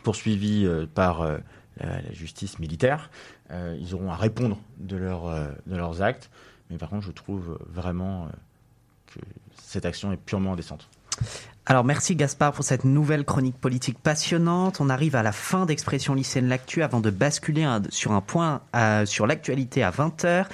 poursuivis 0.02 0.66
par 0.94 1.22
la, 1.24 1.38
la 2.02 2.12
justice 2.12 2.58
militaire. 2.58 3.10
Euh, 3.50 3.76
ils 3.80 3.94
auront 3.94 4.10
à 4.10 4.16
répondre 4.16 4.58
de, 4.78 4.96
euh, 5.00 5.52
de 5.66 5.76
leurs 5.76 6.02
actes. 6.02 6.30
Mais 6.70 6.78
par 6.78 6.88
contre, 6.88 7.04
je 7.04 7.12
trouve 7.12 7.58
vraiment 7.68 8.24
euh, 8.24 8.28
que 9.06 9.20
cette 9.62 9.84
action 9.84 10.12
est 10.12 10.16
purement 10.16 10.54
indécente. 10.54 10.88
Alors 11.66 11.84
merci 11.84 12.16
Gaspard 12.16 12.52
pour 12.52 12.64
cette 12.64 12.84
nouvelle 12.84 13.24
chronique 13.24 13.56
politique 13.56 13.98
passionnante. 13.98 14.80
On 14.80 14.90
arrive 14.90 15.14
à 15.14 15.22
la 15.22 15.32
fin 15.32 15.64
d'Expression 15.64 16.14
lycéenne 16.14 16.48
l'actu 16.48 16.82
avant 16.82 17.00
de 17.00 17.10
basculer 17.10 17.66
sur 17.90 18.12
un 18.12 18.20
point 18.20 18.62
sur 19.06 19.26
l'actualité 19.26 19.84
à 19.84 19.90
20h. 19.90 20.46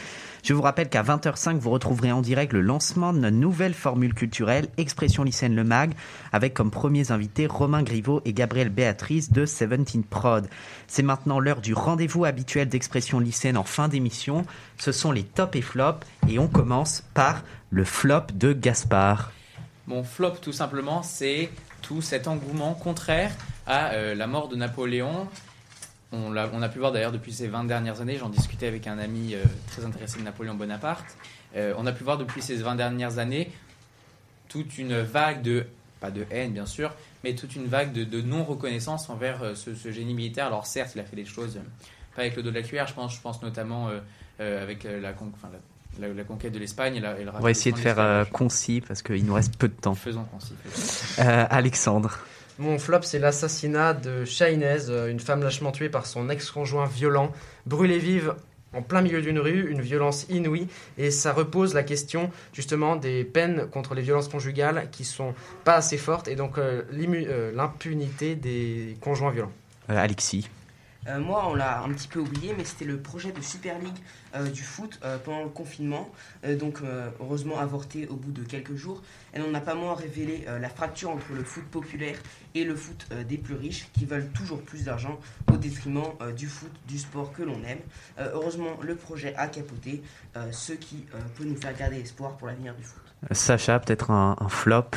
Je 0.42 0.54
vous 0.54 0.62
rappelle 0.62 0.88
qu'à 0.88 1.02
20h05, 1.02 1.58
vous 1.58 1.70
retrouverez 1.70 2.12
en 2.12 2.22
direct 2.22 2.52
le 2.52 2.60
lancement 2.60 3.12
de 3.12 3.18
notre 3.18 3.36
nouvelle 3.36 3.74
formule 3.74 4.14
culturelle 4.14 4.68
Expression 4.78 5.22
lycéenne 5.22 5.54
le 5.54 5.64
mag 5.64 5.92
avec 6.32 6.54
comme 6.54 6.70
premiers 6.70 7.12
invités 7.12 7.46
Romain 7.46 7.82
Griveau 7.82 8.22
et 8.24 8.32
Gabriel 8.32 8.70
Béatrice 8.70 9.32
de 9.32 9.44
17 9.44 10.06
Prod. 10.08 10.48
C'est 10.86 11.02
maintenant 11.02 11.40
l'heure 11.40 11.60
du 11.60 11.74
rendez-vous 11.74 12.24
habituel 12.24 12.68
d'Expression 12.68 13.18
lycéenne 13.18 13.56
en 13.56 13.64
fin 13.64 13.88
d'émission. 13.88 14.44
Ce 14.78 14.92
sont 14.92 15.12
les 15.12 15.24
tops 15.24 15.56
et 15.56 15.62
flops 15.62 16.06
et 16.28 16.38
on 16.38 16.48
commence 16.48 17.04
par 17.14 17.42
le 17.70 17.84
flop 17.84 18.26
de 18.34 18.52
Gaspard. 18.52 19.32
Mon 19.86 20.04
flop, 20.04 20.36
tout 20.40 20.52
simplement, 20.52 21.02
c'est 21.02 21.50
tout 21.82 22.02
cet 22.02 22.28
engouement 22.28 22.74
contraire 22.74 23.32
à 23.66 23.92
euh, 23.92 24.14
la 24.14 24.26
mort 24.26 24.48
de 24.48 24.56
Napoléon. 24.56 25.28
On, 26.12 26.34
a 26.34 26.68
pu 26.68 26.78
voir 26.80 26.90
d'ailleurs 26.92 27.12
depuis 27.12 27.32
ces 27.32 27.46
20 27.46 27.64
dernières 27.64 28.00
années, 28.00 28.16
j'en 28.18 28.28
discutais 28.30 28.66
avec 28.66 28.86
un 28.88 28.98
ami 28.98 29.34
euh, 29.34 29.44
très 29.68 29.84
intéressé 29.84 30.18
de 30.18 30.24
Napoléon 30.24 30.54
Bonaparte. 30.54 31.16
Euh, 31.56 31.72
on 31.78 31.86
a 31.86 31.92
pu 31.92 32.02
voir 32.04 32.18
depuis 32.18 32.42
ces 32.42 32.56
20 32.56 32.74
dernières 32.74 33.18
années 33.18 33.50
toute 34.48 34.76
une 34.78 35.00
vague 35.02 35.42
de, 35.42 35.66
pas 36.00 36.10
de 36.10 36.26
haine 36.32 36.52
bien 36.52 36.66
sûr, 36.66 36.92
mais 37.22 37.34
toute 37.36 37.54
une 37.54 37.66
vague 37.66 37.92
de, 37.92 38.02
de 38.04 38.20
non-reconnaissance 38.22 39.08
envers 39.08 39.42
euh, 39.42 39.54
ce, 39.54 39.74
ce 39.76 39.92
génie 39.92 40.14
militaire. 40.14 40.46
Alors 40.46 40.66
certes, 40.66 40.92
il 40.96 41.00
a 41.00 41.04
fait 41.04 41.14
des 41.16 41.24
choses, 41.24 41.60
pas 42.16 42.22
avec 42.22 42.34
le 42.34 42.42
dos 42.42 42.50
de 42.50 42.56
la 42.56 42.62
cuillère, 42.62 42.88
je 42.88 42.94
pense, 42.94 43.14
je 43.14 43.20
pense 43.20 43.40
notamment 43.42 43.88
avec 44.40 44.84
la, 44.84 45.12
con- 45.12 45.30
enfin, 45.34 45.48
la- 45.52 46.08
la- 46.08 46.14
la 46.14 46.24
conquête 46.24 46.52
de 46.52 46.58
l'Espagne. 46.58 46.96
et 46.96 47.00
la- 47.00 47.18
et 47.20 47.24
le 47.24 47.30
On 47.34 47.40
va 47.40 47.50
essayer 47.50 47.72
de 47.72 47.78
faire 47.78 47.98
euh, 48.00 48.20
l'esclavage. 48.20 48.30
concis 48.32 48.80
parce 48.80 49.02
qu'il 49.02 49.24
nous 49.24 49.34
reste 49.34 49.56
peu 49.56 49.68
de 49.68 49.74
temps. 49.74 49.94
Faisons 49.94 50.24
concis. 50.24 50.54
Alexandre. 51.18 52.18
Mon 52.60 52.78
flop, 52.78 53.00
c'est 53.04 53.18
l'assassinat 53.18 53.94
de 53.94 54.26
Shainez, 54.26 54.90
euh, 54.90 55.10
une 55.10 55.18
femme 55.18 55.42
lâchement 55.42 55.72
tuée 55.72 55.88
par 55.88 56.04
son 56.04 56.28
ex-conjoint 56.28 56.84
violent, 56.84 57.32
brûlée 57.64 57.98
vive 57.98 58.34
en 58.74 58.82
plein 58.82 59.00
milieu 59.00 59.22
d'une 59.22 59.38
rue, 59.38 59.70
une 59.70 59.80
violence 59.80 60.26
inouïe, 60.28 60.68
et 60.98 61.10
ça 61.10 61.32
repose 61.32 61.72
la 61.72 61.82
question 61.82 62.30
justement 62.52 62.96
des 62.96 63.24
peines 63.24 63.66
contre 63.70 63.94
les 63.94 64.02
violences 64.02 64.28
conjugales 64.28 64.88
qui 64.92 65.06
sont 65.06 65.32
pas 65.64 65.76
assez 65.76 65.96
fortes, 65.96 66.28
et 66.28 66.36
donc 66.36 66.58
euh, 66.58 66.82
euh, 66.92 67.50
l'impunité 67.54 68.34
des 68.34 68.94
conjoints 69.00 69.30
violents. 69.30 69.52
Alexis. 69.88 70.50
Euh, 71.06 71.18
moi, 71.18 71.46
on 71.48 71.54
l'a 71.54 71.82
un 71.82 71.88
petit 71.90 72.08
peu 72.08 72.20
oublié, 72.20 72.54
mais 72.56 72.64
c'était 72.64 72.84
le 72.84 72.98
projet 72.98 73.32
de 73.32 73.40
Super 73.40 73.78
League 73.78 73.96
euh, 74.34 74.48
du 74.48 74.62
foot 74.62 75.00
euh, 75.02 75.18
pendant 75.18 75.42
le 75.42 75.48
confinement. 75.48 76.10
Donc, 76.58 76.78
heureusement 77.20 77.58
avorté 77.58 78.06
au 78.08 78.16
bout 78.16 78.32
de 78.32 78.42
quelques 78.42 78.74
jours. 78.74 79.02
Elle 79.32 79.42
n'en 79.42 79.54
a 79.54 79.60
pas 79.60 79.74
moins 79.74 79.94
révélé 79.94 80.46
la 80.60 80.68
fracture 80.68 81.10
entre 81.10 81.32
le 81.32 81.44
foot 81.44 81.64
populaire 81.64 82.16
et 82.54 82.64
le 82.64 82.74
foot 82.74 83.06
des 83.28 83.36
plus 83.36 83.54
riches 83.54 83.88
qui 83.92 84.04
veulent 84.04 84.30
toujours 84.30 84.62
plus 84.62 84.84
d'argent 84.84 85.18
au 85.52 85.56
détriment 85.56 86.12
du 86.36 86.46
foot, 86.46 86.72
du 86.88 86.98
sport 86.98 87.32
que 87.32 87.42
l'on 87.42 87.62
aime. 87.64 87.80
Heureusement, 88.18 88.78
le 88.82 88.96
projet 88.96 89.34
a 89.36 89.48
capoté, 89.48 90.02
ce 90.50 90.72
qui 90.72 91.06
peut 91.36 91.44
nous 91.44 91.56
faire 91.56 91.76
garder 91.76 92.00
espoir 92.00 92.36
pour 92.36 92.48
l'avenir 92.48 92.74
du 92.74 92.82
foot. 92.82 93.02
Sacha, 93.32 93.78
peut-être 93.78 94.10
un 94.10 94.48
flop? 94.48 94.90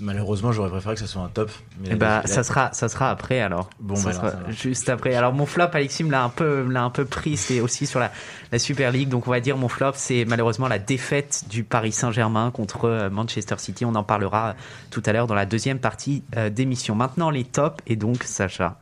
Malheureusement, 0.00 0.50
j'aurais 0.52 0.70
préféré 0.70 0.94
que 0.94 1.00
ce 1.00 1.06
soit 1.06 1.22
un 1.22 1.28
top. 1.28 1.50
Mais 1.80 1.90
Eh 1.92 1.94
bah, 1.94 2.22
ça 2.24 2.42
sera, 2.42 2.72
ça 2.72 2.88
sera 2.88 3.10
après 3.10 3.40
alors. 3.40 3.70
Bon, 3.80 3.96
Ça 3.96 4.10
bah 4.10 4.18
alors, 4.18 4.32
ça 4.32 4.50
juste 4.50 4.88
après. 4.88 5.14
Alors 5.14 5.32
mon 5.32 5.46
flop, 5.46 5.68
Alexis 5.72 6.04
me 6.04 6.10
l'a 6.10 6.24
un 6.24 6.28
peu, 6.30 6.66
l'a 6.68 6.82
un 6.82 6.90
peu 6.90 7.04
pris. 7.04 7.36
C'est 7.36 7.60
aussi 7.60 7.86
sur 7.86 8.00
la, 8.00 8.10
la 8.52 8.58
Super 8.58 8.92
League. 8.92 9.08
Donc 9.08 9.26
on 9.28 9.30
va 9.30 9.40
dire 9.40 9.56
mon 9.56 9.68
flop, 9.68 9.92
c'est 9.94 10.24
malheureusement 10.24 10.68
la 10.68 10.78
défaite 10.78 11.44
du 11.50 11.64
Paris 11.64 11.92
Saint-Germain 11.92 12.50
contre 12.50 12.86
euh, 12.86 13.10
Manchester 13.10 13.56
City. 13.58 13.84
On 13.84 13.94
en 13.94 14.04
parlera 14.04 14.48
euh, 14.48 14.52
tout 14.90 15.02
à 15.06 15.12
l'heure 15.12 15.26
dans 15.26 15.34
la 15.34 15.46
deuxième 15.46 15.78
partie 15.78 16.22
euh, 16.36 16.50
d'émission. 16.50 16.94
Maintenant 16.94 17.30
les 17.30 17.44
tops 17.44 17.82
et 17.86 17.96
donc 17.96 18.22
Sacha. 18.24 18.78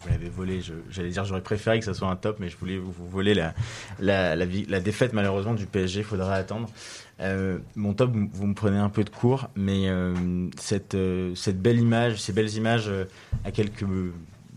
Vous 0.00 0.08
l'avez 0.10 0.28
volé. 0.28 0.60
J'allais 0.90 1.10
dire, 1.10 1.24
j'aurais 1.24 1.42
préféré 1.42 1.78
que 1.78 1.84
ça 1.84 1.94
soit 1.94 2.08
un 2.08 2.16
top, 2.16 2.38
mais 2.40 2.48
je 2.48 2.56
voulais 2.56 2.78
vous, 2.78 2.92
vous 2.92 3.08
voler 3.08 3.34
la, 3.34 3.54
la, 3.98 4.36
la, 4.36 4.80
défaite 4.80 5.12
malheureusement 5.12 5.54
du 5.54 5.66
PSG. 5.66 6.02
Faudra 6.02 6.34
attendre. 6.34 6.68
Euh, 7.20 7.58
mon 7.74 7.94
top, 7.94 8.12
vous 8.12 8.28
vous 8.32 8.46
me 8.46 8.54
prenez 8.54 8.78
un 8.78 8.90
peu 8.90 9.04
de 9.04 9.10
cours, 9.10 9.48
mais 9.56 9.88
euh, 9.88 10.14
cette, 10.56 10.94
euh, 10.94 11.34
cette 11.34 11.60
belle 11.60 11.80
image, 11.80 12.20
ces 12.20 12.32
belles 12.32 12.54
images 12.54 12.90
à 13.44 13.50
quelques 13.50 13.84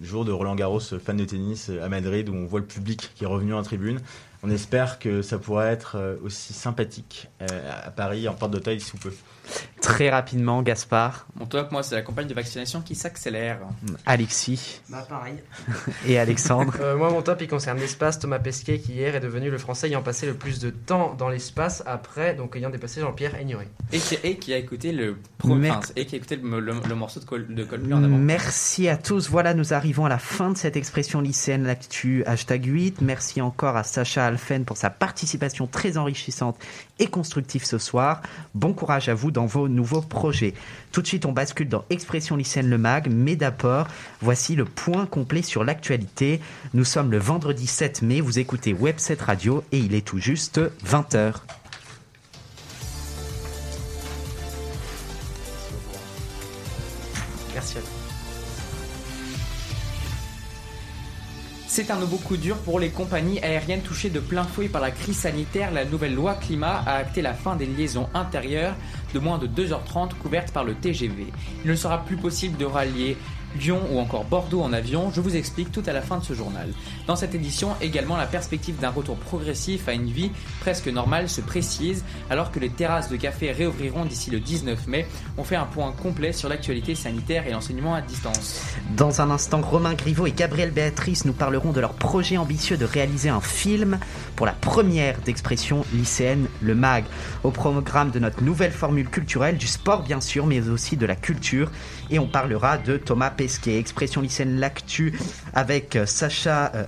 jours 0.02 0.26
de 0.26 0.32
Roland 0.32 0.56
Garros, 0.56 0.80
fan 0.80 1.18
de 1.18 1.26
tennis 1.26 1.72
à 1.82 1.89
Madrid, 1.89 2.30
où 2.30 2.34
on 2.34 2.46
voit 2.46 2.60
le 2.60 2.66
public 2.66 3.12
qui 3.16 3.24
est 3.24 3.28
revenu 3.28 3.54
en 3.54 3.64
tribune. 3.64 4.00
On 4.44 4.50
espère 4.50 5.00
que 5.00 5.22
ça 5.22 5.38
pourra 5.38 5.68
être 5.68 6.18
aussi 6.24 6.54
sympathique 6.54 7.30
à 7.39 7.92
Paris, 7.92 8.28
en 8.28 8.34
porte 8.34 8.52
d'Auteuil, 8.52 8.80
sous 8.80 8.98
peu. 8.98 9.12
Très 9.41 9.41
très 9.82 10.10
rapidement, 10.10 10.62
Gaspard, 10.62 11.28
Mon 11.36 11.46
top, 11.46 11.72
moi, 11.72 11.84
c'est 11.84 11.96
la 11.96 12.02
campagne 12.02 12.28
de 12.28 12.34
vaccination 12.34 12.82
qui 12.82 12.96
s'accélère. 12.96 13.60
Alexis 14.06 14.82
Bah 14.89 15.06
pareil. 15.08 15.36
et 16.08 16.20
Alexandre. 16.20 16.74
Euh, 16.80 16.96
moi, 16.98 17.10
mon 17.12 17.22
top, 17.22 17.42
il 17.42 17.48
concerne 17.48 17.80
l'espace. 17.80 18.20
Thomas 18.20 18.39
Pesquet, 18.39 18.80
qui 18.80 18.94
hier 18.94 19.16
est 19.16 19.20
devenu 19.20 19.50
le 19.50 19.58
Français 19.58 19.88
ayant 19.88 20.02
passé 20.04 20.26
le 20.26 20.34
plus 20.34 20.60
de 20.60 20.70
temps 20.70 21.16
dans 21.18 21.30
l'espace 21.30 21.84
après, 21.86 22.36
donc 22.36 22.56
ayant 22.56 22.70
dépassé 22.70 23.02
Jean-Pierre 23.02 23.36
Aignoret. 23.36 23.68
Et 23.92 24.00
qui, 24.00 24.16
et 24.24 24.38
qui 24.38 24.54
a 24.54 24.58
écouté 24.58 24.92
le, 24.92 25.18
pro- 25.38 25.56
Mer- 25.56 25.78
enfin, 25.80 25.94
et 25.96 26.06
qui 26.06 26.16
a 26.16 26.18
écouté 26.18 26.36
le, 26.36 26.60
le- 26.60 26.74
le 26.88 26.96
morceau 26.96 27.20
de, 27.20 27.26
Col- 27.26 27.54
de 27.54 27.64
Coldplay 27.64 27.94
en 27.94 28.04
avant. 28.04 28.18
Merci 28.18 28.88
à 28.88 28.98
tous. 28.98 29.30
Voilà, 29.30 29.54
nous 29.54 29.74
arrivons 29.74 30.06
à 30.06 30.10
la 30.10 30.20
fin 30.20 30.52
de 30.52 30.58
cette 30.58 30.76
expression 30.78 31.22
lycéenne 31.22 31.64
l'actu 31.64 32.24
hashtag 32.26 32.66
8. 32.66 33.02
Merci 33.02 33.42
encore 33.42 33.76
à 33.78 33.84
Sacha 33.84 34.26
Alphen 34.26 34.66
pour 34.66 34.78
sa 34.78 34.89
participation 34.89 35.68
très 35.68 35.98
enrichissante 35.98 36.58
et 37.02 37.08
constructive 37.08 37.66
ce 37.66 37.78
soir. 37.78 38.22
Bon 38.54 38.74
courage 38.74 39.10
à 39.10 39.14
vous 39.14 39.32
dans 39.32 39.45
vos 39.45 39.68
nouveaux 39.68 40.02
projets. 40.02 40.54
Tout 40.91 41.02
de 41.02 41.08
suite, 41.08 41.26
on 41.26 41.34
bascule 41.34 41.68
dans 41.68 41.84
Expression 41.89 42.38
lycéenne 42.38 42.70
le 42.70 42.78
mag, 42.78 43.10
mais 43.12 43.36
d'abord, 43.36 43.88
voici 44.22 44.56
le 44.56 44.66
point 44.66 45.06
complet 45.06 45.41
sur 45.41 45.66
l'actualité. 45.66 46.39
Nous 46.74 46.86
sommes 46.86 47.12
le 47.12 47.18
vendredi 47.18 47.68
7 47.68 48.04
mai, 48.04 48.22
vous 48.22 48.39
écoutez 48.39 48.74
Web7 48.74 49.22
Radio 49.24 49.64
et 49.72 49.80
il 49.80 49.95
est 49.95 50.06
tout 50.06 50.20
juste 50.20 50.62
20h. 50.86 51.34
Merci 57.54 57.78
à 57.78 57.82
vous. 57.82 58.01
C'est 61.74 61.89
un 61.89 61.95
nouveau 61.95 62.17
coup 62.17 62.36
dur 62.36 62.57
pour 62.57 62.82
les 62.82 62.89
compagnies 62.89 63.39
aériennes 63.39 63.80
touchées 63.80 64.09
de 64.09 64.19
plein 64.19 64.43
fouet 64.43 64.67
par 64.67 64.82
la 64.82 64.91
crise 64.91 65.19
sanitaire. 65.19 65.72
La 65.72 65.86
nouvelle 65.86 66.13
loi 66.13 66.34
climat 66.34 66.84
a 66.86 66.95
acté 66.95 67.22
la 67.22 67.34
fin 67.34 67.55
des 67.55 67.65
liaisons 67.65 68.09
intérieures 68.13 68.76
de 69.13 69.19
moins 69.19 69.38
de 69.38 69.47
2h30 69.47 70.15
couvertes 70.15 70.51
par 70.51 70.65
le 70.65 70.76
TGV. 70.76 71.28
Il 71.63 71.72
ne 71.72 71.76
sera 71.78 72.03
plus 72.03 72.17
possible 72.17 72.57
de 72.57 72.65
rallier 72.65 73.15
Lyon 73.60 73.82
ou 73.91 73.99
encore 73.99 74.26
Bordeaux 74.26 74.62
en 74.62 74.74
avion. 74.74 75.12
Je 75.14 75.22
vous 75.22 75.36
explique 75.36 75.72
tout 75.72 75.84
à 75.86 75.93
la 75.93 76.02
fin 76.02 76.18
de 76.18 76.24
ce 76.24 76.34
journal. 76.34 76.70
Dans 77.08 77.16
cette 77.16 77.36
édition, 77.36 77.76
également 77.82 78.18
la 78.18 78.26
perspective 78.26 78.80
d'un 78.80 78.89
retour 78.89 79.18
progressif 79.18 79.88
à 79.88 79.93
une 79.93 80.10
vie 80.10 80.32
presque 80.60 80.88
normale 80.88 81.30
se 81.30 81.41
précise 81.41 82.04
alors 82.30 82.52
que 82.52 82.60
les 82.60 82.70
terrasses 82.70 83.10
de 83.10 83.16
café 83.16 83.52
réouvriront 83.52 84.06
d'ici 84.06 84.32
le 84.32 84.39
19 84.39 84.88
mai. 84.88 85.06
On 85.38 85.43
fait 85.43 85.56
un 85.56 85.66
point 85.66 85.91
complet 85.91 86.34
sur 86.34 86.49
l'actualité 86.49 86.95
sanitaire 86.95 87.47
et 87.47 87.52
l'enseignement 87.52 87.95
à 87.95 88.02
distance. 88.02 88.62
Dans 88.95 89.22
un 89.22 89.30
instant, 89.30 89.62
Romain 89.62 89.93
Griveau 89.93 90.28
et 90.28 90.32
Gabriel 90.32 90.72
Béatrice 90.72 91.26
nous 91.26 91.34
parleront 91.34 91.72
de 91.72 91.80
leur 91.80 91.93
projet 91.93 92.38
ambitieux 92.38 92.78
de 92.78 92.86
réaliser 92.86 93.30
un 93.30 93.41
film 93.41 93.99
pour 94.36 94.45
la 94.45 94.54
première 94.54 95.20
d'expression 95.22 95.86
lycéenne, 95.93 96.47
le 96.62 96.76
MAG, 96.76 97.06
au 97.43 97.52
programme 97.52 98.12
de 98.12 98.20
notre 98.20 98.43
nouvelle 98.43 98.72
formule 98.72 99.10
culturelle, 99.10 99.58
du 99.58 99.68
sport 99.68 100.04
bien 100.04 100.22
sûr, 100.22 100.45
mais 100.45 100.70
aussi 100.70 100.97
de 100.97 101.06
la 101.06 101.16
culture. 101.16 101.72
Et 102.10 102.20
on 102.20 102.28
parlera 102.28 102.78
de 102.78 102.97
Thomas 102.97 103.30
Pesquet, 103.42 103.80
expression 103.80 104.22
lycéenne 104.22 104.60
l'actu 104.60 105.18
avec 105.56 105.96
euh, 105.96 106.06
Sacha 106.06 106.72
euh, 106.76 106.84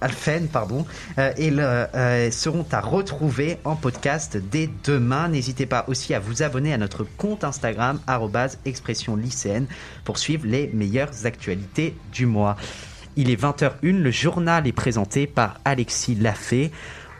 Alphen, 0.00 0.48
pardon, 0.48 0.84
euh, 1.18 1.32
euh, 1.38 2.30
seront 2.32 2.66
à 2.72 2.80
retrouver 2.80 3.58
en 3.62 3.76
podcast 3.76 4.36
dès 4.36 4.68
demain. 4.82 5.28
N'hésitez 5.28 5.66
pas 5.66 5.84
aussi 5.86 6.12
à 6.12 6.18
vous 6.18 6.42
abonner 6.42 6.72
à 6.72 6.78
notre 6.78 7.04
compte 7.04 7.44
Instagram, 7.44 8.00
expression 8.64 9.14
lycéenne, 9.14 9.66
pour 10.04 10.18
suivre 10.18 10.48
les 10.48 10.68
meilleures 10.74 11.26
actualités 11.26 11.94
du 12.12 12.26
mois. 12.26 12.56
Il 13.14 13.30
est 13.30 13.40
20h01, 13.40 13.96
le 13.96 14.10
journal 14.10 14.66
est 14.66 14.72
présenté 14.72 15.28
par 15.28 15.60
Alexis 15.64 16.16
Lafay. 16.16 16.72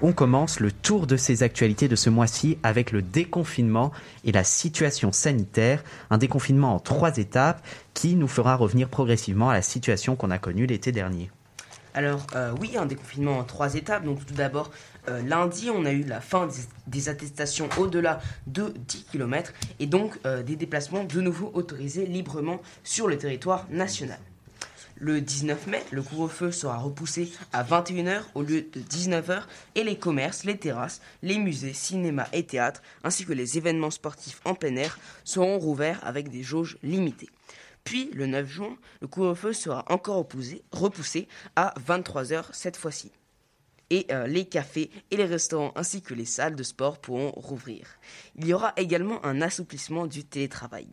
On 0.03 0.13
commence 0.13 0.61
le 0.61 0.73
tour 0.73 1.07
de 1.07 1.17
ces 1.17 1.43
actualités 1.43 1.89
de 1.89 1.97
ce 1.97 2.11
mois-ci 2.11 2.59
avec 2.63 2.91
le 2.91 3.01
déconfinement 3.01 3.93
et 4.25 4.33
la 4.33 4.45
situation 4.45 5.13
sanitaire. 5.13 5.85
Un 6.11 6.19
déconfinement 6.19 6.75
en 6.75 6.81
trois 6.81 7.17
étapes 7.17 7.65
qui 7.95 8.17
nous 8.17 8.29
fera 8.29 8.57
revenir 8.57 8.89
progressivement 8.89 9.51
à 9.51 9.55
la 9.55 9.63
situation 9.63 10.17
qu'on 10.17 10.31
a 10.31 10.39
connue 10.39 10.67
l'été 10.67 10.91
dernier. 10.91 11.31
Alors 11.95 12.27
euh, 12.35 12.53
oui, 12.61 12.77
un 12.77 12.87
déconfinement 12.87 13.39
en 13.39 13.45
trois 13.45 13.77
étapes. 13.77 14.05
Donc 14.05 14.27
tout 14.27 14.35
d'abord, 14.35 14.73
euh, 15.09 15.23
lundi, 15.23 15.71
on 15.71 15.85
a 15.85 15.93
eu 15.93 16.03
la 16.03 16.21
fin 16.21 16.49
des, 16.89 17.09
attestations 17.09 17.69
au-delà 17.79 18.21
de 18.49 18.75
10 18.77 19.07
km 19.13 19.53
et 19.79 19.87
donc 19.87 20.19
euh, 20.27 20.43
des 20.43 20.57
déplacements 20.57 21.05
de 21.05 21.21
nouveau 21.21 21.53
autorisés 21.55 22.07
librement 22.07 22.61
sur 22.83 23.07
le 23.07 23.17
territoire 23.17 23.67
national. 23.71 24.19
Le 25.05 25.21
19 25.21 25.67
mai, 25.67 25.85
le 25.91 26.03
couvre-feu 26.03 26.51
sera 26.51 26.79
repoussé 26.79 27.31
à 27.53 27.63
21h 27.63 28.23
au 28.35 28.41
lieu 28.41 28.63
de 28.63 28.81
19h 28.81 29.43
et 29.75 29.85
les 29.85 29.99
commerces, 29.99 30.45
les 30.45 30.57
terrasses, 30.57 31.03
les 31.21 31.37
musées, 31.37 31.75
cinémas 31.75 32.29
et 32.33 32.47
théâtres, 32.47 32.81
ainsi 33.03 33.27
que 33.27 33.35
les 33.35 33.59
événements 33.59 33.91
sportifs 33.91 34.41
en 34.47 34.55
plein 34.55 34.77
air 34.77 34.99
seront 35.23 35.59
rouverts 35.59 36.01
avec 36.07 36.31
des 36.31 36.43
jauges 36.43 36.79
limitées. 36.83 37.29
Puis, 37.85 38.09
le 38.15 38.27
9 38.27 38.49
juin, 38.49 38.79
le 39.03 39.07
couvre-feu 39.07 39.53
sera 39.53 39.85
encore 39.91 40.17
repoussé, 40.17 40.65
repoussé 40.73 41.29
à 41.55 41.75
23h 41.87 42.45
cette 42.53 42.79
fois-ci. 42.79 43.13
Et 43.91 44.07
euh, 44.11 44.27
les 44.27 44.47
cafés 44.47 44.91
et 45.11 45.19
les 45.19 45.27
restaurants 45.27 45.75
ainsi 45.77 46.01
que 46.01 46.15
les 46.15 46.25
salles 46.25 46.57
de 46.57 46.63
sport 46.63 46.99
pourront 46.99 47.33
rouvrir. 47.33 47.99
Il 48.37 48.47
y 48.47 48.55
aura 48.55 48.73
également 48.79 49.23
un 49.27 49.43
assouplissement 49.43 50.07
du 50.07 50.25
télétravail. 50.25 50.89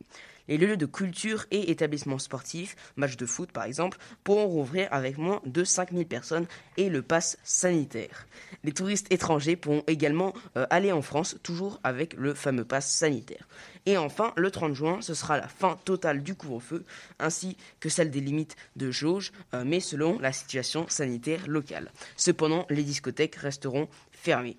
Les 0.52 0.58
lieux 0.58 0.76
de 0.76 0.86
culture 0.86 1.46
et 1.50 1.72
établissements 1.72 2.20
sportifs, 2.20 2.76
matchs 2.98 3.16
de 3.16 3.26
foot 3.26 3.54
par 3.54 3.64
exemple, 3.64 3.98
pourront 4.26 4.48
rouvrir 4.48 4.90
avec 4.92 5.18
moins 5.18 5.42
de 5.46 5.64
5000 5.64 6.06
personnes 6.06 6.46
et 6.76 6.90
le 6.90 7.02
pass 7.02 7.38
sanitaire. 7.42 8.28
Les 8.66 8.74
touristes 8.74 9.10
étrangers 9.14 9.56
pourront 9.56 9.86
également 9.88 10.34
euh, 10.58 10.66
aller 10.70 10.92
en 10.92 11.02
France, 11.02 11.38
toujours 11.42 11.80
avec 11.86 12.16
le 12.16 12.34
fameux 12.34 12.66
pass 12.66 12.92
sanitaire. 12.92 13.48
Et 13.86 13.96
enfin, 13.96 14.34
le 14.36 14.52
30 14.52 14.74
juin, 14.74 15.00
ce 15.00 15.14
sera 15.14 15.38
la 15.38 15.48
fin 15.48 15.80
totale 15.86 16.22
du 16.22 16.36
couvre-feu, 16.36 16.84
ainsi 17.18 17.56
que 17.80 17.88
celle 17.88 18.12
des 18.12 18.20
limites 18.20 18.58
de 18.76 18.92
jauge, 18.92 19.32
euh, 19.54 19.64
mais 19.66 19.80
selon 19.80 20.20
la 20.20 20.34
situation 20.34 20.86
sanitaire 20.90 21.48
locale. 21.48 21.94
Cependant, 22.18 22.66
les 22.70 22.84
discothèques 22.84 23.36
resteront 23.36 23.88
fermées. 24.12 24.58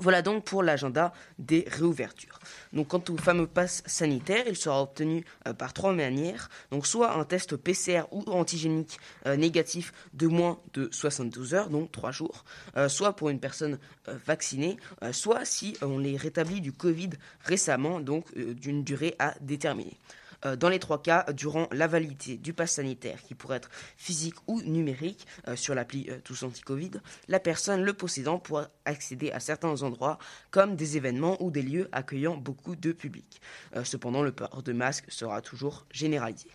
Voilà 0.00 0.22
donc 0.22 0.44
pour 0.44 0.62
l'agenda 0.62 1.12
des 1.38 1.64
réouvertures. 1.68 2.38
Donc 2.72 2.88
quant 2.88 3.02
au 3.08 3.16
fameux 3.16 3.46
pass 3.46 3.82
sanitaire, 3.86 4.44
il 4.46 4.56
sera 4.56 4.82
obtenu 4.82 5.24
euh, 5.46 5.52
par 5.52 5.72
trois 5.72 5.92
manières. 5.92 6.48
Donc 6.70 6.86
soit 6.86 7.16
un 7.16 7.24
test 7.24 7.56
PCR 7.56 8.02
ou 8.10 8.22
antigénique 8.26 8.98
euh, 9.26 9.36
négatif 9.36 9.92
de 10.14 10.26
moins 10.26 10.58
de 10.74 10.88
72 10.92 11.54
heures, 11.54 11.70
donc 11.70 11.92
3 11.92 12.10
jours, 12.12 12.44
euh, 12.76 12.88
soit 12.88 13.14
pour 13.14 13.30
une 13.30 13.40
personne 13.40 13.78
vaccinée, 14.26 14.76
soit 15.12 15.44
si 15.44 15.76
on 15.82 16.04
est 16.04 16.16
rétabli 16.16 16.60
du 16.60 16.72
Covid 16.72 17.10
récemment, 17.44 18.00
donc 18.00 18.32
d'une 18.36 18.84
durée 18.84 19.16
à 19.18 19.34
déterminer. 19.40 19.98
Euh, 20.46 20.56
Dans 20.56 20.68
les 20.68 20.78
trois 20.78 21.02
cas, 21.02 21.24
durant 21.32 21.68
la 21.72 21.86
validité 21.86 22.36
du 22.36 22.52
pass 22.52 22.72
sanitaire, 22.72 23.22
qui 23.22 23.34
pourrait 23.34 23.56
être 23.56 23.70
physique 23.96 24.36
ou 24.46 24.62
numérique 24.62 25.26
euh, 25.48 25.56
sur 25.56 25.74
l'appli 25.74 26.06
euh, 26.08 26.18
Tous 26.22 26.42
Anti-Covid, 26.42 26.92
la 27.28 27.40
personne 27.40 27.82
le 27.82 27.92
possédant 27.92 28.38
pourra 28.38 28.68
accéder 28.84 29.30
à 29.32 29.40
certains 29.40 29.82
endroits 29.82 30.18
comme 30.50 30.76
des 30.76 30.96
événements 30.96 31.36
ou 31.42 31.50
des 31.50 31.62
lieux 31.62 31.88
accueillant 31.92 32.36
beaucoup 32.36 32.76
de 32.76 32.92
public. 32.92 33.40
Cependant, 33.84 34.22
le 34.22 34.32
port 34.32 34.62
de 34.62 34.72
masque 34.72 35.06
sera 35.08 35.40
toujours 35.40 35.86
généralisé. 35.90 36.48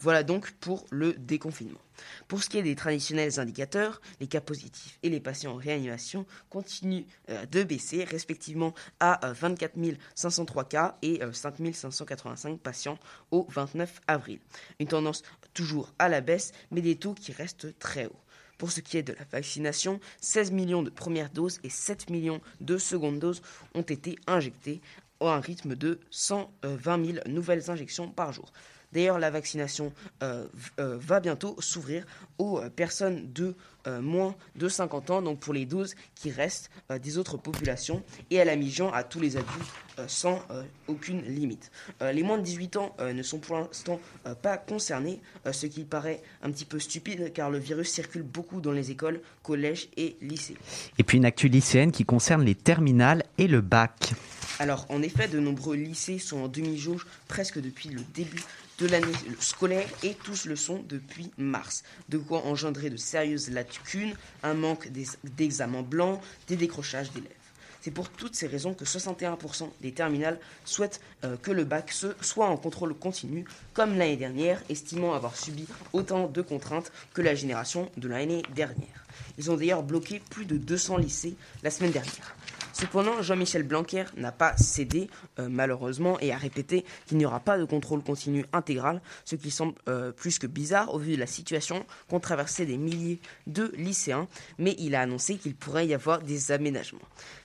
Voilà 0.00 0.22
donc 0.22 0.52
pour 0.52 0.86
le 0.90 1.12
déconfinement. 1.14 1.80
Pour 2.28 2.42
ce 2.42 2.48
qui 2.48 2.58
est 2.58 2.62
des 2.62 2.76
traditionnels 2.76 3.40
indicateurs, 3.40 4.00
les 4.20 4.28
cas 4.28 4.40
positifs 4.40 4.98
et 5.02 5.08
les 5.08 5.18
patients 5.18 5.52
en 5.52 5.56
réanimation 5.56 6.24
continuent 6.50 7.04
euh, 7.30 7.44
de 7.46 7.64
baisser, 7.64 8.04
respectivement 8.04 8.74
à 9.00 9.26
euh, 9.26 9.32
24 9.32 9.74
503 10.14 10.64
cas 10.64 10.98
et 11.02 11.22
euh, 11.22 11.32
5 11.32 11.56
585 11.74 12.60
patients 12.60 12.98
au 13.32 13.46
29 13.50 14.00
avril. 14.06 14.38
Une 14.78 14.86
tendance 14.86 15.22
toujours 15.52 15.92
à 15.98 16.08
la 16.08 16.20
baisse, 16.20 16.52
mais 16.70 16.80
des 16.80 16.96
taux 16.96 17.14
qui 17.14 17.32
restent 17.32 17.76
très 17.80 18.06
hauts. 18.06 18.20
Pour 18.58 18.70
ce 18.70 18.80
qui 18.80 18.98
est 18.98 19.02
de 19.02 19.12
la 19.12 19.24
vaccination, 19.30 20.00
16 20.20 20.52
millions 20.52 20.82
de 20.82 20.90
premières 20.90 21.30
doses 21.30 21.58
et 21.64 21.70
7 21.70 22.10
millions 22.10 22.40
de 22.60 22.78
secondes 22.78 23.18
doses 23.18 23.42
ont 23.74 23.82
été 23.82 24.16
injectées 24.26 24.80
à 25.20 25.34
un 25.34 25.40
rythme 25.40 25.74
de 25.74 26.00
120 26.10 27.06
000 27.06 27.18
nouvelles 27.26 27.70
injections 27.70 28.08
par 28.08 28.32
jour. 28.32 28.52
D'ailleurs, 28.92 29.18
la 29.18 29.30
vaccination 29.30 29.92
euh, 30.22 30.46
euh, 30.80 30.96
va 30.98 31.20
bientôt 31.20 31.56
s'ouvrir 31.60 32.06
aux 32.38 32.58
euh, 32.58 32.70
personnes 32.70 33.32
de 33.32 33.54
euh, 33.88 34.02
moins 34.02 34.34
de 34.56 34.68
50 34.68 35.10
ans, 35.10 35.22
donc 35.22 35.38
pour 35.38 35.54
les 35.54 35.64
doses 35.64 35.94
qui 36.14 36.30
restent 36.30 36.70
euh, 36.90 36.98
des 36.98 37.16
autres 37.16 37.36
populations, 37.36 38.02
et 38.30 38.40
à 38.40 38.44
la 38.44 38.56
mi-juin 38.56 38.90
à 38.92 39.02
tous 39.02 39.20
les 39.20 39.36
adultes 39.36 39.72
euh, 39.98 40.04
sans 40.08 40.42
aucune 40.86 41.22
limite. 41.22 41.70
Les 42.00 42.22
moins 42.22 42.38
de 42.38 42.42
18 42.42 42.76
ans 42.76 42.96
ne 43.00 43.22
sont 43.22 43.38
pour 43.38 43.56
l'instant 43.56 44.00
pas 44.42 44.56
concernés, 44.56 45.20
ce 45.50 45.66
qui 45.66 45.84
paraît 45.84 46.22
un 46.42 46.50
petit 46.50 46.64
peu 46.64 46.78
stupide 46.78 47.32
car 47.32 47.50
le 47.50 47.58
virus 47.58 47.90
circule 47.90 48.22
beaucoup 48.22 48.60
dans 48.60 48.72
les 48.72 48.90
écoles, 48.90 49.20
collèges 49.42 49.88
et 49.96 50.16
lycées. 50.20 50.56
Et 50.98 51.02
puis 51.02 51.18
une 51.18 51.24
actu 51.24 51.48
lycéenne 51.48 51.90
qui 51.90 52.04
concerne 52.04 52.44
les 52.44 52.54
terminales 52.54 53.24
et 53.38 53.48
le 53.48 53.60
bac. 53.60 54.12
Alors, 54.60 54.86
en 54.88 55.02
effet, 55.02 55.28
de 55.28 55.38
nombreux 55.38 55.76
lycées 55.76 56.18
sont 56.18 56.38
en 56.38 56.48
demi-jauge 56.48 57.06
presque 57.28 57.60
depuis 57.60 57.90
le 57.90 58.00
début 58.14 58.42
de 58.78 58.86
l'année 58.86 59.12
scolaire 59.40 59.88
et 60.02 60.14
tous 60.14 60.46
le 60.46 60.56
sont 60.56 60.84
depuis 60.88 61.30
mars. 61.36 61.82
De 62.08 62.18
engendrer 62.36 62.90
de 62.90 62.96
sérieuses 62.96 63.50
lacunes, 63.50 64.14
un 64.42 64.54
manque 64.54 64.88
d'ex- 64.88 65.18
d'examens 65.24 65.82
blancs, 65.82 66.20
des 66.46 66.56
décrochages 66.56 67.10
d'élèves. 67.12 67.32
C'est 67.80 67.90
pour 67.92 68.10
toutes 68.10 68.34
ces 68.34 68.48
raisons 68.48 68.74
que 68.74 68.84
61% 68.84 69.70
des 69.80 69.92
terminales 69.92 70.38
souhaitent 70.64 71.00
euh, 71.24 71.36
que 71.36 71.52
le 71.52 71.64
bac 71.64 71.92
se 71.92 72.08
soit 72.20 72.48
en 72.48 72.56
contrôle 72.56 72.92
continu, 72.92 73.44
comme 73.72 73.96
l'année 73.96 74.16
dernière, 74.16 74.62
estimant 74.68 75.14
avoir 75.14 75.36
subi 75.36 75.64
autant 75.92 76.26
de 76.26 76.42
contraintes 76.42 76.90
que 77.14 77.22
la 77.22 77.34
génération 77.36 77.88
de 77.96 78.08
l'année 78.08 78.42
dernière. 78.54 79.06
Ils 79.38 79.50
ont 79.50 79.56
d'ailleurs 79.56 79.84
bloqué 79.84 80.20
plus 80.30 80.44
de 80.44 80.56
200 80.56 80.96
lycées 80.98 81.34
la 81.62 81.70
semaine 81.70 81.92
dernière. 81.92 82.34
Cependant, 82.80 83.22
Jean-Michel 83.22 83.64
Blanquer 83.64 84.04
n'a 84.16 84.30
pas 84.30 84.56
cédé, 84.56 85.10
euh, 85.40 85.48
malheureusement, 85.50 86.16
et 86.20 86.32
a 86.32 86.36
répété 86.36 86.84
qu'il 87.06 87.18
n'y 87.18 87.26
aura 87.26 87.40
pas 87.40 87.58
de 87.58 87.64
contrôle 87.64 88.04
continu 88.04 88.44
intégral, 88.52 89.02
ce 89.24 89.34
qui 89.34 89.50
semble 89.50 89.74
euh, 89.88 90.12
plus 90.12 90.38
que 90.38 90.46
bizarre 90.46 90.94
au 90.94 90.98
vu 91.00 91.16
de 91.16 91.18
la 91.18 91.26
situation 91.26 91.84
qu'ont 92.08 92.20
traversé 92.20 92.66
des 92.66 92.76
milliers 92.76 93.18
de 93.48 93.72
lycéens, 93.76 94.28
mais 94.58 94.76
il 94.78 94.94
a 94.94 95.00
annoncé 95.00 95.38
qu'il 95.38 95.56
pourrait 95.56 95.88
y 95.88 95.94
avoir 95.94 96.22
des 96.22 96.52
aménagements. 96.52 97.00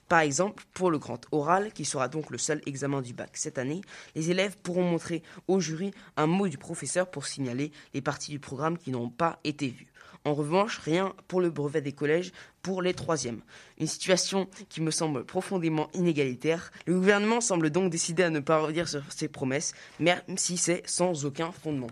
Par 0.08 0.20
exemple, 0.20 0.62
pour 0.72 0.92
le 0.92 1.00
grand 1.00 1.26
oral, 1.32 1.72
qui 1.72 1.84
sera 1.84 2.06
donc 2.06 2.30
le 2.30 2.38
seul 2.38 2.60
examen 2.66 3.02
du 3.02 3.12
bac 3.12 3.30
cette 3.32 3.58
année, 3.58 3.80
les 4.14 4.30
élèves 4.30 4.56
pourront 4.62 4.88
montrer 4.88 5.24
au 5.48 5.58
jury 5.58 5.90
un 6.16 6.28
mot 6.28 6.46
du 6.46 6.58
professeur 6.58 7.10
pour 7.10 7.26
signaler 7.26 7.72
les 7.92 8.02
parties 8.02 8.30
du 8.30 8.38
programme 8.38 8.78
qui 8.78 8.92
n'ont 8.92 9.10
pas 9.10 9.40
été 9.42 9.66
vues. 9.66 9.88
En 10.26 10.32
revanche, 10.32 10.78
rien 10.78 11.12
pour 11.28 11.42
le 11.42 11.50
brevet 11.50 11.82
des 11.82 11.92
collèges 11.92 12.32
pour 12.62 12.80
les 12.80 12.94
troisièmes. 12.94 13.40
Une 13.78 13.86
situation 13.86 14.48
qui 14.70 14.80
me 14.80 14.90
semble 14.90 15.24
profondément 15.24 15.90
inégalitaire. 15.92 16.72
Le 16.86 16.94
gouvernement 16.94 17.42
semble 17.42 17.68
donc 17.68 17.90
décider 17.90 18.22
à 18.22 18.30
ne 18.30 18.40
pas 18.40 18.58
revenir 18.58 18.88
sur 18.88 19.02
ses 19.10 19.28
promesses, 19.28 19.74
même 20.00 20.20
si 20.36 20.56
c'est 20.56 20.82
sans 20.86 21.26
aucun 21.26 21.52
fondement. 21.52 21.90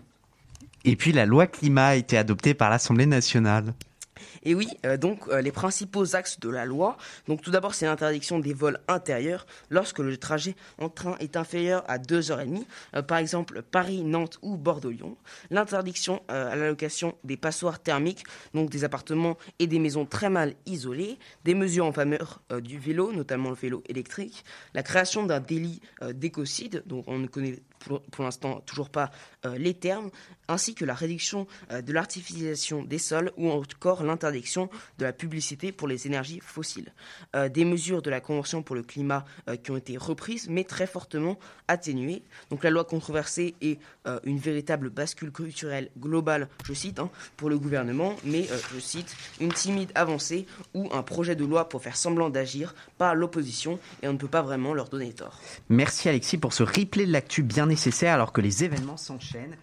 Et 0.83 0.95
puis 0.95 1.11
la 1.11 1.27
loi 1.27 1.45
climat 1.45 1.87
a 1.89 1.95
été 1.95 2.17
adoptée 2.17 2.55
par 2.55 2.71
l'Assemblée 2.71 3.05
nationale. 3.05 3.73
Et 4.43 4.55
oui, 4.55 4.69
euh, 4.85 4.97
donc 4.97 5.27
euh, 5.29 5.41
les 5.41 5.51
principaux 5.51 6.15
axes 6.15 6.39
de 6.39 6.49
la 6.49 6.65
loi. 6.65 6.97
Donc 7.27 7.41
tout 7.41 7.51
d'abord, 7.51 7.73
c'est 7.73 7.85
l'interdiction 7.85 8.39
des 8.39 8.53
vols 8.53 8.79
intérieurs 8.87 9.45
lorsque 9.69 9.99
le 9.99 10.17
trajet 10.17 10.55
en 10.79 10.89
train 10.89 11.15
est 11.19 11.37
inférieur 11.37 11.83
à 11.87 11.97
2h30, 11.97 12.63
euh, 12.95 13.01
par 13.01 13.17
exemple 13.17 13.61
Paris, 13.61 14.03
Nantes 14.03 14.39
ou 14.41 14.57
Bordeaux-Lyon. 14.57 15.17
L'interdiction 15.49 16.21
à 16.27 16.55
la 16.55 16.67
location 16.67 17.15
des 17.23 17.37
passoires 17.37 17.79
thermiques, 17.79 18.23
donc 18.53 18.69
des 18.69 18.83
appartements 18.83 19.37
et 19.59 19.67
des 19.67 19.79
maisons 19.79 20.05
très 20.05 20.29
mal 20.29 20.53
isolées. 20.65 21.17
Des 21.45 21.55
mesures 21.55 21.85
en 21.85 21.93
faveur 21.93 22.41
du 22.61 22.77
vélo, 22.77 23.11
notamment 23.11 23.49
le 23.49 23.55
vélo 23.55 23.83
électrique. 23.87 24.43
La 24.73 24.83
création 24.83 25.25
d'un 25.25 25.39
délit 25.39 25.81
d'écocide, 26.13 26.83
donc 26.85 27.05
on 27.07 27.19
ne 27.19 27.27
connaît 27.27 27.61
pour, 27.85 28.23
l'instant 28.23 28.61
toujours 28.61 28.89
pas 28.89 29.11
les 29.55 29.73
termes, 29.73 30.09
ainsi 30.47 30.75
que 30.75 30.85
la 30.85 30.93
réduction 30.93 31.47
de 31.69 31.93
l'artificialisation 31.93 32.83
des 32.83 32.97
sols 32.97 33.31
ou 33.37 33.49
encore 33.49 34.03
l'interdiction 34.03 34.69
de 34.97 35.05
la 35.05 35.13
publicité 35.13 35.71
pour 35.71 35.87
les 35.87 36.07
énergies 36.07 36.39
fossiles. 36.39 36.93
Euh, 37.35 37.49
des 37.49 37.65
mesures 37.65 38.01
de 38.01 38.09
la 38.09 38.21
Convention 38.21 38.61
pour 38.61 38.75
le 38.75 38.83
climat 38.83 39.25
euh, 39.49 39.55
qui 39.55 39.71
ont 39.71 39.77
été 39.77 39.97
reprises 39.97 40.47
mais 40.49 40.63
très 40.63 40.87
fortement 40.87 41.37
atténuées. 41.67 42.23
Donc 42.49 42.63
la 42.63 42.69
loi 42.69 42.83
controversée 42.83 43.55
est 43.61 43.79
euh, 44.07 44.19
une 44.23 44.37
véritable 44.37 44.89
bascule 44.89 45.31
culturelle 45.31 45.89
globale, 45.99 46.47
je 46.65 46.73
cite, 46.73 46.99
hein, 46.99 47.09
pour 47.37 47.49
le 47.49 47.57
gouvernement, 47.57 48.15
mais 48.23 48.47
je 48.73 48.79
cite, 48.79 49.15
une 49.39 49.51
timide 49.51 49.91
avancée 49.95 50.45
ou 50.73 50.89
un 50.91 51.03
projet 51.03 51.35
de 51.35 51.45
loi 51.45 51.69
pour 51.69 51.81
faire 51.81 51.95
semblant 51.95 52.29
d'agir 52.29 52.75
par 52.97 53.15
l'opposition 53.15 53.79
et 54.01 54.07
on 54.07 54.13
ne 54.13 54.17
peut 54.17 54.27
pas 54.27 54.41
vraiment 54.41 54.73
leur 54.73 54.89
donner 54.89 55.13
tort. 55.13 55.39
Merci 55.69 56.09
Alexis 56.09 56.37
pour 56.37 56.53
ce 56.53 56.63
replay 56.63 57.05
de 57.05 57.11
l'actu 57.11 57.43
bien 57.43 57.69
nécessaire 57.73 58.13
alors 58.13 58.31
que 58.31 58.41
les 58.41 58.63
événements 58.63 58.97
s'enchaînent. 58.97 59.57